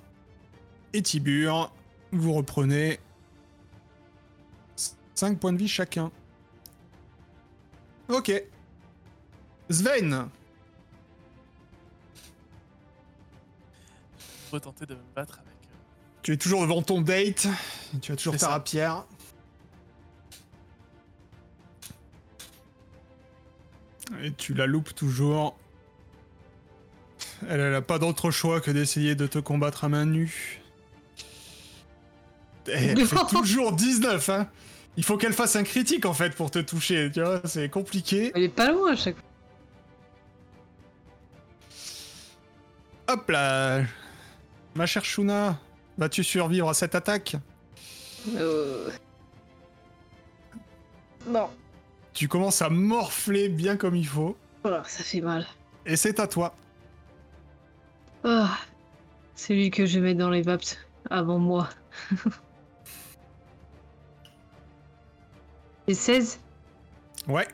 et 0.93 1.01
Tibur, 1.01 1.72
vous 2.12 2.34
reprenez 2.34 2.99
5 5.16 5.39
points 5.39 5.54
de 5.54 5.58
vie 5.58 5.68
chacun. 5.68 6.12
Ok. 8.14 8.32
Svein 9.72 10.30
Tu 16.22 16.34
es 16.34 16.38
toujours 16.38 16.61
devant 16.61 16.84
ton 16.84 17.01
date, 17.01 17.47
tu 18.03 18.11
as 18.11 18.16
toujours 18.16 18.38
ta 18.38 18.49
rapière. 18.49 19.05
Et 24.22 24.32
tu 24.32 24.53
la 24.53 24.68
loupes 24.68 24.93
toujours. 24.93 25.57
Elle 27.49 27.72
n'a 27.72 27.82
pas 27.82 27.97
d'autre 27.97 28.30
choix 28.30 28.61
que 28.61 28.70
d'essayer 28.70 29.16
de 29.16 29.26
te 29.26 29.39
combattre 29.39 29.86
à 29.86 29.89
main 29.89 30.05
nue. 30.05 30.61
Et 32.68 32.74
elle 32.74 33.07
fait 33.07 33.26
toujours 33.28 33.74
19, 33.74 34.30
hein 34.30 34.49
il 34.96 35.04
faut 35.04 35.18
qu'elle 35.18 35.34
fasse 35.34 35.56
un 35.56 35.64
critique 35.64 36.06
en 36.06 36.14
fait 36.14 36.36
pour 36.36 36.52
te 36.52 36.60
toucher, 36.60 37.10
tu 37.12 37.22
vois, 37.22 37.41
c'est 37.46 37.70
compliqué. 37.70 38.32
Elle 38.36 38.44
est 38.44 38.50
pas 38.50 38.72
loin 38.72 38.94
à 38.94 38.96
chaque 38.96 39.16
fois. 39.16 39.24
Hop 43.10 43.30
là 43.30 43.84
Ma 44.76 44.86
chère 44.86 45.04
Shuna, 45.06 45.60
vas-tu 45.98 46.24
survivre 46.24 46.70
à 46.70 46.74
cette 46.74 46.96
attaque? 46.96 47.36
Euh... 48.36 48.89
Bon, 51.28 51.50
Tu 52.14 52.28
commences 52.28 52.62
à 52.62 52.70
morfler 52.70 53.50
bien 53.50 53.78
comme 53.78 53.96
il 53.96 54.08
faut. 54.08 54.38
voilà, 54.64 54.84
ça 54.86 55.04
fait 55.04 55.22
mal. 55.22 55.46
Et 55.86 55.96
c'est 55.96 56.20
à 56.20 56.28
toi. 56.28 56.56
C'est 59.36 59.54
lui 59.54 59.70
que 59.72 59.86
je 59.86 60.00
mets 60.00 60.16
dans 60.16 60.30
les 60.30 60.41
vaps 60.41 60.78
avant 61.10 61.39
moi. 61.39 61.70
Et 65.88 65.94
16 65.94 66.40
Ouais. 67.28 67.48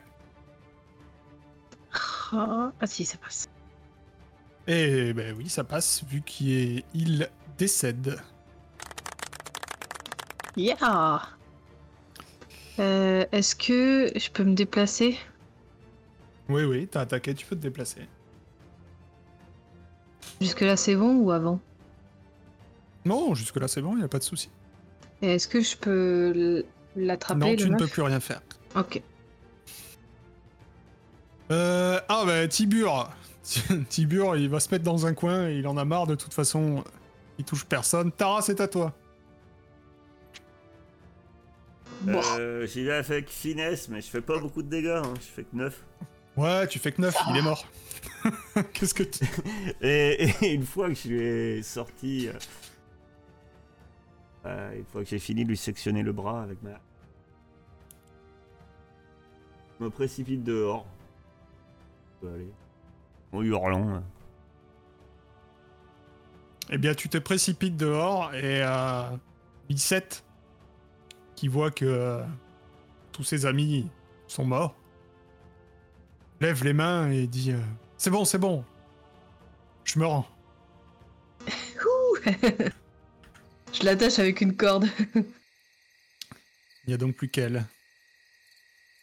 ah, 2.32 2.72
ah 2.80 2.86
si, 2.86 3.04
ça 3.04 3.18
passe. 3.18 3.48
Et 4.66 5.12
ben 5.12 5.34
oui, 5.36 5.48
ça 5.48 5.64
passe 5.64 6.04
vu 6.04 6.22
qu'il 6.22 6.50
est... 6.52 6.84
il 6.94 7.28
décède. 7.58 8.20
Yeah 10.56 11.22
Euh, 12.78 13.24
Est-ce 13.32 13.54
que 13.56 14.10
je 14.18 14.30
peux 14.30 14.44
me 14.44 14.54
déplacer? 14.54 15.18
Oui, 16.48 16.64
oui, 16.64 16.88
t'as 16.88 17.02
attaqué, 17.02 17.34
tu 17.34 17.46
peux 17.46 17.56
te 17.56 17.60
déplacer. 17.62 18.08
Jusque 20.40 20.60
là 20.62 20.76
c'est 20.76 20.96
bon 20.96 21.16
ou 21.16 21.30
avant? 21.30 21.60
Non, 23.04 23.34
jusque-là 23.34 23.68
c'est 23.68 23.82
bon, 23.82 23.96
il 23.96 24.04
a 24.04 24.08
pas 24.08 24.18
de 24.18 24.24
souci. 24.24 24.50
Est-ce 25.22 25.46
que 25.48 25.60
je 25.60 25.76
peux 25.76 26.64
l'attraper 26.96 27.40
Non, 27.40 27.50
le 27.50 27.56
tu 27.56 27.70
ne 27.70 27.76
peux 27.76 27.86
plus 27.86 28.02
rien 28.02 28.20
faire. 28.20 28.40
Ok. 28.74 29.02
Euh, 31.50 32.00
ah 32.08 32.22
bah 32.24 32.46
Tibur 32.46 33.10
Tibur, 33.88 34.36
il 34.36 34.48
va 34.48 34.60
se 34.60 34.70
mettre 34.70 34.84
dans 34.84 35.06
un 35.06 35.14
coin, 35.14 35.48
et 35.48 35.56
il 35.56 35.66
en 35.66 35.76
a 35.76 35.84
marre 35.84 36.06
de 36.06 36.14
toute 36.14 36.34
façon. 36.34 36.84
Il 37.38 37.44
touche 37.44 37.64
personne. 37.64 38.12
Tara, 38.12 38.42
c'est 38.42 38.60
à 38.60 38.68
toi. 38.68 38.92
Bon. 42.02 42.20
Euh, 42.38 42.66
J'y 42.66 42.84
vais 42.84 42.92
avec 42.92 43.28
finesse, 43.28 43.88
mais 43.88 44.00
je 44.00 44.06
fais 44.08 44.20
pas 44.20 44.38
beaucoup 44.38 44.62
de 44.62 44.68
dégâts, 44.68 45.00
hein. 45.02 45.14
je 45.16 45.26
fais 45.26 45.42
que 45.42 45.54
9. 45.56 45.82
Ouais, 46.36 46.66
tu 46.68 46.78
fais 46.78 46.92
que 46.92 47.00
9, 47.00 47.14
il 47.30 47.36
est 47.38 47.42
mort. 47.42 47.66
Qu'est-ce 48.72 48.94
que 48.94 49.02
tu... 49.02 49.24
Et, 49.82 50.30
et 50.42 50.52
une 50.54 50.64
fois 50.64 50.88
que 50.88 50.94
je 50.94 51.08
lui 51.08 51.22
ai 51.22 51.62
sorti. 51.62 52.28
Euh, 54.46 54.78
une 54.78 54.84
fois 54.84 55.02
que 55.02 55.08
j'ai 55.08 55.18
fini 55.18 55.44
de 55.44 55.48
lui 55.48 55.56
sectionner 55.56 56.02
le 56.02 56.12
bras 56.12 56.42
avec 56.42 56.62
ma. 56.62 56.80
Je 59.78 59.84
me 59.84 59.90
précipite 59.90 60.42
dehors. 60.44 60.86
Je 62.22 62.26
peux 62.26 62.34
aller. 62.34 62.52
En 63.32 63.42
hurlant. 63.42 63.94
là. 63.94 64.02
Eh 66.72 66.78
bien, 66.78 66.94
tu 66.94 67.08
te 67.08 67.18
précipites 67.18 67.76
dehors 67.76 68.32
et 68.32 68.62
euh, 68.62 69.02
Bissette, 69.68 70.24
qui 71.34 71.48
voit 71.48 71.72
que 71.72 71.84
euh, 71.84 72.22
tous 73.10 73.24
ses 73.24 73.44
amis 73.44 73.88
sont 74.28 74.44
morts, 74.44 74.76
lève 76.40 76.62
les 76.62 76.72
mains 76.72 77.10
et 77.10 77.26
dit 77.26 77.50
euh, 77.50 77.58
C'est 77.96 78.10
bon, 78.10 78.24
c'est 78.24 78.38
bon. 78.38 78.64
Je 79.82 79.98
me 79.98 80.06
rends. 80.06 80.26
Je 83.80 83.86
l'attache 83.86 84.18
avec 84.18 84.40
une 84.42 84.56
corde. 84.56 84.88
Il 85.14 86.88
n'y 86.88 86.94
a 86.94 86.96
donc 86.98 87.14
plus 87.14 87.28
qu'elle. 87.28 87.64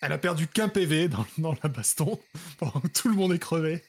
Elle 0.01 0.11
a 0.11 0.17
perdu 0.17 0.47
qu'un 0.47 0.69
PV 0.69 1.07
dans, 1.07 1.25
dans 1.39 1.55
la 1.63 1.69
baston, 1.69 2.19
pendant 2.59 2.79
que 2.81 2.87
tout 2.87 3.09
le 3.09 3.15
monde 3.15 3.33
est 3.33 3.39
crevé. 3.39 3.83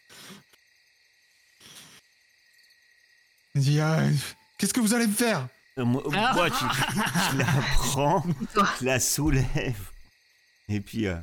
Elle 3.55 3.63
dit 3.63 3.81
Ah, 3.81 4.03
Qu'est-ce 4.57 4.73
que 4.73 4.81
vous 4.81 4.95
allez 4.95 5.07
me 5.07 5.13
faire? 5.13 5.49
Euh, 5.79 5.85
moi, 5.85 6.03
moi, 6.09 6.51
tu, 6.51 6.65
tu 7.31 7.37
la 7.37 7.45
prends, 7.45 8.25
tu 8.79 8.85
la 8.85 8.99
soulèves. 8.99 9.91
Et 10.69 10.81
puis, 10.81 11.07
euh, 11.07 11.17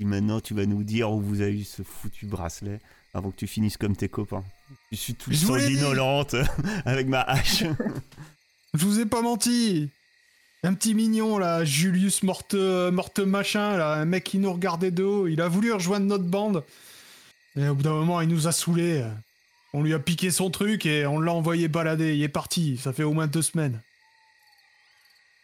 et 0.00 0.04
maintenant, 0.04 0.40
tu 0.40 0.54
vas 0.54 0.66
nous 0.66 0.82
dire 0.82 1.10
où 1.10 1.20
vous 1.20 1.40
avez 1.40 1.60
eu 1.60 1.64
ce 1.64 1.82
foutu 1.82 2.26
bracelet 2.26 2.80
avant 3.14 3.30
que 3.30 3.36
tu 3.36 3.46
finisses 3.46 3.76
comme 3.76 3.96
tes 3.96 4.08
copains. 4.08 4.44
Je 4.90 4.96
suis 4.96 5.14
tout 5.14 5.32
sanguinolente 5.32 6.34
avec 6.84 7.06
ma 7.06 7.20
hache. 7.22 7.64
Je 8.74 8.84
vous 8.84 8.98
ai 9.00 9.06
pas 9.06 9.22
menti 9.22 9.88
Un 10.64 10.74
petit 10.74 10.94
mignon 10.94 11.38
là, 11.38 11.64
Julius 11.64 12.22
Morte, 12.22 12.54
Morte 12.54 13.20
machin, 13.20 13.76
là, 13.76 13.94
un 13.94 14.04
mec 14.04 14.24
qui 14.24 14.38
nous 14.38 14.52
regardait 14.52 14.90
de 14.90 15.04
haut, 15.04 15.26
il 15.28 15.40
a 15.40 15.48
voulu 15.48 15.72
rejoindre 15.72 16.06
notre 16.06 16.24
bande. 16.24 16.64
Et 17.56 17.68
au 17.68 17.74
bout 17.74 17.82
d'un 17.82 17.92
moment, 17.92 18.20
il 18.20 18.28
nous 18.28 18.48
a 18.48 18.52
saoulés. 18.52 19.04
On 19.72 19.82
lui 19.82 19.94
a 19.94 19.98
piqué 19.98 20.30
son 20.30 20.50
truc 20.50 20.86
et 20.86 21.06
on 21.06 21.20
l'a 21.20 21.32
envoyé 21.32 21.68
balader. 21.68 22.16
Il 22.16 22.22
est 22.22 22.28
parti, 22.28 22.76
ça 22.76 22.92
fait 22.92 23.02
au 23.04 23.12
moins 23.12 23.26
deux 23.26 23.42
semaines. 23.42 23.80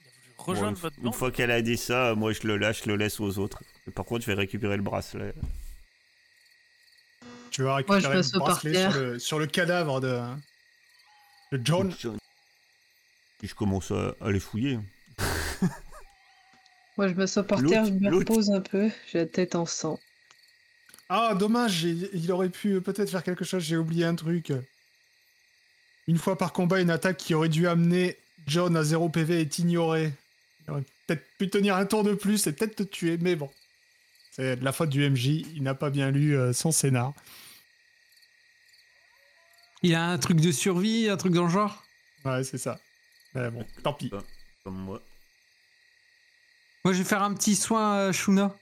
Il 0.05 0.09
a 0.09 0.45
voulu 0.45 0.53
rejoindre 0.59 0.77
Bon, 0.77 0.83
votre 0.83 0.97
une 1.05 1.13
fois 1.13 1.31
qu'elle 1.31 1.51
a 1.51 1.63
dit 1.63 1.77
ça, 1.77 2.15
moi 2.17 2.33
je 2.33 2.47
le 2.47 2.57
lâche, 2.57 2.83
je 2.85 2.89
le 2.89 2.97
laisse 2.97 3.21
aux 3.21 3.39
autres. 3.39 3.63
Par 3.95 4.05
contre, 4.05 4.23
je 4.23 4.27
vais 4.27 4.35
récupérer 4.35 4.77
le 4.77 4.83
bracelet. 4.83 5.35
Tu 7.51 7.63
vas 7.63 7.69
Moi, 7.69 7.97
récupérer 7.97 8.23
je 8.23 8.33
le 8.33 8.39
bracelet 8.39 8.91
sur 8.91 9.01
le, 9.01 9.19
sur 9.19 9.39
le 9.39 9.47
cadavre 9.47 10.01
de, 10.01 10.21
de 11.53 11.61
John. 11.65 11.93
Puis 13.41 13.49
je 13.49 13.55
commence 13.57 13.91
à, 13.91 14.15
à 14.21 14.31
les 14.31 14.39
fouiller. 14.39 14.79
Moi, 16.97 17.09
je 17.09 17.15
m'assois 17.15 17.43
par 17.43 17.59
L'autre- 17.61 17.73
terre, 17.75 17.85
je 17.87 17.93
me 17.93 18.15
repose 18.15 18.51
un 18.51 18.61
peu. 18.61 18.91
J'ai 19.11 19.19
la 19.19 19.27
tête 19.27 19.55
en 19.57 19.67
sang. 19.67 19.99
Ah, 21.09 21.35
dommage, 21.35 21.83
il, 21.83 22.09
il 22.13 22.31
aurait 22.31 22.51
pu 22.51 22.81
peut-être 22.81 23.11
faire 23.11 23.25
quelque 23.25 23.45
chose, 23.45 23.63
j'ai 23.65 23.77
oublié 23.77 24.05
un 24.05 24.15
truc. 24.15 24.53
Une 26.07 26.19
fois 26.19 26.37
par 26.39 26.53
combat, 26.53 26.81
une 26.81 26.91
attaque 26.91 27.17
qui 27.17 27.35
aurait 27.35 27.49
dû 27.49 27.67
amener 27.67 28.17
John 28.47 28.77
à 28.77 28.85
0 28.85 29.09
PV 29.09 29.41
est 29.41 29.59
ignorée. 29.59 30.13
Il 30.67 30.71
aurait 30.73 30.85
peut-être 31.07 31.25
pu 31.39 31.49
tenir 31.49 31.77
un 31.77 31.87
tour 31.87 32.05
de 32.05 32.15
plus 32.15 32.47
et 32.47 32.53
peut-être 32.53 32.77
te 32.77 32.83
tuer, 32.83 33.17
mais 33.19 33.35
bon. 33.37 33.51
C'est 34.33 34.57
de 34.57 34.65
la 34.65 34.73
faute 34.73 34.91
du 34.91 35.09
MJ, 35.09 35.27
il 35.55 35.63
n'a 35.63 35.75
pas 35.75 35.91
bien 35.91 36.11
lu 36.11 36.37
euh, 36.37 36.53
son 36.53 36.71
scénar. 36.71 37.13
Il 39.83 39.95
a 39.95 40.05
un 40.11 40.19
truc 40.19 40.41
de 40.41 40.53
survie, 40.53 41.09
un 41.09 41.17
truc 41.17 41.33
dans 41.33 41.45
le 41.45 41.51
genre? 41.51 41.83
Ouais, 42.25 42.45
c'est 42.45 42.59
ça. 42.59 42.79
Mais 43.35 43.51
bon, 43.51 43.65
tant 43.83 43.93
pis. 43.93 44.11
Comme 44.65 44.77
moi. 44.77 45.01
Moi, 46.85 46.95
je 46.95 46.99
vais 46.99 47.05
faire 47.05 47.23
un 47.23 47.35
petit 47.35 47.57
soin 47.57 48.09
à 48.09 48.13
Shuna. 48.13 48.55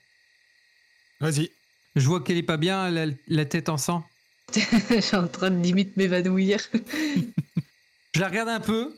Vas-y. 1.20 1.50
Je 1.96 2.06
vois 2.06 2.22
qu'elle 2.22 2.36
est 2.36 2.42
pas 2.42 2.56
bien, 2.56 2.90
la 3.26 3.44
tête 3.44 3.68
en 3.68 3.76
sang. 3.76 4.04
Je 4.54 5.00
suis 5.00 5.16
en 5.16 5.28
train 5.28 5.50
de 5.50 5.62
limite 5.62 5.96
m'évanouir. 5.96 6.58
Je 8.14 8.20
la 8.20 8.28
regarde 8.28 8.48
un 8.48 8.60
peu. 8.60 8.94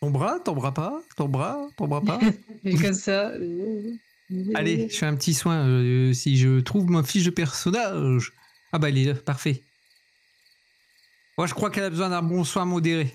Ton 0.00 0.10
bras, 0.10 0.40
ton 0.40 0.54
bras 0.54 0.72
pas, 0.72 1.02
ton 1.16 1.28
bras, 1.28 1.68
ton 1.76 1.86
bras 1.86 2.00
pas. 2.00 2.18
Et 2.64 2.74
comme 2.74 2.94
ça. 2.94 3.32
Allez, 4.54 4.88
je 4.88 4.96
fais 4.96 5.06
un 5.06 5.16
petit 5.16 5.34
soin. 5.34 5.66
euh, 5.66 6.12
si 6.12 6.38
je 6.38 6.60
trouve 6.60 6.88
ma 6.88 7.02
fiche 7.02 7.24
de 7.24 7.30
personnage. 7.30 8.32
Ah 8.72 8.78
bah, 8.78 8.88
elle 8.88 8.98
est 8.98 9.04
là, 9.04 9.14
parfait. 9.14 9.62
Moi, 11.36 11.46
je 11.46 11.54
crois 11.54 11.70
qu'elle 11.70 11.84
a 11.84 11.90
besoin 11.90 12.10
d'un 12.10 12.22
bon 12.22 12.44
soin 12.44 12.64
modéré. 12.64 13.14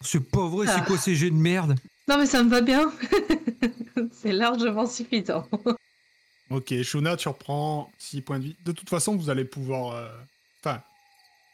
C'est 0.00 0.20
pas 0.30 0.46
vrai, 0.48 0.66
c'est 0.66 0.72
Ah. 0.76 0.84
quoi 0.86 0.96
ces 0.98 1.14
jeux 1.16 1.30
de 1.30 1.34
merde 1.36 1.74
Non, 2.06 2.18
mais 2.18 2.26
ça 2.26 2.42
me 2.42 2.50
va 2.50 2.60
bien. 2.60 2.92
C'est 4.12 4.32
largement 4.32 4.86
suffisant. 4.86 5.48
Ok, 6.50 6.82
Shuna, 6.82 7.16
tu 7.16 7.28
reprends 7.28 7.92
6 7.98 8.22
points 8.22 8.38
de 8.38 8.44
vie. 8.44 8.56
De 8.64 8.72
toute 8.72 8.88
façon, 8.88 9.16
vous 9.16 9.28
allez 9.30 9.44
pouvoir. 9.44 9.94
euh, 9.94 10.08
Enfin, 10.60 10.80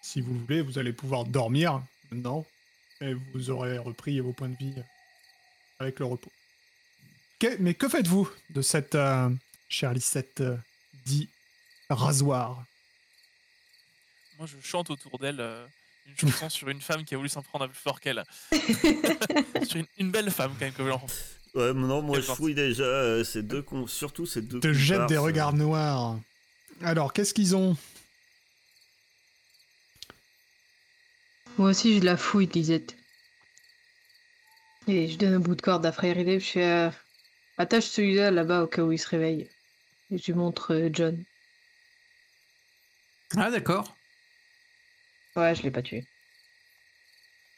si 0.03 0.21
vous 0.21 0.33
le 0.35 0.41
voulez, 0.41 0.61
vous 0.63 0.79
allez 0.79 0.93
pouvoir 0.93 1.25
dormir 1.25 1.83
maintenant. 2.11 2.45
Et 3.01 3.15
vous 3.33 3.51
aurez 3.51 3.77
repris 3.79 4.21
vos 4.21 4.33
points 4.33 4.49
de 4.51 4.57
vie 4.57 4.75
avec 5.79 5.99
le 5.99 6.05
repos. 6.07 6.31
Que- 7.39 7.57
mais 7.61 7.75
que 7.75 7.89
faites-vous 7.89 8.31
de 8.51 8.63
cette 8.63 8.95
euh, 8.95 9.31
chère 9.69 9.93
Lissette 9.93 10.41
euh, 10.43 10.57
dit 11.07 11.29
rasoir? 11.91 12.63
Moi, 14.39 14.47
je 14.47 14.57
chante 14.67 14.91
autour 14.91 15.19
d'elle 15.19 15.41
euh, 15.41 15.67
une 16.07 16.17
chanson 16.17 16.49
sur 16.49 16.69
une 16.69 16.81
femme 16.81 17.05
qui 17.05 17.15
a 17.15 17.17
voulu 17.17 17.29
s'en 17.29 17.43
prendre 17.43 17.65
à 17.65 17.69
plus 17.69 17.79
fort 17.79 18.01
qu'elle. 18.01 18.23
sur 19.63 19.77
une, 19.77 19.87
une 19.99 20.11
belle 20.11 20.31
femme, 20.31 20.53
quand 20.59 20.65
même, 20.65 20.75
comme 20.75 20.89
l'enfant. 20.89 21.07
Ouais, 21.55 21.73
mais 21.73 21.87
non, 21.87 22.03
moi 22.03 22.21
je 22.21 22.23
fouille 22.23 22.55
déjà 22.55 22.83
euh, 22.83 23.23
ces 23.23 23.43
deux 23.43 23.63
con... 23.63 23.87
surtout 23.87 24.27
ces 24.27 24.43
deux 24.43 24.59
Te 24.59 24.73
jette 24.73 25.07
des 25.07 25.15
euh, 25.15 25.21
regards 25.21 25.53
noirs. 25.53 26.19
Alors, 26.83 27.13
qu'est-ce 27.13 27.33
qu'ils 27.33 27.55
ont? 27.55 27.77
Moi 31.57 31.71
aussi, 31.71 31.99
je 31.99 32.05
la 32.05 32.17
fouille, 32.17 32.47
Lisette. 32.53 32.97
Et 34.89 35.09
je 35.09 35.17
donne 35.17 35.35
un 35.35 35.41
bout 35.41 35.55
de 35.55 35.63
corde 35.63 35.87
à 35.87 35.93
Frère 35.93 36.19
Idée. 36.19 36.41
Je 36.41 36.45
fais 36.45 36.65
euh, 36.65 36.91
attache 37.57 37.85
celui-là 37.85 38.33
là-bas 38.33 38.65
au 38.65 38.67
cas 38.67 38.83
où 38.83 38.91
il 38.91 38.99
se 38.99 39.09
réveille. 39.09 39.49
Et 40.11 40.19
je 40.19 40.27
lui 40.27 40.35
montre 40.35 40.75
euh, 40.75 40.91
John. 40.93 41.23
Ah 43.37 43.51
d'accord. 43.51 43.97
Ouais, 45.37 45.55
je 45.55 45.63
l'ai 45.63 45.71
pas 45.71 45.83
tué. 45.83 46.05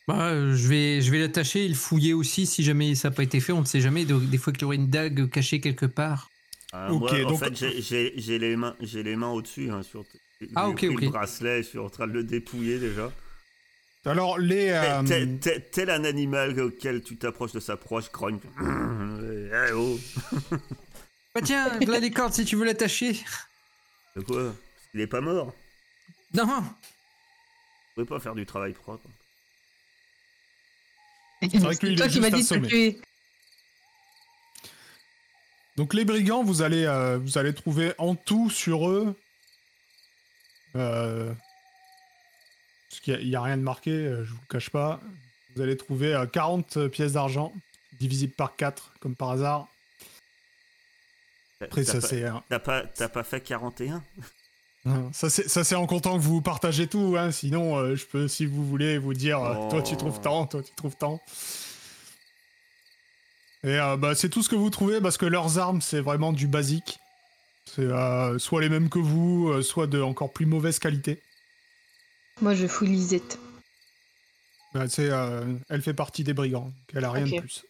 Bah, 0.08 0.28
euh, 0.28 0.54
je 0.54 0.68
vais, 0.68 1.00
je 1.00 1.10
vais 1.10 1.18
l'attacher 1.18 1.64
et 1.64 1.68
le 1.68 1.74
fouiller 1.74 2.14
aussi 2.14 2.46
si 2.46 2.62
jamais 2.62 2.94
ça 2.94 3.10
n'a 3.10 3.14
pas 3.14 3.22
été 3.24 3.40
fait. 3.40 3.52
On 3.52 3.60
ne 3.60 3.66
sait 3.66 3.80
jamais. 3.80 4.04
donc, 4.04 4.24
des 4.30 4.38
fois 4.38 4.52
qu'il 4.52 4.62
y 4.62 4.64
aurait 4.64 4.76
une 4.76 4.88
dague 4.88 5.28
cachée 5.28 5.60
quelque 5.60 5.86
part. 5.86 6.28
Ah, 6.72 6.92
Ok, 6.92 7.00
moi, 7.12 7.24
en 7.24 7.28
donc- 7.30 7.38
fait, 7.56 7.80
j'ai- 7.80 8.38
les 8.38 8.56
mains, 8.56 8.76
j'ai 8.80 9.02
les 9.02 9.16
mains 9.16 9.30
au-dessus. 9.30 9.70
Hein, 9.70 9.82
sur 9.82 10.04
Ah, 10.54 10.68
ok, 10.68 10.84
ok. 10.90 11.00
le 11.00 11.08
bracelet, 11.08 11.62
je 11.62 11.68
suis 11.68 11.78
en 11.78 11.88
train 11.90 12.06
de 12.06 12.12
le 12.12 12.22
dépouiller 12.24 12.78
déjà. 12.78 13.10
Alors, 14.04 14.38
les. 14.38 14.68
euh, 14.70 15.02
Tel, 15.04 15.38
tel- 15.40 15.64
tel 15.72 15.90
un 15.90 16.04
animal 16.04 16.58
auquel 16.60 17.02
tu 17.02 17.16
t'approches 17.16 17.52
de 17.52 17.60
sa 17.60 17.76
proie, 17.76 18.00
je 18.00 18.10
grogne. 18.10 18.38
Eh 19.68 19.72
oh 19.72 19.98
Bah 21.34 21.40
tiens, 21.42 21.68
voilà 21.80 21.98
les 22.00 22.10
cordes 22.10 22.32
si 22.32 22.44
tu 22.44 22.56
veux 22.56 22.64
l'attacher. 22.64 23.16
De 24.14 24.20
quoi? 24.22 24.54
Qu'il 24.90 25.00
est 25.00 25.06
pas 25.06 25.20
mort? 25.20 25.52
Non. 26.34 26.62
Vous 27.97 28.05
pouvez 28.05 28.18
pas 28.18 28.22
faire 28.22 28.34
du 28.34 28.44
travail 28.44 28.72
propre. 28.72 29.09
C'est 31.40 31.59
vrai 31.59 31.76
que 31.76 31.86
lui, 31.86 31.92
il 31.94 31.99
toi 31.99 32.09
qui 32.09 32.20
m'as 32.20 32.30
dit 32.30 32.42
de 32.42 32.49
te 32.49 32.66
tuer. 32.66 33.01
Donc 35.76 35.94
les 35.94 36.05
brigands, 36.05 36.42
vous 36.42 36.62
allez, 36.62 36.84
euh, 36.84 37.18
vous 37.18 37.38
allez 37.38 37.55
trouver 37.55 37.94
en 37.99 38.14
tout 38.14 38.51
sur 38.51 38.88
eux. 38.90 39.14
Euh, 40.74 41.32
parce 42.90 43.01
qu'il 43.01 43.28
n'y 43.28 43.36
a, 43.36 43.42
rien 43.42 43.57
de 43.57 43.62
marqué, 43.62 43.90
euh, 43.90 44.24
je 44.24 44.30
vous 44.32 44.40
le 44.40 44.47
cache 44.49 44.70
pas. 44.70 45.01
Vous 45.55 45.62
allez 45.62 45.76
trouver 45.76 46.14
euh, 46.14 46.26
40 46.26 46.88
pièces 46.88 47.12
d'argent, 47.12 47.53
divisibles 47.99 48.34
par 48.34 48.57
4, 48.57 48.94
comme 49.01 49.16
par 49.16 49.30
hasard. 49.30 49.68
Après, 51.62 51.84
T'as 51.84 51.92
ça 51.92 52.01
pas- 52.01 52.07
c'est. 52.09 52.24
euh, 52.24 52.32
T'as 52.51 52.59
pas, 52.59 52.82
t'as 52.86 53.09
pas 53.09 53.22
fait 53.24 53.40
41 53.40 53.97
hein, 53.97 54.05
Ça 55.12 55.28
c'est 55.30 55.74
en 55.74 55.87
comptant 55.87 56.16
que 56.16 56.22
vous 56.22 56.41
partagez 56.41 56.87
tout, 56.87 57.16
hein, 57.18 57.32
sinon 57.32 57.76
euh, 57.76 57.97
je 57.97 58.07
peux, 58.07 58.28
si 58.28 58.47
vous 58.47 58.64
voulez, 58.64 58.99
vous 58.99 59.14
dire 59.14 59.43
euh, 59.43 59.68
toi 59.68 59.82
tu 59.82 59.97
trouves 59.97 60.20
tant, 60.20 60.47
toi 60.47 60.62
tu 60.62 60.72
trouves 60.74 60.97
tant. 60.97 61.20
Et 63.64 63.78
euh, 63.80 63.97
bah, 63.97 64.14
c'est 64.14 64.28
tout 64.28 64.43
ce 64.43 64.49
que 64.49 64.55
vous 64.55 64.70
trouvez 64.70 65.01
parce 65.01 65.16
que 65.18 65.26
leurs 65.26 65.59
armes 65.59 65.80
c'est 65.80 66.01
vraiment 66.01 66.32
du 66.32 66.47
basique. 66.47 67.01
C'est 67.66 67.82
euh, 67.82 68.39
soit 68.39 68.61
les 68.61 68.68
mêmes 68.68 68.89
que 68.89 69.01
vous, 69.01 69.49
euh, 69.49 69.62
soit 69.62 69.87
de 69.87 70.01
encore 70.01 70.32
plus 70.32 70.47
mauvaise 70.47 70.78
qualité. 70.78 71.20
Moi, 72.41 72.55
je 72.55 72.66
fouille 72.66 72.91
Lisette. 72.91 73.39
Bah, 74.72 74.89
c'est, 74.89 75.11
euh, 75.11 75.53
elle 75.68 75.82
fait 75.82 75.95
partie 75.95 76.22
des 76.22 76.32
brigands, 76.32 76.66
donc 76.66 76.74
elle 76.95 77.05
a 77.05 77.11
rien 77.11 77.26
de 77.26 77.41
plus. 77.41 77.64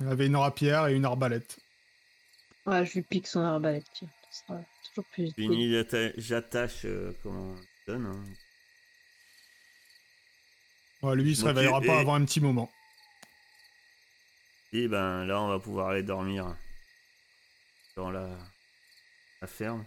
Elle 0.00 0.08
avait 0.08 0.26
une 0.26 0.36
rapière 0.36 0.88
et 0.88 0.94
une 0.94 1.04
arbalète. 1.04 1.58
Ouais, 2.66 2.84
je 2.84 2.94
lui 2.94 3.02
pique 3.02 3.28
son 3.28 3.40
arbalète. 3.40 3.84
tiens. 3.94 4.08
Ça 4.30 4.42
sera 4.48 4.60
toujours 4.94 5.08
plus. 5.10 5.32
Fini, 5.34 5.70
j'atta- 5.72 6.12
j'attache. 6.16 6.84
euh, 6.84 7.12
comment 7.22 7.56
je 7.56 7.92
donne 7.92 8.06
hein. 8.06 8.24
Ouais, 11.02 11.16
lui 11.16 11.30
il 11.32 11.36
se 11.36 11.44
réveillera 11.44 11.80
pas 11.80 11.86
et- 11.86 11.98
avant 11.98 12.14
un 12.14 12.24
petit 12.24 12.40
moment. 12.40 12.70
Et 14.72 14.88
ben 14.88 15.24
là, 15.26 15.40
on 15.40 15.48
va 15.48 15.58
pouvoir 15.58 15.88
aller 15.88 16.02
dormir 16.02 16.56
dans 17.96 18.10
la, 18.10 18.36
la 19.40 19.46
ferme. 19.46 19.84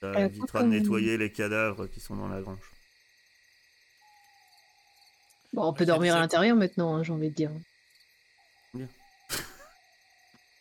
Ça 0.00 0.08
Euh, 0.08 0.26
évitera 0.26 0.62
de 0.62 0.68
nettoyer 0.68 1.16
les 1.16 1.32
cadavres 1.32 1.86
qui 1.86 1.98
sont 2.00 2.14
dans 2.16 2.28
la 2.28 2.40
grange. 2.42 2.60
Bon, 5.52 5.64
on 5.68 5.72
peut 5.72 5.86
dormir 5.86 6.14
à 6.14 6.20
l'intérieur 6.20 6.54
maintenant, 6.54 6.94
hein, 6.96 7.02
j'ai 7.02 7.12
envie 7.12 7.30
de 7.30 7.34
dire. 7.34 7.50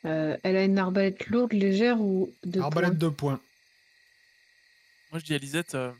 Euh, 0.05 0.37
elle 0.43 0.55
a 0.55 0.63
une 0.63 0.77
arbalète 0.77 1.27
lourde, 1.27 1.53
légère 1.53 1.99
ou 1.99 2.31
de 2.43 2.61
arbalète 2.61 2.97
de 2.97 3.09
poing. 3.09 3.41
Moi, 5.11 5.19
je 5.19 5.25
dis 5.25 5.33
à 5.33 5.37
Lisette, 5.39 5.73
euh, 5.75 5.91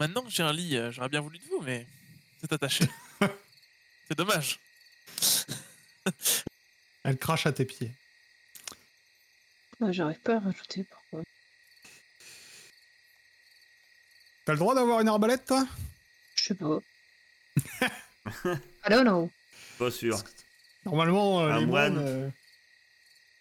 maintenant 0.00 0.22
que 0.22 0.30
j'ai 0.30 0.42
un 0.42 0.52
lit, 0.52 0.76
euh, 0.76 0.90
j'aurais 0.90 1.08
bien 1.08 1.20
voulu 1.20 1.38
de 1.38 1.44
vous, 1.44 1.60
mais 1.62 1.86
c'est 2.40 2.52
attaché. 2.52 2.86
c'est 4.08 4.16
dommage. 4.16 4.58
Elle 7.04 7.18
crache 7.18 7.46
à 7.46 7.52
tes 7.52 7.64
pieds. 7.64 7.92
Ah, 9.80 9.92
J'arrive 9.92 10.18
pas 10.20 10.36
à 10.36 10.40
rajouter, 10.40 10.84
pourquoi 10.84 11.22
T'as 14.44 14.52
le 14.52 14.58
droit 14.58 14.74
d'avoir 14.74 15.00
une 15.00 15.08
arbalète 15.08 15.44
toi? 15.44 15.66
Je 16.34 16.44
sais 16.44 16.54
pas. 16.54 16.78
I 18.44 18.90
don't 18.90 19.02
know. 19.04 19.30
Pas 19.78 19.90
sûr, 19.90 20.18
Normalement, 20.84 21.42
euh, 21.42 21.50
Un 21.50 21.60
les 21.60 21.66
moines, 21.66 21.98
euh, 21.98 22.30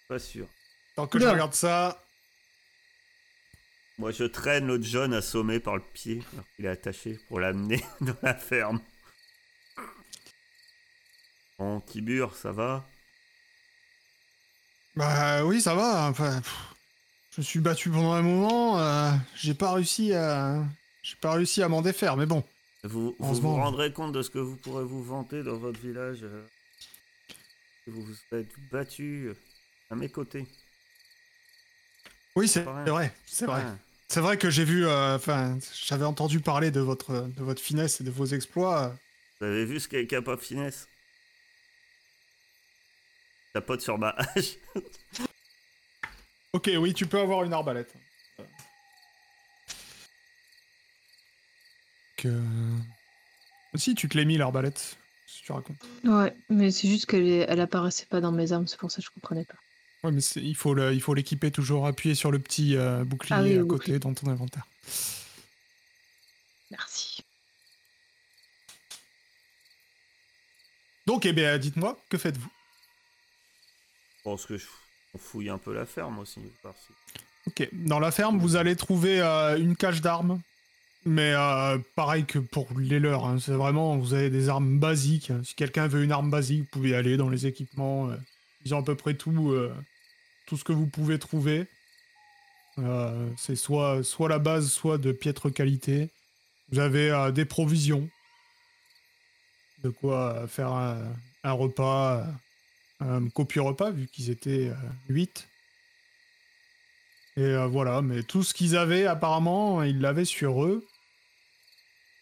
pas 0.08 0.20
sûr. 0.20 0.48
tant 0.96 1.08
que 1.08 1.20
je 1.20 1.26
regarde 1.26 1.54
ça, 1.54 2.02
Moi, 3.98 4.12
je 4.12 4.24
traîne 4.26 4.68
l'autre 4.68 4.84
John 4.84 5.14
assommé 5.14 5.60
par 5.60 5.76
le 5.78 5.84
pied, 5.94 6.22
alors 6.34 6.46
qu'il 6.56 6.66
est 6.66 6.70
attaché, 6.70 7.20
pour 7.28 7.40
l'amener 7.40 7.84
dans 8.02 8.16
la 8.22 8.36
ferme. 8.36 8.82
Bon, 11.58 11.80
Tibur, 11.82 12.36
ça 12.36 12.52
va? 12.52 12.86
Bah 14.96 15.46
oui, 15.46 15.62
ça 15.62 15.74
va. 15.76 16.08
Enfin, 16.10 16.42
pff, 16.42 16.54
je 17.32 17.42
me 17.42 17.44
suis 17.46 17.60
battu 17.60 17.90
pendant 17.90 18.14
un 18.14 18.22
moment. 18.22 18.80
euh, 18.80 19.12
j'ai 19.36 19.54
pas 19.54 19.74
réussi 19.74 20.14
à, 20.14 20.64
j'ai 21.02 21.16
pas 21.18 21.34
réussi 21.34 21.62
à 21.64 21.70
m'en 21.70 21.82
défaire. 21.82 22.18
Mais 22.18 22.26
bon, 22.26 22.44
Vous 22.84 23.16
vous, 23.20 23.56
rendrez 23.56 23.92
compte 23.94 24.12
de 24.14 24.22
ce 24.22 24.30
que 24.30 24.40
vous 24.40 24.58
pourrez 24.58 24.84
vous 24.84 25.04
vanter 25.04 25.44
dans 25.44 25.58
votre 25.58 25.80
village 25.80 26.20
euh, 26.24 26.46
Vous 27.88 28.02
vous 28.04 28.16
êtes 28.38 28.52
battu 28.72 29.28
euh, 29.30 29.34
à 29.90 29.96
mes 29.96 30.10
côtés. 30.10 30.46
oui, 32.36 32.48
c'est 32.48 32.64
vrai, 32.64 33.14
c'est 33.26 33.46
vrai. 33.46 33.62
Ah, 33.66 33.76
C'est 34.08 34.22
vrai 34.22 34.38
que 34.38 34.50
j'ai 34.50 34.66
vu. 34.66 34.86
euh, 34.86 35.16
Enfin, 35.16 35.58
j'avais 35.86 36.06
entendu 36.06 36.40
parler 36.40 36.72
de 36.72 36.80
votre, 36.80 37.28
de 37.28 37.44
votre 37.44 37.62
finesse 37.62 38.02
et 38.02 38.04
de 38.04 38.12
vos 38.12 38.26
exploits. 38.26 38.96
Vous 39.40 39.48
avez 39.48 39.66
vu 39.66 39.80
ce 39.80 39.88
qu'est 39.88 40.08
Kappa 40.08 40.38
Finesse? 40.38 40.88
Tapote 43.54 43.82
sur 43.82 43.98
ma 43.98 44.10
hache. 44.10 44.56
Ok, 46.54 46.70
oui, 46.78 46.94
tu 46.94 47.06
peux 47.06 47.20
avoir 47.20 47.44
une 47.44 47.54
arbalète. 47.54 47.94
Que. 52.18 52.42
Si, 53.76 53.94
tu 53.94 54.08
te 54.08 54.18
l'es 54.18 54.26
mis 54.26 54.38
l'arbalète. 54.38 54.98
Si 55.28 55.44
tu 55.44 55.52
racontes. 55.52 55.84
Ouais, 56.06 56.34
mais 56.50 56.72
c'est 56.72 56.88
juste 56.88 57.08
qu'elle 57.08 57.28
elle 57.28 57.60
apparaissait 57.60 58.06
pas 58.06 58.22
dans 58.22 58.32
mes 58.32 58.52
armes, 58.52 58.68
c'est 58.68 58.80
pour 58.80 58.90
ça 58.92 58.98
que 58.98 59.06
je 59.06 59.12
comprenais 59.12 59.46
pas. 59.46 59.58
Ouais, 60.06 60.12
mais 60.12 60.22
il 60.36 60.56
faut 60.56 60.74
le- 60.76 60.94
il 60.94 61.02
faut 61.02 61.14
l'équiper 61.16 61.50
toujours 61.52 61.88
appuyé 61.88 62.14
sur 62.16 62.30
le 62.32 62.38
petit 62.40 62.76
euh, 62.78 63.04
bouclier 63.04 63.36
Ah 63.38 63.42
oui, 63.42 63.54
à 63.54 63.62
côté 63.62 63.66
bouclier. 63.66 64.00
dans 64.00 64.14
ton 64.14 64.28
inventaire. 64.30 64.66
Merci. 66.72 67.24
Donc, 71.08 71.26
eh 71.26 71.34
bien, 71.34 71.58
dites-moi, 71.58 71.98
que 72.10 72.18
faites-vous? 72.18 72.50
Je 74.18 74.24
pense 74.24 74.46
que 74.46 74.58
je 74.58 74.66
fouille 75.20 75.50
un 75.50 75.58
peu 75.58 75.74
la 75.74 75.86
ferme 75.86 76.20
aussi. 76.20 76.40
Ok, 77.48 77.68
dans 77.74 78.00
la 78.00 78.12
ferme, 78.12 78.40
vous 78.40 78.56
allez 78.56 78.76
trouver 78.76 79.22
euh, 79.22 79.58
une 79.58 79.76
cache 79.76 80.02
d'armes. 80.02 80.42
Mais 81.08 81.34
euh, 81.36 81.78
pareil 81.96 82.26
que 82.26 82.40
pour 82.40 82.68
les 82.80 83.00
leurs, 83.00 83.26
hein, 83.26 83.38
c'est 83.40 83.52
vraiment, 83.52 83.96
vous 83.98 84.16
avez 84.16 84.32
des 84.32 84.50
armes 84.50 84.80
basiques. 84.80 85.32
Si 85.44 85.54
quelqu'un 85.54 85.88
veut 85.88 86.04
une 86.04 86.12
arme 86.12 86.32
basique, 86.32 86.62
vous 86.62 86.70
pouvez 86.72 86.96
aller 86.96 87.18
dans 87.18 87.30
les 87.30 87.46
équipements. 87.46 88.10
euh, 88.10 88.16
ils 88.66 88.74
ont 88.74 88.80
à 88.80 88.84
peu 88.84 88.96
près 88.96 89.14
tout, 89.14 89.52
euh, 89.52 89.72
tout 90.46 90.58
ce 90.58 90.64
que 90.64 90.74
vous 90.74 90.88
pouvez 90.88 91.20
trouver. 91.20 91.68
Euh, 92.80 93.30
c'est 93.38 93.56
soit, 93.56 94.04
soit 94.04 94.30
la 94.30 94.40
base, 94.40 94.70
soit 94.70 94.98
de 94.98 95.12
piètre 95.12 95.52
qualité. 95.52 96.10
Vous 96.72 96.80
avez 96.80 97.12
euh, 97.12 97.32
des 97.32 97.46
provisions. 97.46 98.10
De 99.84 99.90
quoi 99.90 100.48
faire 100.48 100.74
un, 100.74 101.52
repas, 101.52 102.26
euh, 103.02 103.18
un 103.18 103.30
copieux 103.30 103.62
repas, 103.62 103.92
vu 103.92 104.08
qu'ils 104.08 104.30
étaient 104.30 104.72
8. 105.10 105.48
Et 107.38 107.56
voilà, 107.68 108.02
mais 108.02 108.24
tout 108.24 108.44
ce 108.44 108.54
qu'ils 108.54 108.78
avaient, 108.78 109.06
apparemment, 109.06 109.84
ils 109.84 110.00
l'avaient 110.00 110.26
sur 110.26 110.64
eux. 110.64 110.88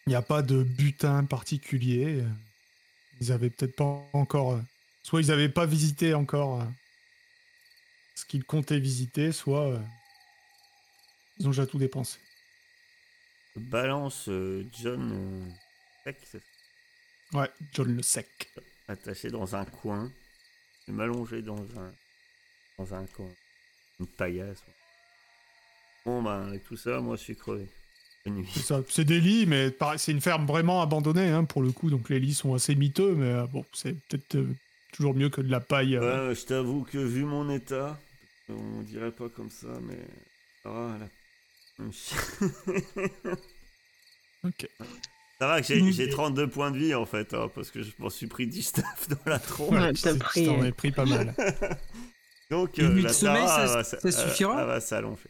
Il 0.06 0.10
n'y 0.10 0.16
a 0.16 0.22
pas 0.22 0.42
de 0.42 0.64
butin 0.64 1.24
particulier. 1.24 2.24
Ils 3.20 3.30
avaient 3.30 3.48
peut-être 3.48 3.76
pas 3.76 4.04
encore. 4.12 4.60
Soit 5.04 5.22
ils 5.22 5.28
n'avaient 5.28 5.48
pas 5.48 5.66
visité 5.66 6.14
encore 6.14 6.66
ce 8.14 8.24
qu'ils 8.24 8.44
comptaient 8.44 8.78
visiter, 8.78 9.32
soit 9.32 9.68
euh, 9.72 9.78
ils 11.38 11.46
ont 11.46 11.50
déjà 11.50 11.66
tout 11.66 11.78
dépensé. 11.78 12.18
Balance 13.56 14.28
euh, 14.28 14.64
John 14.82 15.12
euh, 15.12 15.50
sec, 16.04 16.18
c'est 16.30 16.38
ça, 16.40 17.38
Ouais, 17.38 17.50
John 17.72 17.96
le 17.96 18.02
sec. 18.02 18.28
attaché 18.88 19.30
dans 19.30 19.54
un 19.56 19.64
coin. 19.64 20.10
M'allonger 20.88 21.40
dans 21.42 21.56
un, 21.78 21.92
dans 22.78 22.94
un 22.94 23.06
coin. 23.06 23.30
Une 24.00 24.06
paillasse. 24.06 24.62
Bon, 26.04 26.22
ben, 26.22 26.48
avec 26.48 26.64
tout 26.64 26.76
ça, 26.76 27.00
moi, 27.00 27.16
je 27.16 27.22
suis 27.22 27.36
crevé. 27.36 27.66
C'est 28.88 29.04
des 29.04 29.20
lits, 29.20 29.46
mais 29.46 29.74
c'est 29.98 30.12
une 30.12 30.20
ferme 30.20 30.46
vraiment 30.46 30.80
abandonnée 30.80 31.28
hein, 31.28 31.44
pour 31.44 31.62
le 31.62 31.72
coup, 31.72 31.90
donc 31.90 32.08
les 32.08 32.18
lits 32.18 32.32
sont 32.34 32.54
assez 32.54 32.74
miteux, 32.74 33.14
mais 33.14 33.26
euh, 33.26 33.46
bon, 33.46 33.64
c'est 33.74 33.92
peut-être 33.92 34.36
euh, 34.36 34.54
toujours 34.94 35.14
mieux 35.14 35.28
que 35.28 35.40
de 35.40 35.50
la 35.50 35.60
paille. 35.60 35.96
euh. 35.96 36.28
Ouais, 36.28 36.34
je 36.34 36.44
t'avoue 36.46 36.84
que 36.84 36.98
vu 36.98 37.24
mon 37.24 37.50
état, 37.50 37.98
on 38.48 38.82
dirait 38.82 39.10
pas 39.12 39.28
comme 39.28 39.50
ça, 39.50 39.68
mais. 39.82 39.98
Ah, 40.64 40.96
là. 40.98 41.06
Ok. 44.44 44.68
Ça 45.40 45.48
va 45.48 45.60
que 45.60 45.66
j'ai 45.66 45.80
Mm. 45.82 45.90
j'ai 45.92 46.08
32 46.10 46.48
points 46.48 46.70
de 46.70 46.78
vie 46.78 46.94
en 46.94 47.06
fait, 47.06 47.34
hein, 47.34 47.50
parce 47.54 47.70
que 47.70 47.82
je 47.82 47.90
m'en 47.98 48.10
suis 48.10 48.26
pris 48.26 48.46
19 48.46 48.84
dans 49.08 49.16
la 49.26 49.38
tronche. 49.38 49.70
Ouais, 49.72 49.92
t'as 49.94 50.14
pris, 50.16 50.46
t'en 50.46 50.62
as 50.62 50.70
pris 50.72 50.92
pas 50.92 51.04
mal. 51.06 51.34
Donc, 52.50 52.78
euh, 52.78 53.00
la 53.02 53.12
sommeil, 53.12 53.46
ça- 53.48 53.66
va 53.66 53.84
ça 53.84 53.98
suffira 54.12 54.60
Elle 54.60 54.66
va 54.66 54.80
s'allonger. 54.80 55.22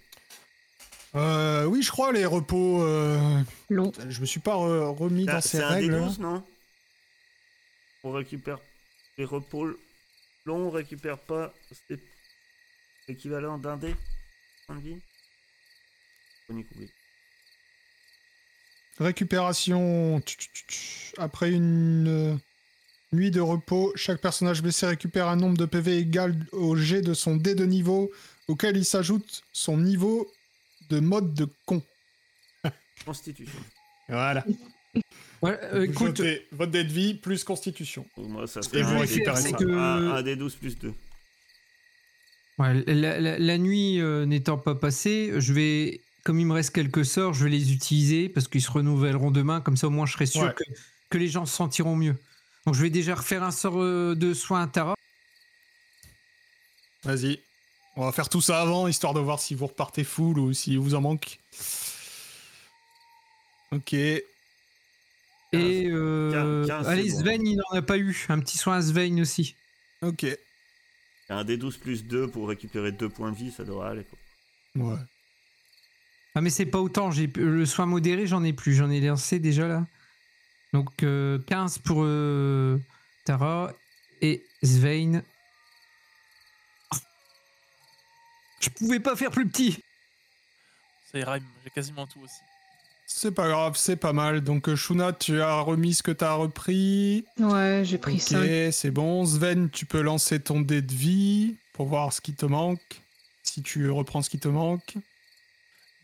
Euh, 1.15 1.65
oui, 1.67 1.81
je 1.83 1.91
crois 1.93 2.13
les 2.13 2.27
repos. 2.27 2.83
euh, 2.83 3.41
Long. 3.71 3.93
Je 4.09 4.21
me 4.21 4.27
suis 4.27 4.41
pas 4.41 4.55
re- 4.57 4.95
remis 4.97 5.25
dans 5.27 5.41
ces 5.41 5.59
c'est 5.59 5.63
un 5.63 5.69
des 5.77 5.83
règles. 5.89 6.01
12, 6.01 6.19
non? 6.19 6.43
On 8.03 8.11
récupère 8.13 8.59
les 9.19 9.25
repos 9.25 9.67
longs, 10.47 10.69
on 10.69 10.71
récupère 10.71 11.19
pas. 11.19 11.53
C'est 11.89 11.99
l'équivalent 13.09 13.59
d'un 13.59 13.77
dé 13.77 13.95
Point 14.67 14.77
de 14.77 14.81
vie. 14.81 15.01
Récupération. 18.99 20.23
Après 21.19 21.53
une 21.53 22.09
euh, 22.09 22.37
nuit 23.13 23.31
de 23.31 23.41
repos, 23.41 23.93
chaque 23.97 24.21
personnage 24.21 24.63
blessé 24.63 24.87
récupère 24.87 25.29
un 25.29 25.37
nombre 25.37 25.57
de 25.57 25.67
PV 25.67 25.99
égal 25.99 26.35
au 26.53 26.77
jet 26.77 27.03
de 27.03 27.15
son 27.15 27.37
dé 27.37 27.55
de 27.55 27.65
niveau, 27.65 28.11
auquel 28.49 28.77
il 28.77 28.85
s'ajoute 28.85 29.43
son 29.53 29.79
niveau 29.79 30.31
de 30.91 31.01
mode 31.01 31.35
de 31.35 31.49
con. 31.67 31.83
Constitution. 33.05 33.61
Voilà. 34.09 34.45
Ouais, 35.43 35.59
euh, 35.65 35.83
écoute, 35.85 36.17
jetez 36.17 36.47
votre 36.53 36.73
dé 36.73 36.85
de 36.85 36.93
vie 36.93 37.15
plus 37.15 37.45
constitution. 37.45 38.07
Moi, 38.17 38.47
ça 38.47 38.61
Et 38.61 38.63
serait 38.63 38.83
vous 38.83 38.95
un, 38.95 38.99
récupérez 39.01 39.41
ça. 39.43 39.53
que- 39.53 39.65
un, 39.65 40.13
un 40.15 40.23
des 40.23 40.37
12 40.37 40.55
plus 40.55 40.79
2. 40.79 40.93
ouais, 42.59 42.83
la, 42.87 43.21
la- 43.21 43.39
la 43.39 43.59
nuit 43.59 44.01
euh, 44.01 44.25
n'étant 44.27 44.57
pas 44.57 44.75
passée, 44.75 45.33
je 45.39 45.53
vais, 45.53 46.01
comme 46.25 46.41
il 46.41 46.47
me 46.47 46.55
reste 46.55 46.71
quelques 46.71 47.05
sorts, 47.05 47.35
je 47.35 47.45
vais 47.45 47.51
les 47.51 47.73
utiliser 47.73 48.29
parce 48.31 48.49
qu'ils 48.49 48.63
se 48.63 48.71
renouvelleront 48.71 49.31
demain. 49.31 49.61
Comme 49.61 49.77
ça, 49.77 49.87
au 49.89 49.91
moins, 49.91 50.07
je 50.07 50.13
serai 50.15 50.27
sûr 50.27 50.43
Ouais. 50.43 50.55
que, 50.57 50.65
que 51.11 51.19
les 51.19 51.29
gens 51.29 51.45
se 51.47 51.55
sentiront 51.55 51.97
mieux. 51.97 52.17
Donc, 52.65 52.75
je 52.75 52.81
vais 52.83 52.91
déjà 52.91 53.15
refaire 53.15 53.43
un 53.43 53.51
sort 53.51 53.83
euh, 53.83 54.15
de 54.15 54.33
soin 54.33 54.63
à 54.63 54.67
Tara. 54.67 54.95
Vas-y. 57.03 57.39
On 57.97 58.07
va 58.07 58.13
faire 58.13 58.29
tout 58.31 58.41
ça 58.41 58.63
avant, 58.63 58.89
histoire 58.89 59.13
de 59.13 59.21
voir 59.21 59.39
si 59.39 59.55
vous 59.55 59.67
repartez 59.67 60.03
full 60.05 60.39
ou 60.39 60.53
si 60.55 60.77
vous 60.77 60.95
en 60.95 61.03
manque. 61.03 61.39
Ok. 63.73 63.95
Et 65.55 65.87
euh, 65.89 66.67
allez, 66.87 67.11
bon. 67.11 67.19
Sven, 67.19 67.47
il 67.47 67.57
n'en 67.57 67.79
a 67.79 67.83
pas 67.83 67.99
eu. 67.99 68.27
Un 68.29 68.41
petit 68.41 68.59
soin 68.59 68.77
à 68.77 68.83
Sven 68.83 69.21
aussi. 69.21 69.57
Ok. 70.03 70.27
Un 71.29 71.45
des 71.45 71.57
12 71.57 71.79
plus 71.79 72.05
2 72.05 72.29
pour 72.29 72.49
récupérer 72.49 72.93
2 72.93 73.09
points 73.09 73.33
de 73.33 73.37
vie, 73.37 73.51
ça 73.51 73.65
devrait 73.65 73.89
aller. 73.89 74.05
Quoi. 74.05 74.19
Ouais. 74.83 75.01
Ah, 76.35 76.41
mais 76.41 76.51
c'est 76.51 76.67
pas 76.67 76.81
autant. 76.81 77.11
J'ai 77.11 77.29
le 77.29 77.65
soin 77.65 77.87
modéré, 77.87 78.27
j'en 78.27 78.43
ai 78.43 78.53
plus. 78.53 78.75
J'en 78.75 78.91
ai 78.91 79.01
lancé 79.01 79.39
déjà 79.39 79.69
là. 79.69 79.87
Donc 80.73 81.05
euh, 81.05 81.39
15 81.47 81.79
pour 81.79 82.03
euh, 82.03 82.79
Tara 83.25 83.73
et 84.21 84.45
Svein. 84.63 85.23
Oh. 86.93 86.97
Je 88.61 88.71
pouvais 88.71 88.99
pas 88.99 89.15
faire 89.15 89.31
plus 89.31 89.49
petit. 89.49 89.79
Ça 91.13 91.19
ira, 91.21 91.39
j'ai 91.39 91.71
quasiment 91.71 92.09
tout 92.09 92.21
aussi. 92.21 92.41
C'est 93.07 93.33
pas 93.33 93.49
grave, 93.49 93.77
c'est 93.77 93.97
pas 93.97 94.13
mal. 94.13 94.41
Donc, 94.43 94.69
euh, 94.69 94.77
Shuna, 94.77 95.13
tu 95.13 95.41
as 95.41 95.61
remis 95.61 95.95
ce 95.95 96.03
que 96.03 96.11
t'as 96.11 96.35
repris. 96.35 97.25
Ouais, 97.39 97.83
j'ai 97.85 97.99
pris 97.99 98.15
Ok, 98.15 98.21
5. 98.21 98.73
c'est 98.73 98.91
bon. 98.91 99.25
Sven, 99.27 99.71
tu 99.71 99.87
peux 99.87 100.01
lancer 100.01 100.41
ton 100.41 100.61
dé 100.61 100.83
de 100.83 100.93
vie 100.93 101.57
pour 101.75 101.87
voir 101.87 102.13
ce 102.13 102.21
qui 102.21 102.35
te 102.35 102.47
manque. 102.47 103.03
Si 103.43 103.63
tu 103.63 103.91
reprends 103.91 104.23
ce 104.23 104.31
qui 104.31 104.39
te 104.39 104.49
manque. 104.49 104.95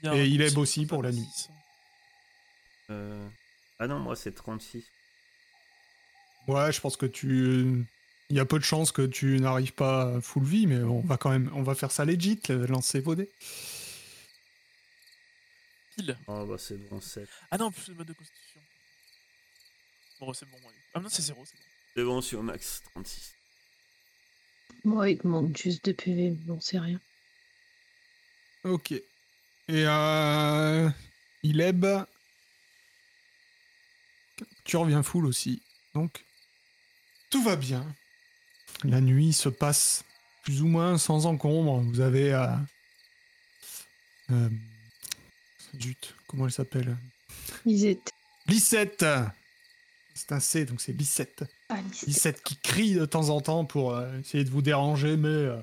Il 0.03 0.13
Et 0.15 0.27
il 0.27 0.41
aime 0.43 0.57
aussi 0.59 0.87
pour 0.87 1.03
la 1.03 1.11
nuit. 1.11 1.27
66. 1.27 1.51
Euh... 2.91 3.29
Ah 3.79 3.87
non, 3.87 3.99
moi 3.99 4.15
c'est 4.17 4.33
36. 4.33 4.85
Ouais, 6.49 6.73
je 6.73 6.81
pense 6.81 6.97
que 6.97 7.07
tu. 7.07 7.87
Il 8.29 8.37
y 8.37 8.41
a 8.41 8.45
peu 8.45 8.59
de 8.59 8.65
chances 8.65 8.93
que 8.93 9.03
tu 9.03 9.41
n'arrives 9.41 9.73
pas 9.73 10.17
à 10.17 10.21
full 10.21 10.45
vie, 10.45 10.67
mais 10.67 10.83
on 10.83 11.01
va 11.01 11.17
quand 11.17 11.31
même, 11.31 11.51
on 11.55 11.63
va 11.63 11.75
faire 11.75 11.91
ça 11.91 12.05
legit, 12.05 12.39
euh, 12.51 12.67
lancer 12.67 13.01
vos 13.01 13.15
dés. 13.15 13.29
Pile. 16.01 16.17
Oh 16.27 16.47
bah 16.47 16.57
c'est 16.59 16.77
bon, 16.89 17.01
7. 17.01 17.29
Ah 17.51 17.59
non, 17.59 17.71
plus 17.71 17.89
le 17.89 17.95
mode 17.95 18.07
de 18.07 18.13
constitution. 18.13 18.61
Bon, 20.21 20.33
c'est 20.33 20.47
bon. 20.47 20.57
allez. 20.59 20.77
Ah 20.95 21.01
non, 21.01 21.09
c'est 21.09 21.23
0, 21.23 21.45
c'est 21.45 21.57
bon. 21.57 21.63
C'est 21.97 22.05
bon 22.05 22.21
sur 22.21 22.43
max, 22.43 22.83
36. 22.93 23.35
Moi, 24.85 25.11
il 25.11 25.19
te 25.19 25.27
manque 25.27 25.57
juste 25.57 25.85
2 25.85 25.93
PV, 25.95 26.31
mais 26.31 26.37
bon, 26.47 26.61
c'est 26.61 26.79
rien. 26.79 27.01
Ok. 28.65 28.93
Et 28.93 29.03
euh... 29.69 30.91
Ileb, 31.43 31.87
tu 34.65 34.77
reviens 34.77 35.03
full 35.03 35.27
aussi. 35.27 35.63
Donc, 35.95 36.25
tout 37.31 37.43
va 37.43 37.57
bien. 37.57 37.95
La 38.85 39.01
nuit 39.01 39.33
se 39.33 39.49
passe 39.49 40.05
plus 40.43 40.63
ou 40.63 40.67
moins 40.67 40.99
sans 40.99 41.27
encombre. 41.27 41.81
Vous 41.81 42.01
avez... 42.01 42.33
Euh... 42.33 42.57
euh, 44.31 44.49
Zut, 45.81 46.15
comment 46.27 46.47
elle 46.47 46.53
s'appelle? 46.53 46.97
Ils 47.67 47.87
étaient. 47.87 48.13
Lissette 48.49 49.05
C'est 50.15 50.33
un 50.33 50.41
C, 50.41 50.65
donc 50.65 50.81
c'est 50.81 50.93
Lissette. 50.93 51.45
Ah, 51.69 51.77
Lissette 52.07 52.43
qui 52.43 52.57
crie 52.57 52.95
de 52.95 53.05
temps 53.05 53.29
en 53.31 53.41
temps 53.41 53.65
pour 53.65 53.95
euh, 53.95 54.19
essayer 54.21 54.45
de 54.45 54.51
vous 54.51 54.63
déranger, 54.63 55.17
mais 55.17 55.29
euh, 55.29 55.57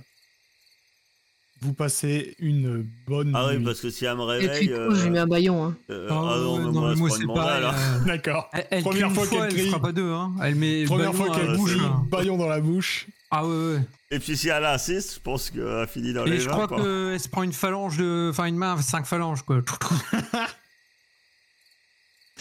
vous 1.61 1.73
passez 1.73 2.35
une 2.39 2.87
bonne 3.07 3.33
Ah 3.35 3.47
oui, 3.47 3.63
parce 3.63 3.81
que 3.81 3.89
si 3.89 4.05
elle 4.05 4.15
me 4.17 4.23
Et 4.35 4.39
puis, 4.39 4.47
réveille. 4.47 4.67
du 4.67 4.73
coup, 4.73 4.79
euh, 4.79 4.95
je 4.95 5.03
lui 5.03 5.09
mets 5.09 5.19
un 5.19 5.27
baillon. 5.27 5.65
Hein. 5.65 5.75
euh, 5.89 6.07
Ah 6.09 6.13
ah 6.35 6.37
non, 6.39 6.57
mais 6.57 6.63
non, 6.71 6.95
moi, 6.95 7.09
c'est 7.09 7.25
moi, 7.25 7.35
pas 7.35 7.73
c'est 7.73 7.85
euh, 8.01 8.05
D'accord. 8.05 8.49
Première 8.81 9.07
crie 9.07 9.15
fois 9.15 9.27
qu'elle 9.27 9.43
elle 9.43 9.53
crie. 9.53 9.67
fera 9.69 9.81
pas 9.81 9.91
deux. 9.91 10.11
Hein. 10.11 10.33
Elle 10.43 10.55
met 10.55 10.81
le 10.81 10.87
Première 10.87 11.13
fois 11.15 11.35
qu'elle 11.35 11.55
bouge 11.57 11.75
le 11.77 12.09
baillon 12.09 12.37
dans 12.37 12.47
la 12.47 12.61
bouche. 12.61 13.07
Ah 13.29 13.45
ouais, 13.45 13.73
ouais. 13.73 13.81
Et 14.11 14.19
puis 14.19 14.37
si 14.37 14.47
elle 14.49 14.63
a 14.63 14.77
6, 14.77 15.15
je 15.15 15.19
pense 15.19 15.49
qu'elle 15.49 15.67
a 15.67 15.85
fini 15.87 16.13
dans 16.13 16.25
Et 16.25 16.29
les 16.29 16.39
je 16.39 16.49
20. 16.49 16.51
crois 16.53 16.67
qu'elle 16.77 17.19
se 17.19 17.27
prend 17.27 17.43
une 17.43 17.53
phalange 17.53 17.97
de. 17.97 18.29
Enfin, 18.31 18.45
une 18.45 18.55
main, 18.55 18.81
cinq 18.81 19.05
phalanges, 19.05 19.41
quoi. 19.43 19.57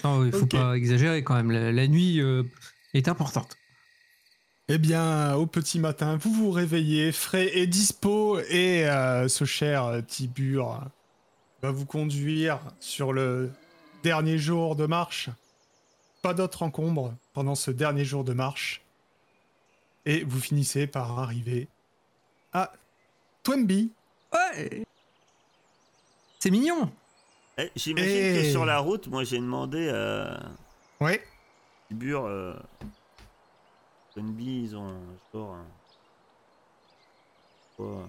non, 0.04 0.24
il 0.24 0.32
faut 0.32 0.46
pas 0.46 0.74
exagérer 0.76 1.24
quand 1.24 1.34
même. 1.34 1.50
La, 1.50 1.72
la 1.72 1.88
nuit 1.88 2.20
euh, 2.20 2.44
est 2.94 3.08
importante. 3.08 3.56
Eh 4.68 4.78
bien, 4.78 5.34
au 5.34 5.46
petit 5.46 5.78
matin, 5.78 6.16
vous 6.16 6.32
vous 6.32 6.50
réveillez, 6.50 7.12
frais 7.12 7.50
et 7.56 7.66
dispo, 7.66 8.38
et 8.50 8.88
euh, 8.88 9.28
ce 9.28 9.44
cher 9.44 9.84
euh, 9.84 10.00
Tibur 10.02 10.80
va 11.62 11.70
vous 11.70 11.86
conduire 11.86 12.58
sur 12.80 13.12
le 13.12 13.50
dernier 14.02 14.38
jour 14.38 14.76
de 14.76 14.86
marche. 14.86 15.30
Pas 16.22 16.34
d'autre 16.34 16.62
encombre 16.62 17.14
pendant 17.32 17.54
ce 17.54 17.70
dernier 17.70 18.04
jour 18.04 18.24
de 18.24 18.32
marche. 18.32 18.82
Et 20.06 20.22
vous 20.24 20.40
finissez 20.40 20.86
par 20.86 21.18
arriver 21.18 21.68
à 22.52 22.72
Twemby. 23.42 23.92
Ouais 24.32 24.86
C'est 26.38 26.50
mignon 26.50 26.90
Eh, 27.58 27.70
J'imagine 27.76 28.08
Eh. 28.10 28.42
que 28.42 28.50
sur 28.50 28.64
la 28.64 28.78
route, 28.78 29.08
moi 29.08 29.24
j'ai 29.24 29.38
demandé 29.38 29.88
à 29.90 30.40
Ouais. 31.00 31.22
Tibur. 31.88 32.24
Euh... 32.24 32.54
Ils 34.16 34.74
ont 34.74 34.98
genre 35.34 35.54
un. 35.56 35.66
Quoi 37.76 38.08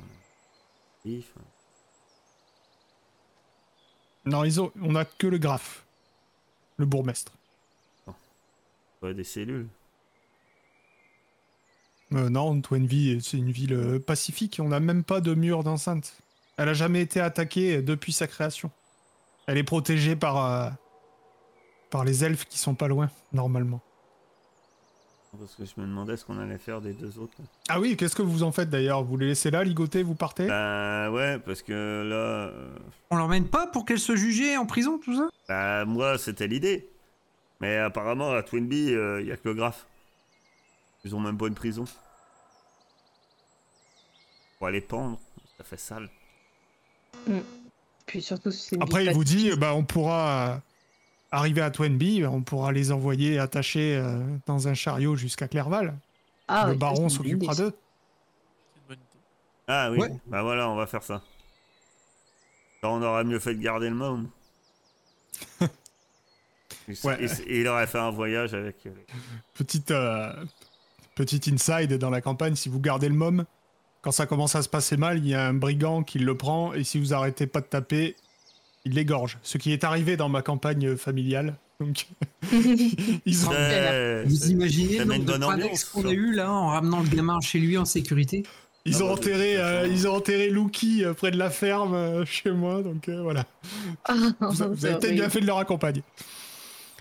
un. 1.05 1.11
Non, 4.25 4.43
ils 4.45 4.61
ont, 4.61 4.71
on 4.81 4.95
a 4.95 5.03
que 5.05 5.27
le 5.27 5.37
graphe. 5.37 5.85
Le 6.77 6.85
bourgmestre. 6.85 7.31
Ouais, 9.01 9.13
des 9.13 9.23
cellules. 9.23 9.67
Euh, 12.13 12.29
non, 12.29 12.61
Twenby, 12.61 13.19
c'est 13.21 13.37
une 13.37 13.51
ville 13.51 13.73
euh, 13.73 13.99
pacifique. 13.99 14.59
On 14.63 14.69
n'a 14.69 14.79
même 14.79 15.03
pas 15.03 15.19
de 15.21 15.33
mur 15.33 15.63
d'enceinte. 15.63 16.13
Elle 16.57 16.69
a 16.69 16.73
jamais 16.73 17.01
été 17.01 17.19
attaquée 17.19 17.81
depuis 17.81 18.13
sa 18.13 18.27
création. 18.27 18.71
Elle 19.45 19.57
est 19.57 19.63
protégée 19.63 20.15
par, 20.15 20.45
euh, 20.45 20.69
par 21.89 22.05
les 22.05 22.23
elfes 22.23 22.45
qui 22.45 22.57
sont 22.57 22.75
pas 22.75 22.87
loin, 22.87 23.09
normalement. 23.33 23.81
Parce 25.37 25.55
que 25.55 25.65
je 25.65 25.79
me 25.79 25.85
demandais 25.85 26.17
ce 26.17 26.25
qu'on 26.25 26.39
allait 26.39 26.57
faire 26.57 26.81
des 26.81 26.93
deux 26.93 27.19
autres. 27.19 27.35
Ah 27.69 27.79
oui, 27.79 27.95
qu'est-ce 27.95 28.15
que 28.15 28.21
vous 28.23 28.41
en 28.43 28.51
faites 28.51 28.69
d'ailleurs? 28.69 29.03
Vous 29.03 29.17
les 29.17 29.27
laissez 29.27 29.51
là, 29.51 29.63
ligoter, 29.63 30.01
vous 30.01 30.15
partez? 30.15 30.47
Bah 30.47 31.11
ouais, 31.11 31.37
parce 31.39 31.61
que 31.61 31.73
là. 31.73 32.15
euh, 32.15 32.75
On 33.11 33.17
l'emmène 33.17 33.47
pas 33.47 33.67
pour 33.67 33.85
qu'elle 33.85 33.99
se 33.99 34.15
jugeait 34.15 34.57
en 34.57 34.65
prison, 34.65 34.97
tout 35.03 35.15
ça? 35.15 35.27
Bah 35.47 35.85
moi 35.85 36.17
c'était 36.17 36.47
l'idée. 36.47 36.89
Mais 37.59 37.77
apparemment 37.77 38.31
à 38.31 38.41
Twinbee, 38.41 38.93
il 39.19 39.27
y 39.27 39.31
a 39.31 39.35
que 39.37 39.49
le 39.49 39.53
graphe. 39.53 39.85
Ils 41.07 41.15
ont 41.15 41.21
même 41.21 41.37
pas 41.37 41.47
une 41.47 41.55
prison. 41.55 41.85
Pour 44.57 44.67
aller 44.67 44.81
pendre, 44.81 45.17
ça 45.57 45.63
fait 45.63 45.77
sale. 45.77 46.09
Puis 48.05 48.21
surtout, 48.21 48.51
si 48.51 48.75
une 48.75 48.83
Après, 48.83 49.05
il 49.05 49.13
vous 49.13 49.23
dit, 49.23 49.51
bah, 49.55 49.73
on 49.73 49.85
pourra, 49.85 50.61
arrivés 51.31 51.61
à 51.61 51.71
Twenby, 51.71 52.25
on 52.25 52.41
pourra 52.41 52.73
les 52.73 52.91
envoyer 52.91 53.39
attachés 53.39 53.95
euh, 53.95 54.19
dans 54.47 54.67
un 54.67 54.73
chariot 54.73 55.15
jusqu'à 55.15 55.47
Clerval. 55.47 55.97
Ah, 56.49 56.65
le 56.65 56.73
oui, 56.73 56.77
baron 56.77 57.07
s'occupera 57.07 57.55
d'eux. 57.55 57.73
Ah 59.69 59.89
oui, 59.91 59.99
Ouais. 59.99 60.11
bah 60.25 60.41
voilà, 60.43 60.69
on 60.69 60.75
va 60.75 60.87
faire 60.87 61.03
ça. 61.03 61.21
Alors, 62.83 62.95
on 62.95 63.01
aurait 63.01 63.23
mieux 63.23 63.39
fait 63.39 63.55
de 63.55 63.61
garder 63.61 63.87
le 63.89 63.95
môme. 63.95 64.29
Ouais. 67.03 67.17
il 67.49 67.67
aurait 67.67 67.85
fait 67.85 67.97
un 67.99 68.11
voyage 68.11 68.53
avec. 68.53 68.85
euh, 68.85 68.91
Petite, 69.55 69.91
euh, 69.91 70.31
petite 71.17 71.47
inside 71.47 71.93
dans 71.97 72.09
la 72.09 72.21
campagne, 72.21 72.55
si 72.55 72.69
vous 72.69 72.79
gardez 72.79 73.09
le 73.09 73.15
môme, 73.15 73.45
quand 74.01 74.11
ça 74.11 74.25
commence 74.25 74.55
à 74.55 74.61
se 74.61 74.69
passer 74.69 74.95
mal, 74.95 75.17
il 75.17 75.27
y 75.27 75.33
a 75.33 75.45
un 75.47 75.53
brigand 75.53 76.03
qui 76.03 76.19
le 76.19 76.37
prend, 76.37 76.73
et 76.73 76.83
si 76.83 76.99
vous 76.99 77.13
arrêtez 77.13 77.47
pas 77.47 77.59
de 77.59 77.65
taper, 77.65 78.15
il 78.85 78.93
l'égorge. 78.93 79.37
Ce 79.43 79.57
qui 79.57 79.73
est 79.73 79.83
arrivé 79.83 80.15
dans 80.15 80.29
ma 80.29 80.41
campagne 80.41 80.95
familiale. 80.95 81.55
Donc, 81.79 82.07
ils 83.25 83.47
ont... 83.47 83.51
Ouais, 83.51 84.23
Vous 84.25 84.49
imaginez 84.49 84.99
le 84.99 85.19
de 85.19 85.91
qu'on 85.91 86.05
a 86.07 86.11
eu 86.11 86.33
là 86.33 86.51
en 86.51 86.69
ramenant 86.69 87.01
le 87.01 87.09
gamin 87.09 87.39
chez 87.41 87.59
lui 87.59 87.77
en 87.77 87.85
sécurité 87.85 88.43
Ils 88.85 88.95
Ah 88.95 89.03
ont 89.03 89.07
bah, 89.07 89.13
enterré, 89.13 89.57
euh, 89.57 89.87
ils 89.87 90.07
ont 90.07 90.15
enterré 90.15 90.49
Lucky 90.49 91.03
euh, 91.03 91.13
près 91.13 91.31
de 91.31 91.37
la 91.37 91.49
ferme 91.49 91.93
euh, 91.93 92.25
chez 92.25 92.51
moi, 92.51 92.81
donc 92.81 93.09
euh, 93.09 93.21
voilà. 93.21 93.45
Vous, 94.09 94.35
vous 94.51 94.85
avez 94.85 94.97
peut-être 94.97 95.15
bien 95.15 95.29
fait 95.29 95.41
de 95.41 95.47
leur 95.47 95.57
accompagner. 95.57 96.03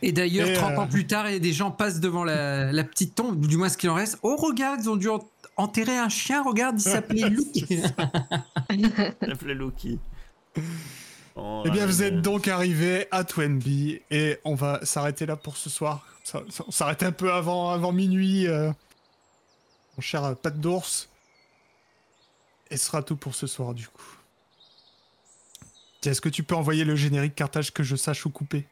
Et 0.03 0.13
d'ailleurs, 0.13 0.49
Et, 0.49 0.53
30 0.53 0.73
euh, 0.73 0.77
ans 0.83 0.87
plus 0.87 1.07
tard, 1.07 1.27
et 1.27 1.41
des 1.41 1.53
gens 1.53 1.71
passent 1.71 2.01
devant 2.01 2.23
la, 2.25 2.71
la 2.73 2.85
petite 2.85 3.15
tombe, 3.15 3.47
du 3.47 3.57
moins 3.57 3.69
ce 3.71 3.77
qu'il 3.79 3.89
en 3.91 3.95
reste. 3.95 4.19
Oh, 4.23 4.37
regarde, 4.37 4.81
ils 4.83 4.91
ont 4.91 4.97
dû 4.97 5.09
en- 5.09 5.27
enterrer 5.57 5.97
un 5.97 6.11
chien, 6.11 6.43
regarde, 6.43 6.77
il 6.79 6.83
s'appelait 6.83 7.29
Luke. 7.31 7.73
Appelez 9.23 9.55
Loki. 9.55 9.99
Bon, 11.35 11.63
Eh 11.67 11.71
bien, 11.71 11.83
ouais, 11.83 11.87
vous 11.87 12.03
êtes 12.03 12.21
donc 12.21 12.49
arrivés 12.49 13.09
à 13.11 13.25
Twenby 13.25 14.01
et 14.11 14.39
on 14.45 14.55
va 14.55 14.85
s'arrêter 14.85 15.25
là 15.27 15.37
pour 15.37 15.57
ce 15.57 15.71
soir. 15.71 16.05
Ça- 16.25 16.43
ça- 16.51 16.65
On 16.67 16.71
s'arrête 16.71 17.03
un 17.03 17.13
peu 17.13 17.33
avant, 17.33 17.71
avant 17.71 17.93
minuit, 17.93 18.47
euh, 18.47 18.71
mon 19.97 20.01
cher 20.03 20.35
Pat 20.37 20.59
d'ours. 20.59 21.09
Et 22.71 22.77
ce 22.77 22.87
sera 22.87 23.03
tout 23.03 23.17
pour 23.17 23.35
ce 23.35 23.47
soir, 23.47 23.75
du 23.75 23.87
coup. 23.89 24.03
Tiens, 26.01 26.13
est-ce 26.13 26.21
que 26.21 26.29
tu 26.29 26.43
peux 26.43 26.55
envoyer 26.55 26.85
le 26.85 26.97
générique 26.97 27.35
cartage 27.35 27.73
que 27.73 27.83
je 27.83 27.97
sache 27.97 28.27
où 28.27 28.31
couper? 28.31 28.67